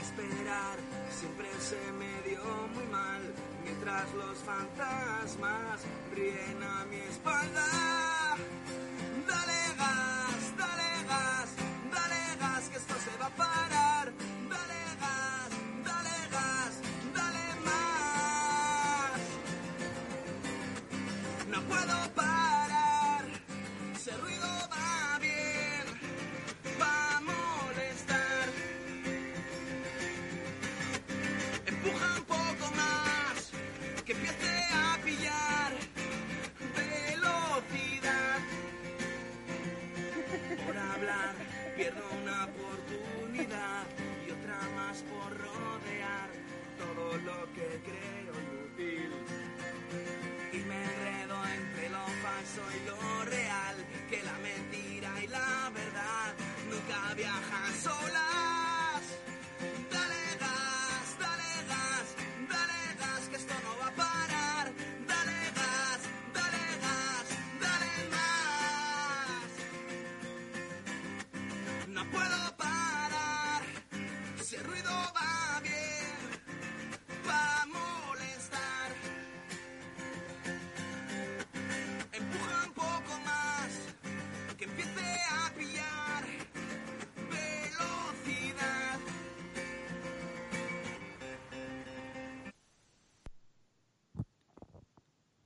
[0.00, 0.78] Esperar
[1.10, 2.42] siempre se me dio
[2.74, 3.22] muy mal,
[3.62, 5.80] mientras los fantasmas
[6.12, 8.19] ríen a mi espalda.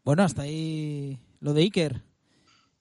[0.05, 2.03] Bueno, hasta ahí lo de Iker.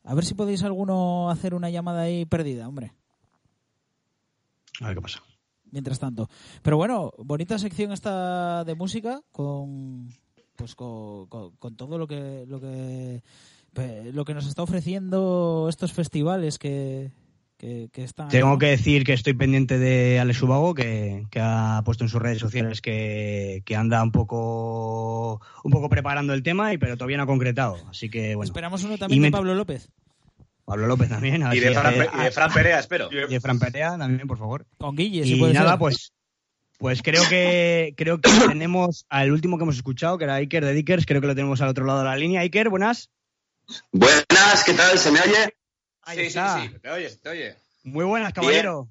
[0.03, 2.93] A ver si podéis alguno hacer una llamada ahí perdida, hombre.
[4.81, 5.23] A ver qué pasa.
[5.71, 6.29] Mientras tanto.
[6.61, 10.09] Pero bueno, bonita sección esta de música con
[10.55, 13.23] pues con, con- con todo lo que lo que
[14.11, 17.11] lo que nos está ofreciendo estos festivales que,
[17.63, 18.27] que, que están.
[18.27, 22.21] Tengo que decir que estoy pendiente de Alex Ubago, que, que ha puesto en sus
[22.21, 27.15] redes sociales que, que anda un poco un poco preparando el tema, y pero todavía
[27.17, 27.77] no ha concretado.
[27.89, 28.49] Así que bueno.
[28.49, 29.89] Esperamos uno Y también me- de Pablo López.
[30.65, 31.41] Pablo López también.
[31.43, 33.09] a ver Y de, si Fran, y de Fran Perea, espero.
[33.11, 34.65] y de Fran Perea también, por favor.
[34.77, 35.79] Con Guille, si Y puede nada, ser.
[35.79, 36.11] pues
[36.79, 40.73] pues creo que creo que tenemos al último que hemos escuchado, que era Iker de
[40.73, 42.41] Dickers, creo que lo tenemos al otro lado de la línea.
[42.41, 43.09] Iker, buenas.
[43.93, 44.97] Buenas, ¿qué tal?
[44.99, 45.55] ¿Se me oye?
[46.05, 46.61] Ahí sí, está.
[46.61, 46.79] sí, sí.
[46.79, 47.55] Te oyes, te oye.
[47.83, 48.89] Muy buenas, caballero.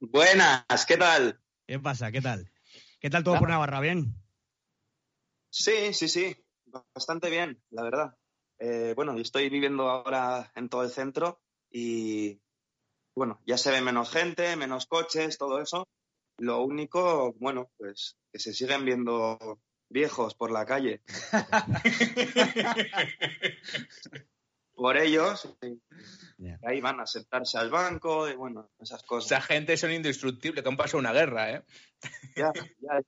[0.00, 1.40] Buenas, ¿qué tal?
[1.66, 2.10] ¿Qué pasa?
[2.10, 2.50] ¿Qué tal?
[3.00, 3.80] ¿Qué tal todo por Navarra?
[3.80, 4.12] ¿Bien?
[5.50, 6.36] Sí, sí, sí,
[6.94, 8.16] bastante bien, la verdad.
[8.58, 11.40] Eh, bueno, yo estoy viviendo ahora en todo el centro
[11.70, 12.40] y
[13.14, 15.86] bueno, ya se ve menos gente, menos coches, todo eso.
[16.38, 21.02] Lo único, bueno, pues que se siguen viendo viejos por la calle.
[24.78, 29.32] por ellos, y ahí van a sentarse al banco y bueno, esas cosas.
[29.32, 31.62] Esa gente son indestructibles, que han pasado una guerra, ¿eh?
[32.36, 33.00] Ya, ya.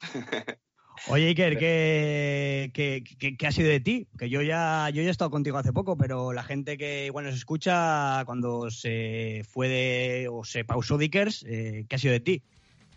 [1.08, 4.06] Oye, Iker, ¿qué, qué, qué- qué ha sido de ti?
[4.18, 7.24] Que yo ya, yo ya he estado contigo hace poco, pero la gente que igual
[7.24, 12.20] nos escucha cuando se fue de o se pausó Dickers, eh, ¿qué ha sido de
[12.20, 12.42] ti?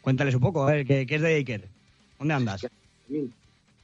[0.01, 1.69] Cuéntales un poco, a ver, ¿qué, qué es de Iker?
[2.19, 2.67] ¿Dónde andas?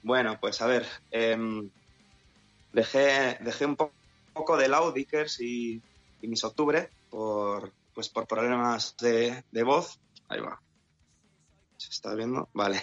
[0.04, 1.70] Bueno, pues a ver, em,
[2.74, 3.92] dejé, dejé un po-
[4.34, 5.82] poco de lado Dickers y,
[6.22, 10.00] y Miss Octubre por, pues por problemas de, de voz.
[10.28, 10.62] Ahí va.
[11.78, 12.50] ¿Se está viendo?
[12.54, 12.80] Vale.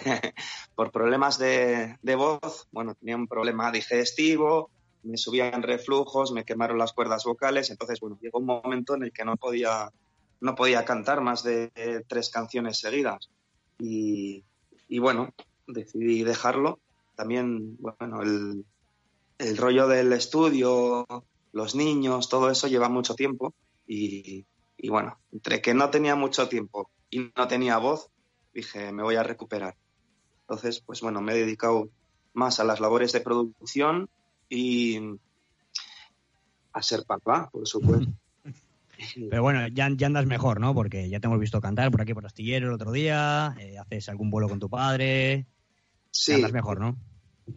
[0.75, 4.69] por problemas de, de voz, bueno, tenía un problema digestivo,
[5.03, 9.13] me subían reflujos, me quemaron las cuerdas vocales, entonces, bueno, llegó un momento en el
[9.13, 9.89] que no podía,
[10.41, 11.71] no podía cantar más de
[12.07, 13.29] tres canciones seguidas.
[13.79, 14.43] Y,
[14.89, 15.33] y bueno,
[15.67, 16.79] decidí dejarlo.
[17.15, 18.65] También, bueno, el,
[19.37, 21.05] el rollo del estudio,
[21.51, 23.53] los niños, todo eso lleva mucho tiempo.
[23.87, 24.45] Y,
[24.77, 28.09] y bueno, entre que no tenía mucho tiempo y no tenía voz,
[28.53, 29.75] dije, me voy a recuperar.
[30.41, 31.89] Entonces, pues bueno, me he dedicado
[32.33, 34.09] más a las labores de producción
[34.49, 34.99] y
[36.73, 38.11] a ser papá, por supuesto.
[39.29, 40.73] Pero bueno, ya, ya andas mejor, ¿no?
[40.73, 44.09] Porque ya te hemos visto cantar por aquí por Astillero el otro día, eh, haces
[44.09, 45.45] algún vuelo con tu padre.
[46.11, 46.31] Sí.
[46.31, 46.97] Ya andas mejor, ¿no?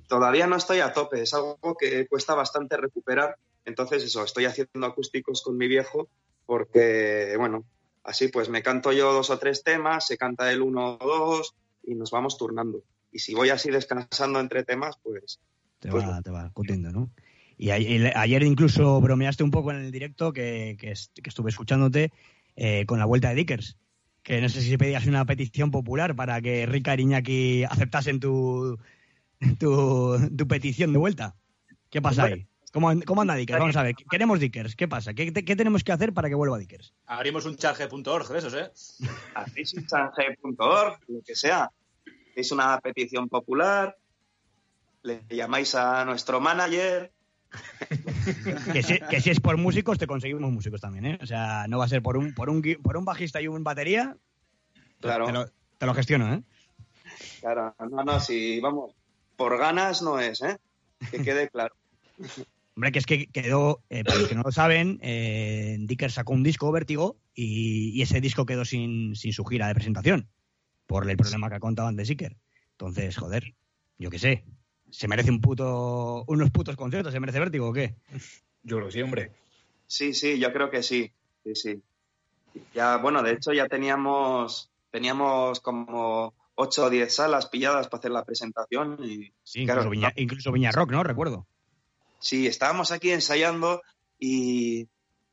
[0.08, 3.36] Todavía no estoy a tope, es algo que cuesta bastante recuperar.
[3.64, 6.08] Entonces, eso, estoy haciendo acústicos con mi viejo
[6.46, 7.64] porque, bueno,
[8.02, 11.54] así pues me canto yo dos o tres temas, se canta él uno o dos
[11.84, 12.82] y nos vamos turnando.
[13.12, 15.38] Y si voy así descansando entre temas, pues
[15.78, 16.50] Te Pues va, te va
[16.92, 17.10] ¿no?
[17.56, 22.10] Y ayer incluso bromeaste un poco en el directo que, que est- que estuve escuchándote
[22.56, 23.76] eh, con la vuelta de Dickers.
[24.22, 28.78] Que no sé si pedías una petición popular para que Rica Iñaki aceptasen tu,
[29.58, 31.34] tu, tu petición de vuelta.
[31.90, 32.46] ¿Qué pasa ahí?
[32.72, 33.58] ¿Cómo, cómo anda Dickers?
[33.58, 34.76] Vamos a ver, queremos Dickers.
[34.76, 35.12] ¿Qué pasa?
[35.12, 36.94] ¿Qué, te- qué tenemos que hacer para que vuelva Dickers?
[37.06, 38.70] Abrimos un charge.org de esos, ¿eh?
[39.34, 41.68] hacéis un change.org, lo que sea.
[42.30, 43.96] Hacéis una petición popular,
[45.02, 47.12] le llamáis a nuestro manager.
[48.72, 51.18] Que si, que si es por músicos, te conseguimos músicos también, ¿eh?
[51.20, 53.64] O sea, no va a ser por un, por un, por un bajista y un
[53.64, 54.16] batería.
[55.00, 55.26] Claro.
[55.26, 55.46] Te lo,
[55.78, 56.42] te lo gestiono, ¿eh?
[57.40, 58.92] Claro, no, no, si vamos,
[59.40, 60.58] por ganas no es, ¿eh?
[61.10, 61.74] Que quede claro.
[62.76, 66.34] Hombre, que es que quedó, eh, para los que no lo saben, eh, Dicker sacó
[66.34, 70.28] un disco, Vértigo, y, y ese disco quedó sin, sin su gira de presentación,
[70.86, 72.36] por el problema que ha contado antes Dicker.
[72.72, 73.54] Entonces, joder,
[73.96, 74.44] yo qué sé,
[74.90, 77.14] ¿se merece un puto, unos putos conciertos?
[77.14, 77.94] ¿Se merece Vértigo o qué?
[78.62, 79.32] Yo creo que sí, hombre.
[79.86, 81.10] Sí, sí, yo creo que sí.
[81.44, 81.82] Sí, sí.
[82.74, 88.10] Ya, bueno, de hecho ya teníamos, teníamos como 8 o 10 salas pilladas para hacer
[88.10, 91.02] la presentación y Sí, claro, incluso, Viña, incluso Viña Rock, ¿no?
[91.02, 91.46] Recuerdo.
[92.18, 93.80] Sí, estábamos aquí ensayando
[94.18, 94.88] y,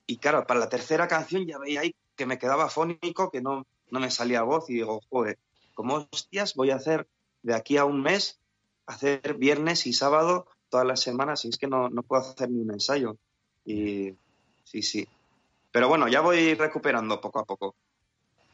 [0.05, 3.67] y claro, para la tercera canción ya veía ahí que me quedaba fónico, que no,
[3.91, 5.37] no me salía voz y digo, joder,
[5.73, 7.07] ¿cómo hostias voy a hacer
[7.43, 8.39] de aquí a un mes,
[8.85, 11.43] hacer viernes y sábado todas las semanas?
[11.43, 13.17] Y es que no, no puedo hacer ni un ensayo.
[13.65, 14.13] Y
[14.63, 15.07] sí, sí.
[15.73, 17.75] Pero bueno, ya voy recuperando poco a poco.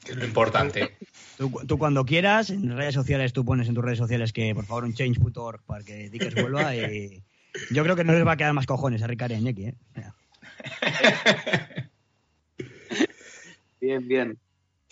[0.03, 0.95] Que es lo importante.
[1.37, 4.65] Tú, tú cuando quieras, en redes sociales, tú pones en tus redes sociales que por
[4.65, 7.23] favor un change.org para que Dickers vuelva y
[7.71, 9.75] yo creo que no les va a quedar más cojones a Ricardo y Iñaki, ¿eh?
[13.79, 14.39] Bien, bien.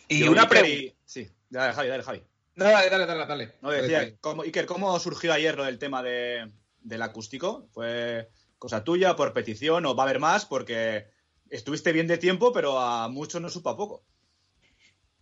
[0.07, 0.93] Y Yo, una pregunta.
[1.05, 2.21] Sí, dale, Javi, dale, Javi.
[2.55, 3.51] Dale, dale, dale, dale.
[3.61, 6.51] No, decía, ¿cómo, Iker, ¿cómo surgió ayer lo del tema de,
[6.81, 7.69] del acústico?
[7.71, 8.29] ¿Fue
[8.59, 10.45] cosa tuya, por petición, o va a haber más?
[10.45, 11.07] Porque
[11.49, 14.03] estuviste bien de tiempo, pero a muchos no supo a poco.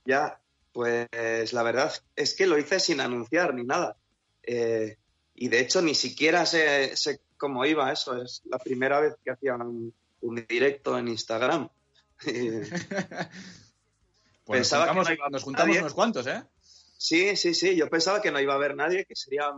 [0.05, 0.39] Ya,
[0.71, 3.97] pues la verdad es que lo hice sin anunciar ni nada.
[4.43, 4.97] Eh,
[5.35, 8.21] y de hecho ni siquiera sé, sé cómo iba eso.
[8.21, 11.69] Es la primera vez que hacía un, un directo en Instagram.
[14.49, 16.43] Pues Pensaba nos que juntamos, no iba a nos juntamos unos cuantos, ¿eh?
[16.97, 17.75] sí, sí, sí.
[17.75, 19.53] Yo pensaba que no iba a haber nadie, que sería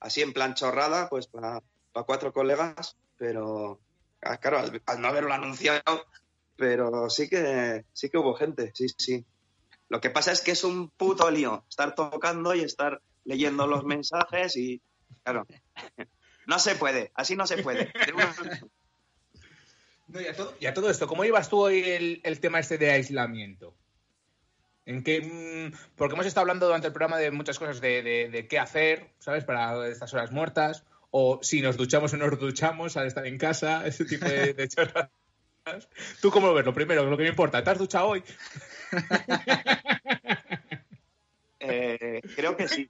[0.00, 1.62] así en plan chorrada, pues para
[1.92, 2.96] cuatro colegas.
[3.18, 3.78] Pero
[4.22, 6.06] ah, claro, al, al no haberlo anunciado,
[6.56, 9.24] pero sí que sí que hubo gente, sí, sí.
[9.88, 13.84] Lo que pasa es que es un puto lío estar tocando y estar leyendo los
[13.84, 14.80] mensajes y,
[15.22, 15.46] claro,
[16.46, 17.92] no se puede, así no se puede.
[20.08, 22.60] No, y, a todo, y a todo esto, ¿cómo llevas tú hoy el, el tema
[22.60, 23.74] este de aislamiento?
[24.84, 28.28] ¿En qué, mm, porque hemos estado hablando durante el programa de muchas cosas, de, de-
[28.30, 29.44] de qué hacer, ¿sabes?
[29.44, 33.36] Para estas horas muertas, o si nos duchamos o no nos duchamos al estar en
[33.38, 35.10] casa, ese tipo de, de chorras.
[36.20, 36.64] ¿Tú cómo lo ves?
[36.64, 38.22] Lo primero, lo que me importa, ¿te has duchado hoy?
[41.68, 42.88] Eh, creo que sí.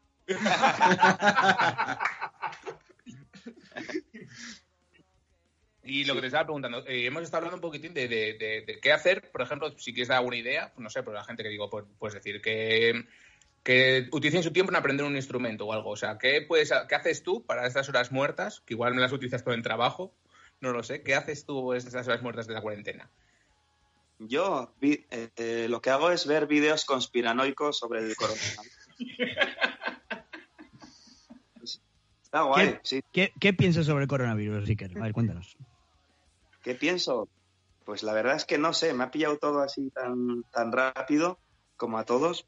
[5.86, 9.30] Y lo que te estaba preguntando, eh, hemos estado hablando un poquitín de, qué hacer,
[9.30, 11.70] por ejemplo, si quieres dar alguna idea, pues no sé, pero la gente que digo,
[11.70, 13.06] pues, puedes decir que,
[14.10, 15.90] utilicen su tiempo en aprender un instrumento o algo.
[15.90, 18.60] O sea, ¿qué, puedes, ¿qué haces tú para estas horas muertas?
[18.66, 20.12] Que igual me las utilizas todo en trabajo,
[20.60, 21.02] no lo sé.
[21.02, 23.10] ¿Qué haces tú en estas horas muertas de la cuarentena?
[24.18, 28.66] Yo vi- eh, eh, lo que hago es ver vídeos conspiranoicos sobre el coronavirus.
[32.22, 33.00] Está guay, ¿Qué, sí.
[33.12, 34.98] qué- qué piensas sobre el coronavirus, Iker?
[34.98, 35.56] A ver, cuéntanos.
[36.62, 37.28] ¿Qué pienso?
[37.84, 41.38] Pues la verdad es que no sé, me ha pillado todo así tan, tan rápido
[41.76, 42.46] como a todos.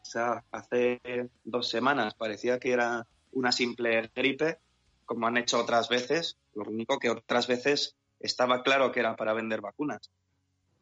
[0.00, 1.00] O sea, hace
[1.44, 4.58] dos semanas parecía que era una simple gripe,
[5.04, 6.36] como han hecho otras veces.
[6.54, 10.10] Lo único que otras veces estaba claro que era para vender vacunas.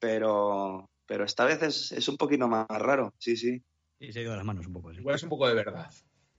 [0.00, 3.62] Pero, pero esta vez es, es un poquito más raro, sí, sí.
[4.00, 4.92] Sí, se ha ido de las manos un poco.
[4.92, 4.98] sí.
[5.00, 5.90] Igual es un poco de verdad.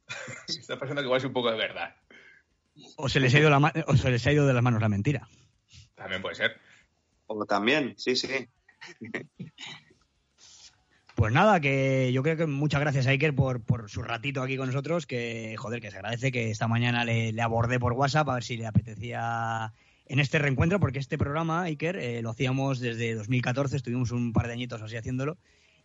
[0.47, 1.95] Está pasando que igual es un poco de verdad.
[2.97, 4.81] O se les ha ido, la ma- o se les ha ido de las manos
[4.81, 5.27] la mentira.
[5.95, 6.59] También puede ser.
[7.27, 8.27] O también, sí, sí.
[11.15, 14.57] Pues nada, que yo creo que muchas gracias a Iker por, por su ratito aquí
[14.57, 18.29] con nosotros, que joder, que se agradece que esta mañana le, le abordé por WhatsApp
[18.29, 19.73] a ver si le apetecía
[20.11, 24.47] en este reencuentro, porque este programa, Iker, eh, lo hacíamos desde 2014, estuvimos un par
[24.47, 25.37] de añitos así haciéndolo,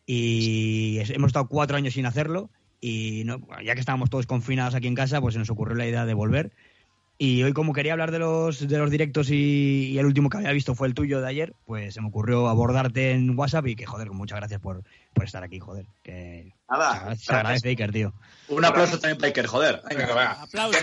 [0.05, 2.51] y es- hemos estado cuatro años sin hacerlo,
[2.81, 5.87] y no- ya que estábamos todos confinados aquí en casa, pues se nos ocurrió la
[5.87, 6.51] idea de volver.
[7.19, 10.37] Y hoy, como quería hablar de los, de los directos y, y el último que
[10.37, 13.77] había visto fue el tuyo de ayer, pues se me ocurrió abordarte en WhatsApp y
[13.77, 14.83] que, joder, muchas gracias por,
[15.15, 15.87] por estar aquí, joder.
[16.03, 18.13] Que Nada, se agradece, Iker, tío.
[18.49, 19.81] Un aplauso también para Iker, joder.
[19.89, 20.43] Venga, va.
[20.43, 20.83] Aplausos.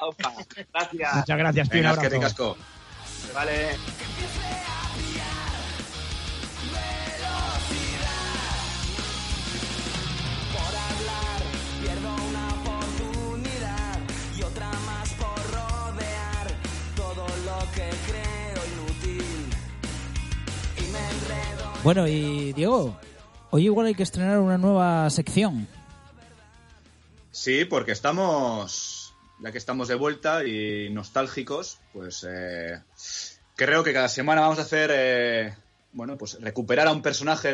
[0.00, 0.32] Aupa,
[0.72, 1.14] gracias.
[1.14, 1.68] Muchas gracias.
[1.68, 2.56] Un Venga, es que ricasco.
[3.34, 3.76] Vale.
[21.84, 22.96] Bueno, y Diego,
[23.50, 25.68] hoy igual hay que estrenar una nueva sección.
[27.30, 28.93] Sí, porque estamos,
[29.44, 32.80] ya que estamos de vuelta y nostálgicos, pues eh,
[33.56, 35.54] creo que cada semana vamos a hacer, eh,
[35.92, 37.52] bueno, pues recuperar a un personaje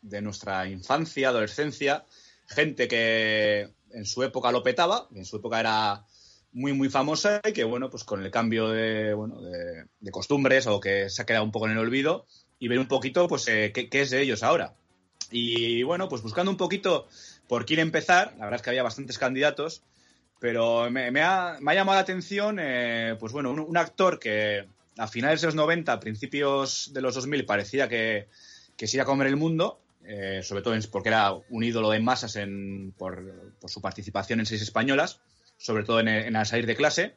[0.00, 2.06] de, nuestra infancia, adolescencia,
[2.46, 6.06] gente que en su época lo petaba, en su época era
[6.52, 10.80] muy, muy famosa y que, bueno, pues con el cambio de, bueno, de, costumbres o
[10.80, 12.24] que se ha quedado un poco en el olvido
[12.58, 14.72] y ver un poquito, pues, eh, qué es de ellos ahora.
[15.30, 17.06] Y bueno, pues buscando un poquito
[17.48, 19.82] por quién empezar, la verdad es que había bastantes candidatos,
[20.38, 24.66] pero me, ha, llamado la atención, eh, pues bueno, un, actor que
[24.96, 28.28] a finales de los 90, a principios de los 2000, parecía que,
[28.76, 32.00] que se iba a comer el mundo, eh, sobre todo porque era un ídolo de
[32.00, 35.20] masas en, por, su participación en seis españolas,
[35.56, 37.16] sobre todo en, en Al salir de clase,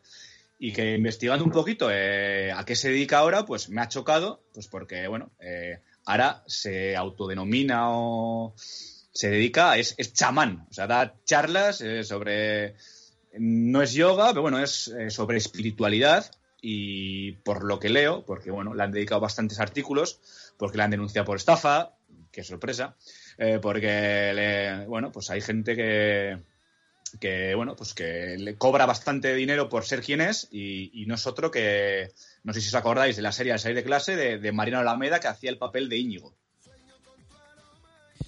[0.59, 4.43] y que investigando un poquito eh, a qué se dedica ahora, pues me ha chocado,
[4.53, 10.87] pues porque, bueno, eh, ahora se autodenomina o se dedica, es, es chamán, o sea,
[10.87, 12.75] da charlas sobre,
[13.39, 16.31] no es yoga, pero bueno, es eh, sobre espiritualidad
[16.61, 20.19] y por lo que leo, porque bueno, le han dedicado bastantes artículos,
[20.57, 21.95] porque le han denunciado por estafa,
[22.31, 22.95] qué sorpresa,
[23.37, 26.37] eh, porque, le- bueno, pues hay gente que,
[27.19, 31.15] que bueno, pues que le cobra bastante dinero por ser quien es y, y no
[31.15, 32.11] es otro que,
[32.43, 34.81] no sé si os acordáis de la serie Al salir de clase de, de Mariano
[34.81, 36.33] Alameda que hacía el papel de Íñigo.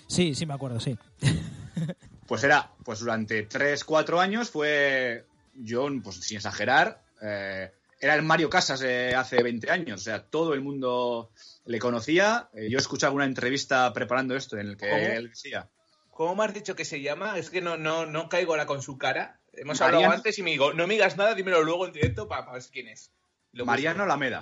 [0.07, 0.97] Sí, sí me acuerdo, sí.
[2.33, 5.23] Pues era, pues durante 3, 4 años fue,
[5.53, 10.01] yo, pues sin exagerar, eh, era el Mario Casas hace 20 años.
[10.01, 11.29] O sea, todo el mundo
[11.65, 12.49] le conocía.
[12.55, 14.99] Eh, yo escuché alguna entrevista preparando esto en el que ¿Cómo?
[15.03, 15.69] él decía,
[16.09, 17.37] ¿Cómo me has dicho que se llama?
[17.37, 19.39] Es que no, no, no caigo ahora con su cara.
[19.53, 22.27] Hemos Mariano- hablado antes y me digo, no me digas nada, dímelo luego en directo
[22.27, 23.11] para, ver quién es.
[23.51, 24.05] Lo Mariano busco.
[24.05, 24.41] Alameda,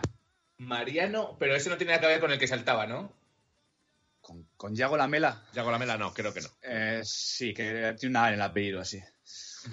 [0.59, 3.11] Mariano, pero ese no tiene nada que ver con el que saltaba, ¿no?
[4.31, 5.43] Con, con Yago Lamela.
[5.53, 6.47] Yago Lamela no, creo que no.
[6.61, 9.01] Eh, sí, que tiene una A en el apellido así.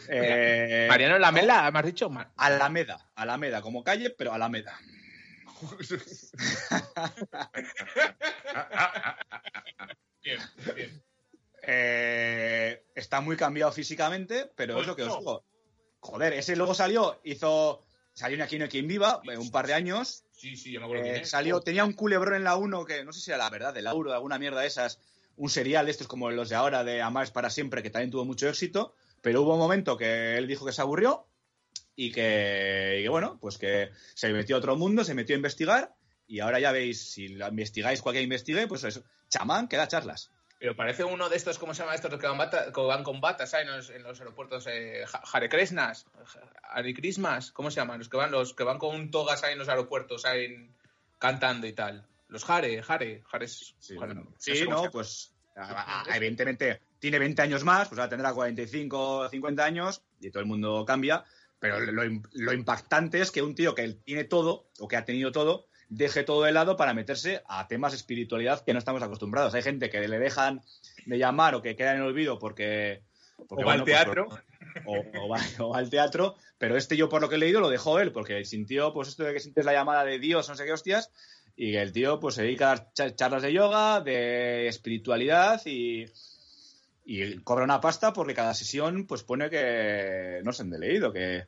[0.09, 2.11] Eh, Mariano Lamela, me has dicho.
[2.37, 4.79] Alameda, Alameda, como calle, pero Alameda.
[10.23, 10.41] Bien,
[10.75, 11.03] bien.
[11.63, 15.45] Eh, está muy cambiado físicamente, pero es lo que os digo.
[16.01, 17.87] Joder, ese luego salió, hizo.
[18.19, 20.25] Salió en Aquí no hay quien viva, eh, un par de años.
[20.33, 21.31] Sí, sí, yo me acuerdo Eh, quién es.
[21.31, 23.81] salió, tenía un culebrón en la 1 que no sé si era la verdad, de
[23.81, 24.99] Lauro, alguna mierda de esas.
[25.37, 28.11] Un serial de estos como los de ahora, de Amar es para siempre, que también
[28.11, 28.93] tuvo mucho éxito.
[29.23, 31.29] Pero hubo un momento que él dijo que se aburrió
[31.95, 35.39] y que, y que, bueno, pues que se metió a otro mundo, se metió a
[35.39, 35.95] investigar
[36.27, 40.33] y ahora ya veis, si la investigáis cualquier investigue, pues eso, chamán que da charlas.
[40.59, 43.21] Pero parece uno de estos, ¿cómo se llama estos que van, bata- que van con
[43.21, 43.67] batas ¿sabes?
[43.69, 44.67] en, los, en los aeropuertos?
[44.67, 46.05] Eh, Hare Krishnas,
[46.63, 47.99] Hare Christmas, ¿cómo se llaman?
[47.99, 50.69] Los que van, los que van con togas ahí en los aeropuertos, ahí
[51.19, 52.07] cantando y tal.
[52.27, 53.77] Los Hare, Hare, Hares.
[53.79, 54.91] Sí, Hare- no sí, no, llama.
[54.91, 60.31] pues a- a- evidentemente tiene 20 años más, pues ahora tendrá 45, 50 años y
[60.31, 61.25] todo el mundo cambia,
[61.61, 62.03] pero lo,
[62.33, 66.23] lo impactante es que un tío que tiene todo o que ha tenido todo deje
[66.25, 69.55] todo de lado para meterse a temas de espiritualidad que no estamos acostumbrados.
[69.55, 70.61] Hay gente que le dejan
[71.07, 73.03] de llamar o que queda en el olvido porque...
[73.49, 74.29] porque, O va al pues, teatro.
[74.87, 77.71] o, o va, o al teatro, pero este yo por lo que he leído lo
[77.71, 80.65] dejó él, porque sintió pues esto de que sientes la llamada de Dios, no sé
[80.67, 81.11] qué hostias,
[81.57, 85.61] y que el tío pues se dedica a dar cha- charlas de yoga, de espiritualidad
[85.65, 86.05] y,
[87.07, 91.47] y cobra una pasta porque cada sesión pues pone que, no sé, de leído, que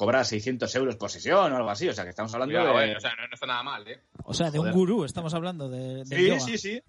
[0.00, 2.92] cobra 600 euros por sesión o algo así, o sea que estamos hablando Cuidado, de...
[2.92, 4.00] eh, o sea, no, no está nada mal, ¿eh?
[4.24, 6.40] O sea, de un gurú estamos hablando de, del Sí, yoga.
[6.40, 6.82] sí, sí.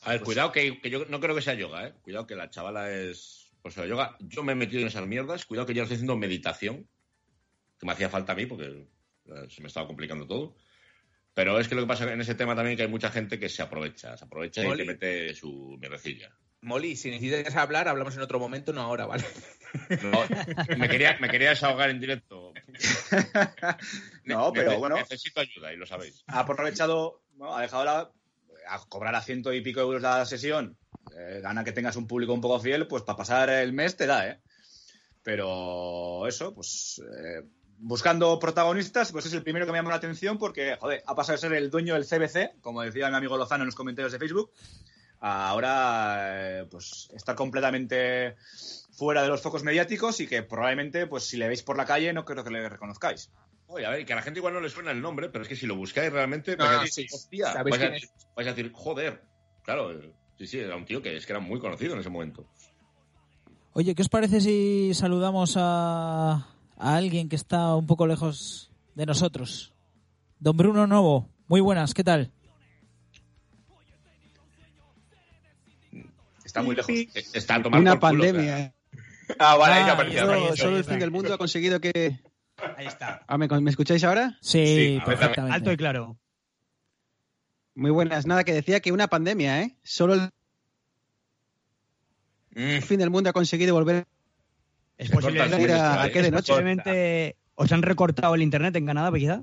[0.00, 1.92] A ver, cuidado que, que yo no creo que sea yoga, ¿eh?
[2.00, 3.52] Cuidado que la chavala es.
[3.60, 4.16] Pues sea, yoga.
[4.18, 5.44] Yo me he metido en esas mierdas.
[5.44, 6.88] Cuidado que yo estoy haciendo meditación.
[7.78, 8.64] Que me hacía falta a mí porque
[9.26, 10.56] eh, se me estaba complicando todo.
[11.34, 13.38] Pero es que lo que pasa en ese tema también es que hay mucha gente
[13.38, 14.16] que se aprovecha.
[14.16, 16.34] Se aprovecha y te mete su mierdecilla.
[16.64, 19.24] Molly, si necesitas hablar, hablamos en otro momento, no ahora, ¿vale?
[20.02, 22.52] No, me, quería, me quería desahogar en directo.
[24.24, 24.96] No, pero bueno.
[24.96, 26.24] Necesito ayuda y lo sabéis.
[26.26, 28.10] ha aprovechado, bueno, ha dejado la,
[28.68, 30.78] a cobrar a ciento y pico euros la sesión,
[31.14, 34.06] eh, gana que tengas un público un poco fiel, pues para pasar el mes te
[34.06, 34.40] da, ¿eh?
[35.22, 37.42] Pero eso, pues eh,
[37.78, 41.36] buscando protagonistas, pues es el primero que me llama la atención porque, joder, ha pasado
[41.36, 44.18] de ser el dueño del CBC, como decía mi amigo Lozano en los comentarios de
[44.18, 44.93] Facebook, a
[45.26, 48.36] ahora eh, pues está completamente
[48.92, 52.12] fuera de los focos mediáticos y que probablemente, pues si le veis por la calle,
[52.12, 53.30] no creo que le reconozcáis.
[53.66, 55.48] Oye, a ver, que a la gente igual no le suena el nombre, pero es
[55.48, 57.14] que si lo buscáis realmente, No, vais, a decir, sí.
[57.16, 58.12] hostia, ¿Sabéis vais, a, quién es?
[58.36, 59.22] vais a decir, joder.
[59.64, 62.10] Claro, eh, sí, sí, era un tío que es que era muy conocido en ese
[62.10, 62.46] momento.
[63.72, 66.46] Oye, ¿qué os parece si saludamos a,
[66.76, 69.72] a alguien que está un poco lejos de nosotros?
[70.38, 72.30] Don Bruno Novo, muy buenas, ¿qué tal?
[76.54, 76.90] Está muy lejos.
[77.34, 78.72] Está a tomar Una por culo, pandemia.
[79.40, 80.56] Ah, vale, Ah, ya apareció.
[80.56, 82.20] Solo, el fin del mundo ha conseguido que...
[82.76, 83.24] Ahí está.
[83.26, 84.38] Ah, ¿me, ¿Me escucháis ahora?
[84.40, 85.56] Sí, Sí, perfectamente.
[85.56, 86.16] Alto y claro.
[87.74, 88.24] Muy buenas.
[88.26, 89.76] Nada, que decía que una pandemia, ¿eh?
[89.82, 90.30] Solo el
[92.56, 94.06] Mm, fin del mundo ha conseguido volver
[94.96, 96.12] Es posible a ir a, a ¿eh?
[96.12, 96.52] qué de noche.
[96.52, 99.42] posiblemente os han recortado el internet en Canadá, quizá.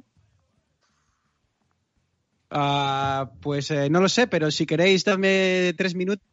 [2.49, 6.25] Ah, pues eh, no lo sé, pero si queréis, dadme tres minutos.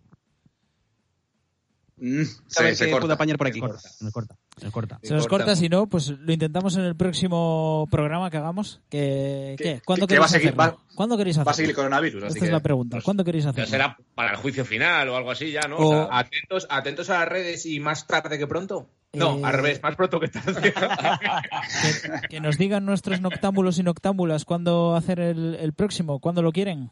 [2.00, 3.60] Mm, ver se, se qué corta, apañar por se aquí.
[3.60, 3.78] corta.
[3.80, 4.98] Se nos corta, se nos corta.
[5.02, 5.44] Se nos corta.
[5.46, 8.80] corta, si no, pues lo intentamos en el próximo programa que hagamos.
[8.88, 9.82] Que, Que- ¿qué?
[9.84, 11.50] ¿Cuándo que- que va queréis a seguir- va- ¿Cuándo queréis Va hacerlo?
[11.50, 12.46] a seguir el coronavirus, así Esta que...
[12.46, 12.96] es la pregunta.
[12.96, 13.68] pues, ¿Cuándo queréis hacerlo?
[13.70, 15.76] será para el juicio final o algo así ya, ¿no?
[15.76, 18.88] O- O sea, Atentos, atentos a las redes y más tarde que pronto.
[19.14, 20.72] No, Eh, al revés, más pronto que tarde.
[22.22, 26.52] Que, que nos digan nuestros noctámbulos y noctámbulas cuándo hacer el, el próximo, cuándo lo
[26.52, 26.90] quieren.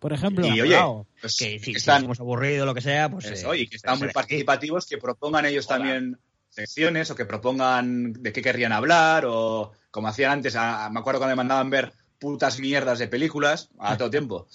[0.00, 0.46] Por ejemplo.
[0.46, 3.26] Y oye, Claro, pues, que si, si están, somos aburridos o lo que sea, pues.
[3.26, 5.76] eso, eh, y que están muy será participativos, que propongan ellos Hola.
[5.76, 6.18] también
[6.48, 11.20] secciones o que propongan de qué querrían hablar o como hacían antes, a- me acuerdo
[11.20, 14.48] cuando me mandaban ver putas mierdas de películas a todo tiempo.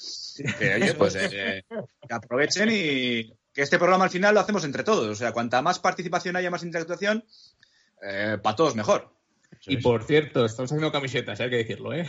[0.59, 4.83] Que, oye, pues eh, que aprovechen y que este programa al final lo hacemos entre
[4.83, 5.07] todos.
[5.07, 7.23] O sea, cuanta más participación haya, más interactuación,
[8.41, 9.11] para todos mejor.
[9.67, 12.05] y por cierto, estamos haciendo camisetas, hay que decirlo, ¿eh?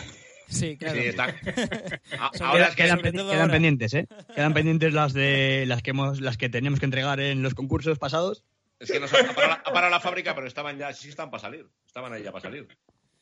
[0.49, 1.01] Sí, claro.
[1.01, 1.25] sí, está.
[2.21, 3.49] A- Sobre- ahora que quedan, ahora.
[3.53, 4.07] pendientes, ¿eh?
[4.35, 7.99] Quedan pendientes las de las que hemos, las que teníamos que entregar en los concursos
[7.99, 8.45] pasados.
[8.79, 11.31] Es que nos ha, parado, la- ha parado la fábrica, pero estaban ya, sí están
[11.31, 11.67] para salir.
[11.87, 12.69] Estaban ahí ya para salir.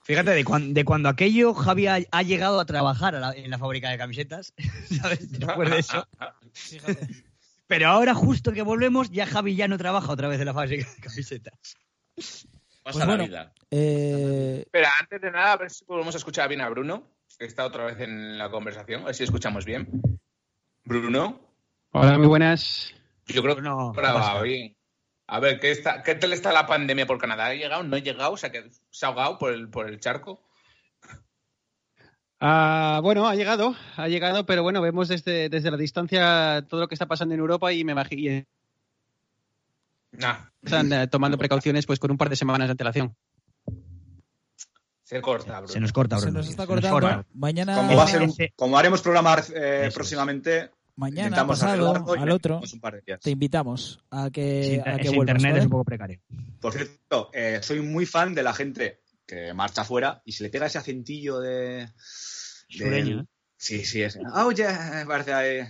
[0.02, 3.48] Fíjate, de, cuan- de cuando aquello Javi ha, ha llegado a trabajar a la- en
[3.51, 4.52] la fábrica de camisetas,
[5.02, 5.30] ¿sabes?
[5.32, 6.06] Después de eso.
[6.52, 7.09] Fíjate.
[7.66, 10.86] Pero ahora, justo que volvemos, ya Javi ya no trabaja otra vez en la fábrica
[10.92, 11.76] de camisetas.
[12.14, 12.46] Pasa
[12.82, 13.24] Pues la bueno.
[13.24, 13.55] vida.
[13.70, 17.84] Eh, Espera, antes de nada, a ver si podemos escuchar bien a Bruno, está otra
[17.86, 19.88] vez en la conversación, a ver si escuchamos bien.
[20.84, 21.40] Bruno,
[21.92, 22.92] Hola, muy buenas.
[23.26, 24.42] yo creo que Bruno, ahora ¿qué va pasa?
[24.42, 24.76] bien.
[25.26, 27.46] A ver, ¿qué, está, ¿qué tal está la pandemia por Canadá?
[27.46, 27.82] ¿Ha llegado?
[27.82, 28.36] ¿No ha llegado?
[28.36, 30.42] ¿Se ha, qued- se ha ahogado por el, por el charco?
[32.40, 36.88] Ah, bueno, ha llegado, ha llegado, pero bueno, vemos desde, desde la distancia todo lo
[36.88, 38.44] que está pasando en Europa y me imagino
[40.12, 43.16] Nah, están eh, tomando precauciones pues con un par de semanas de antelación.
[45.05, 45.72] Se corta, Bruno.
[45.72, 46.39] Se nos corta, se Bruno.
[46.40, 47.01] nos está Se cortando.
[47.01, 47.26] corta.
[47.35, 51.72] Mañana, Como, va a ser un- como haremos programa eh, próximamente, mañana pasado,
[52.18, 53.20] al otro, metemos un par de días.
[53.20, 55.35] te invitamos a que, a que vuelvas.
[55.36, 55.59] internet ¿vale?
[55.59, 56.20] es un poco precario.
[56.60, 60.51] Por cierto, eh, soy muy fan de la gente que marcha fuera y se le
[60.51, 61.89] pega ese acentillo de.
[62.68, 63.26] Sureño, ¿eh?
[63.56, 64.18] Sí, sí, es.
[64.32, 64.66] Ah, oye,
[65.06, 65.60] parece ahí.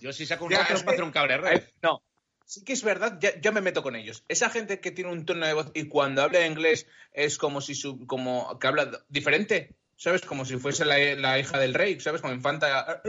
[0.00, 1.12] Yo si saco un para hacer un.
[1.52, 2.02] Eh, no.
[2.48, 4.24] Sí que es verdad, ya, ya me meto con ellos.
[4.26, 7.74] Esa gente que tiene un tono de voz y cuando habla inglés es como si
[7.74, 10.22] su, como que habla diferente, ¿sabes?
[10.22, 12.22] Como si fuese la, la hija del rey, ¿sabes?
[12.22, 13.02] Como infanta.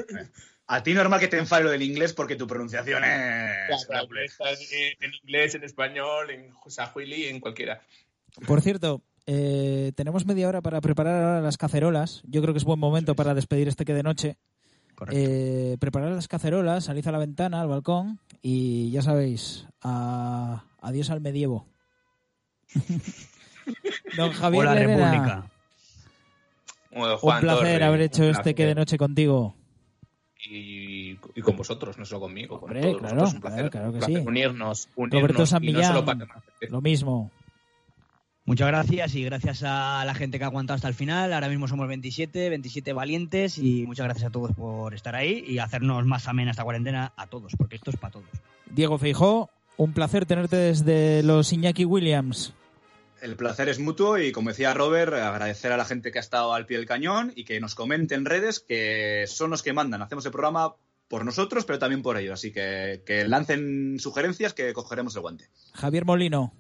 [0.68, 3.86] A ti normal que te enfade lo del inglés porque tu pronunciación es.
[3.88, 4.10] Claro,
[4.72, 7.82] en, inglés, en español, en Sahuili, en cualquiera.
[8.45, 12.24] Por cierto, eh, tenemos media hora para preparar ahora las cacerolas.
[12.26, 14.36] Yo creo que es buen momento para despedir este que de noche.
[15.11, 21.09] Eh, preparar las cacerolas, salid a la ventana, al balcón y ya sabéis, a- adiós
[21.09, 21.67] al medievo.
[24.17, 25.45] Don Javier Hola, República.
[26.91, 29.55] Bueno, un placer Torre, haber hecho este que de noche contigo.
[30.49, 32.59] Y, y con vosotros, no solo conmigo.
[32.59, 34.27] con todos claro, vosotros, un placer, claro, claro que un placer sí.
[34.27, 36.27] Unirnos, unirnos Roberto San no Millán, solo para
[36.69, 37.31] lo mismo.
[38.49, 41.34] Muchas gracias y gracias a la gente que ha aguantado hasta el final.
[41.34, 45.59] Ahora mismo somos 27, 27 valientes y muchas gracias a todos por estar ahí y
[45.59, 48.26] hacernos más amena esta cuarentena a todos, porque esto es para todos.
[48.65, 52.55] Diego Feijó, un placer tenerte desde los Iñaki Williams.
[53.21, 56.55] El placer es mutuo y, como decía Robert, agradecer a la gente que ha estado
[56.55, 60.01] al pie del cañón y que nos comente en redes que son los que mandan.
[60.01, 60.73] Hacemos el programa
[61.07, 62.34] por nosotros, pero también por ellos.
[62.34, 65.49] Así que, que lancen sugerencias que cogeremos el guante.
[65.76, 66.51] Javier Molino.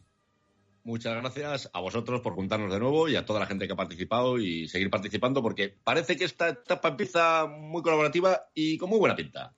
[0.89, 3.75] Muchas gracias a vosotros por juntarnos de nuevo y a toda la gente que ha
[3.75, 8.97] participado y seguir participando porque parece que esta etapa empieza muy colaborativa y con muy
[8.97, 9.53] buena pinta.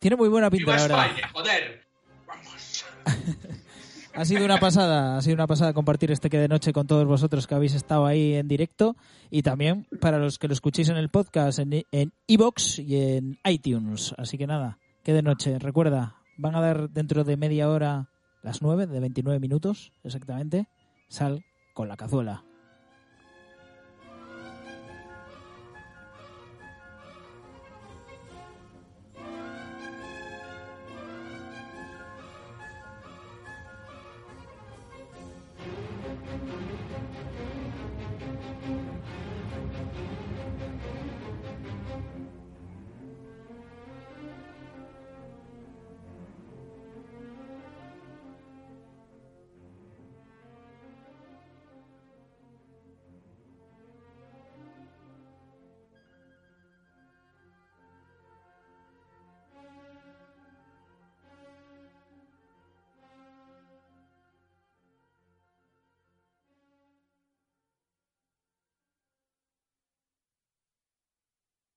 [0.00, 1.06] Tiene muy buena pinta, ¡Viva la verdad.
[1.06, 1.86] España, joder!
[4.14, 7.06] Ha sido una pasada, ha sido una pasada compartir este que de noche con todos
[7.06, 8.94] vosotros que habéis estado ahí en directo
[9.30, 13.38] y también para los que lo escuchéis en el podcast en en iVoox y en
[13.42, 14.14] iTunes.
[14.18, 15.58] Así que nada, que de noche.
[15.58, 18.11] Recuerda, van a dar dentro de media hora
[18.42, 20.68] las 9, de 29 minutos exactamente.
[21.08, 21.44] Sal
[21.74, 22.44] con la cazuela.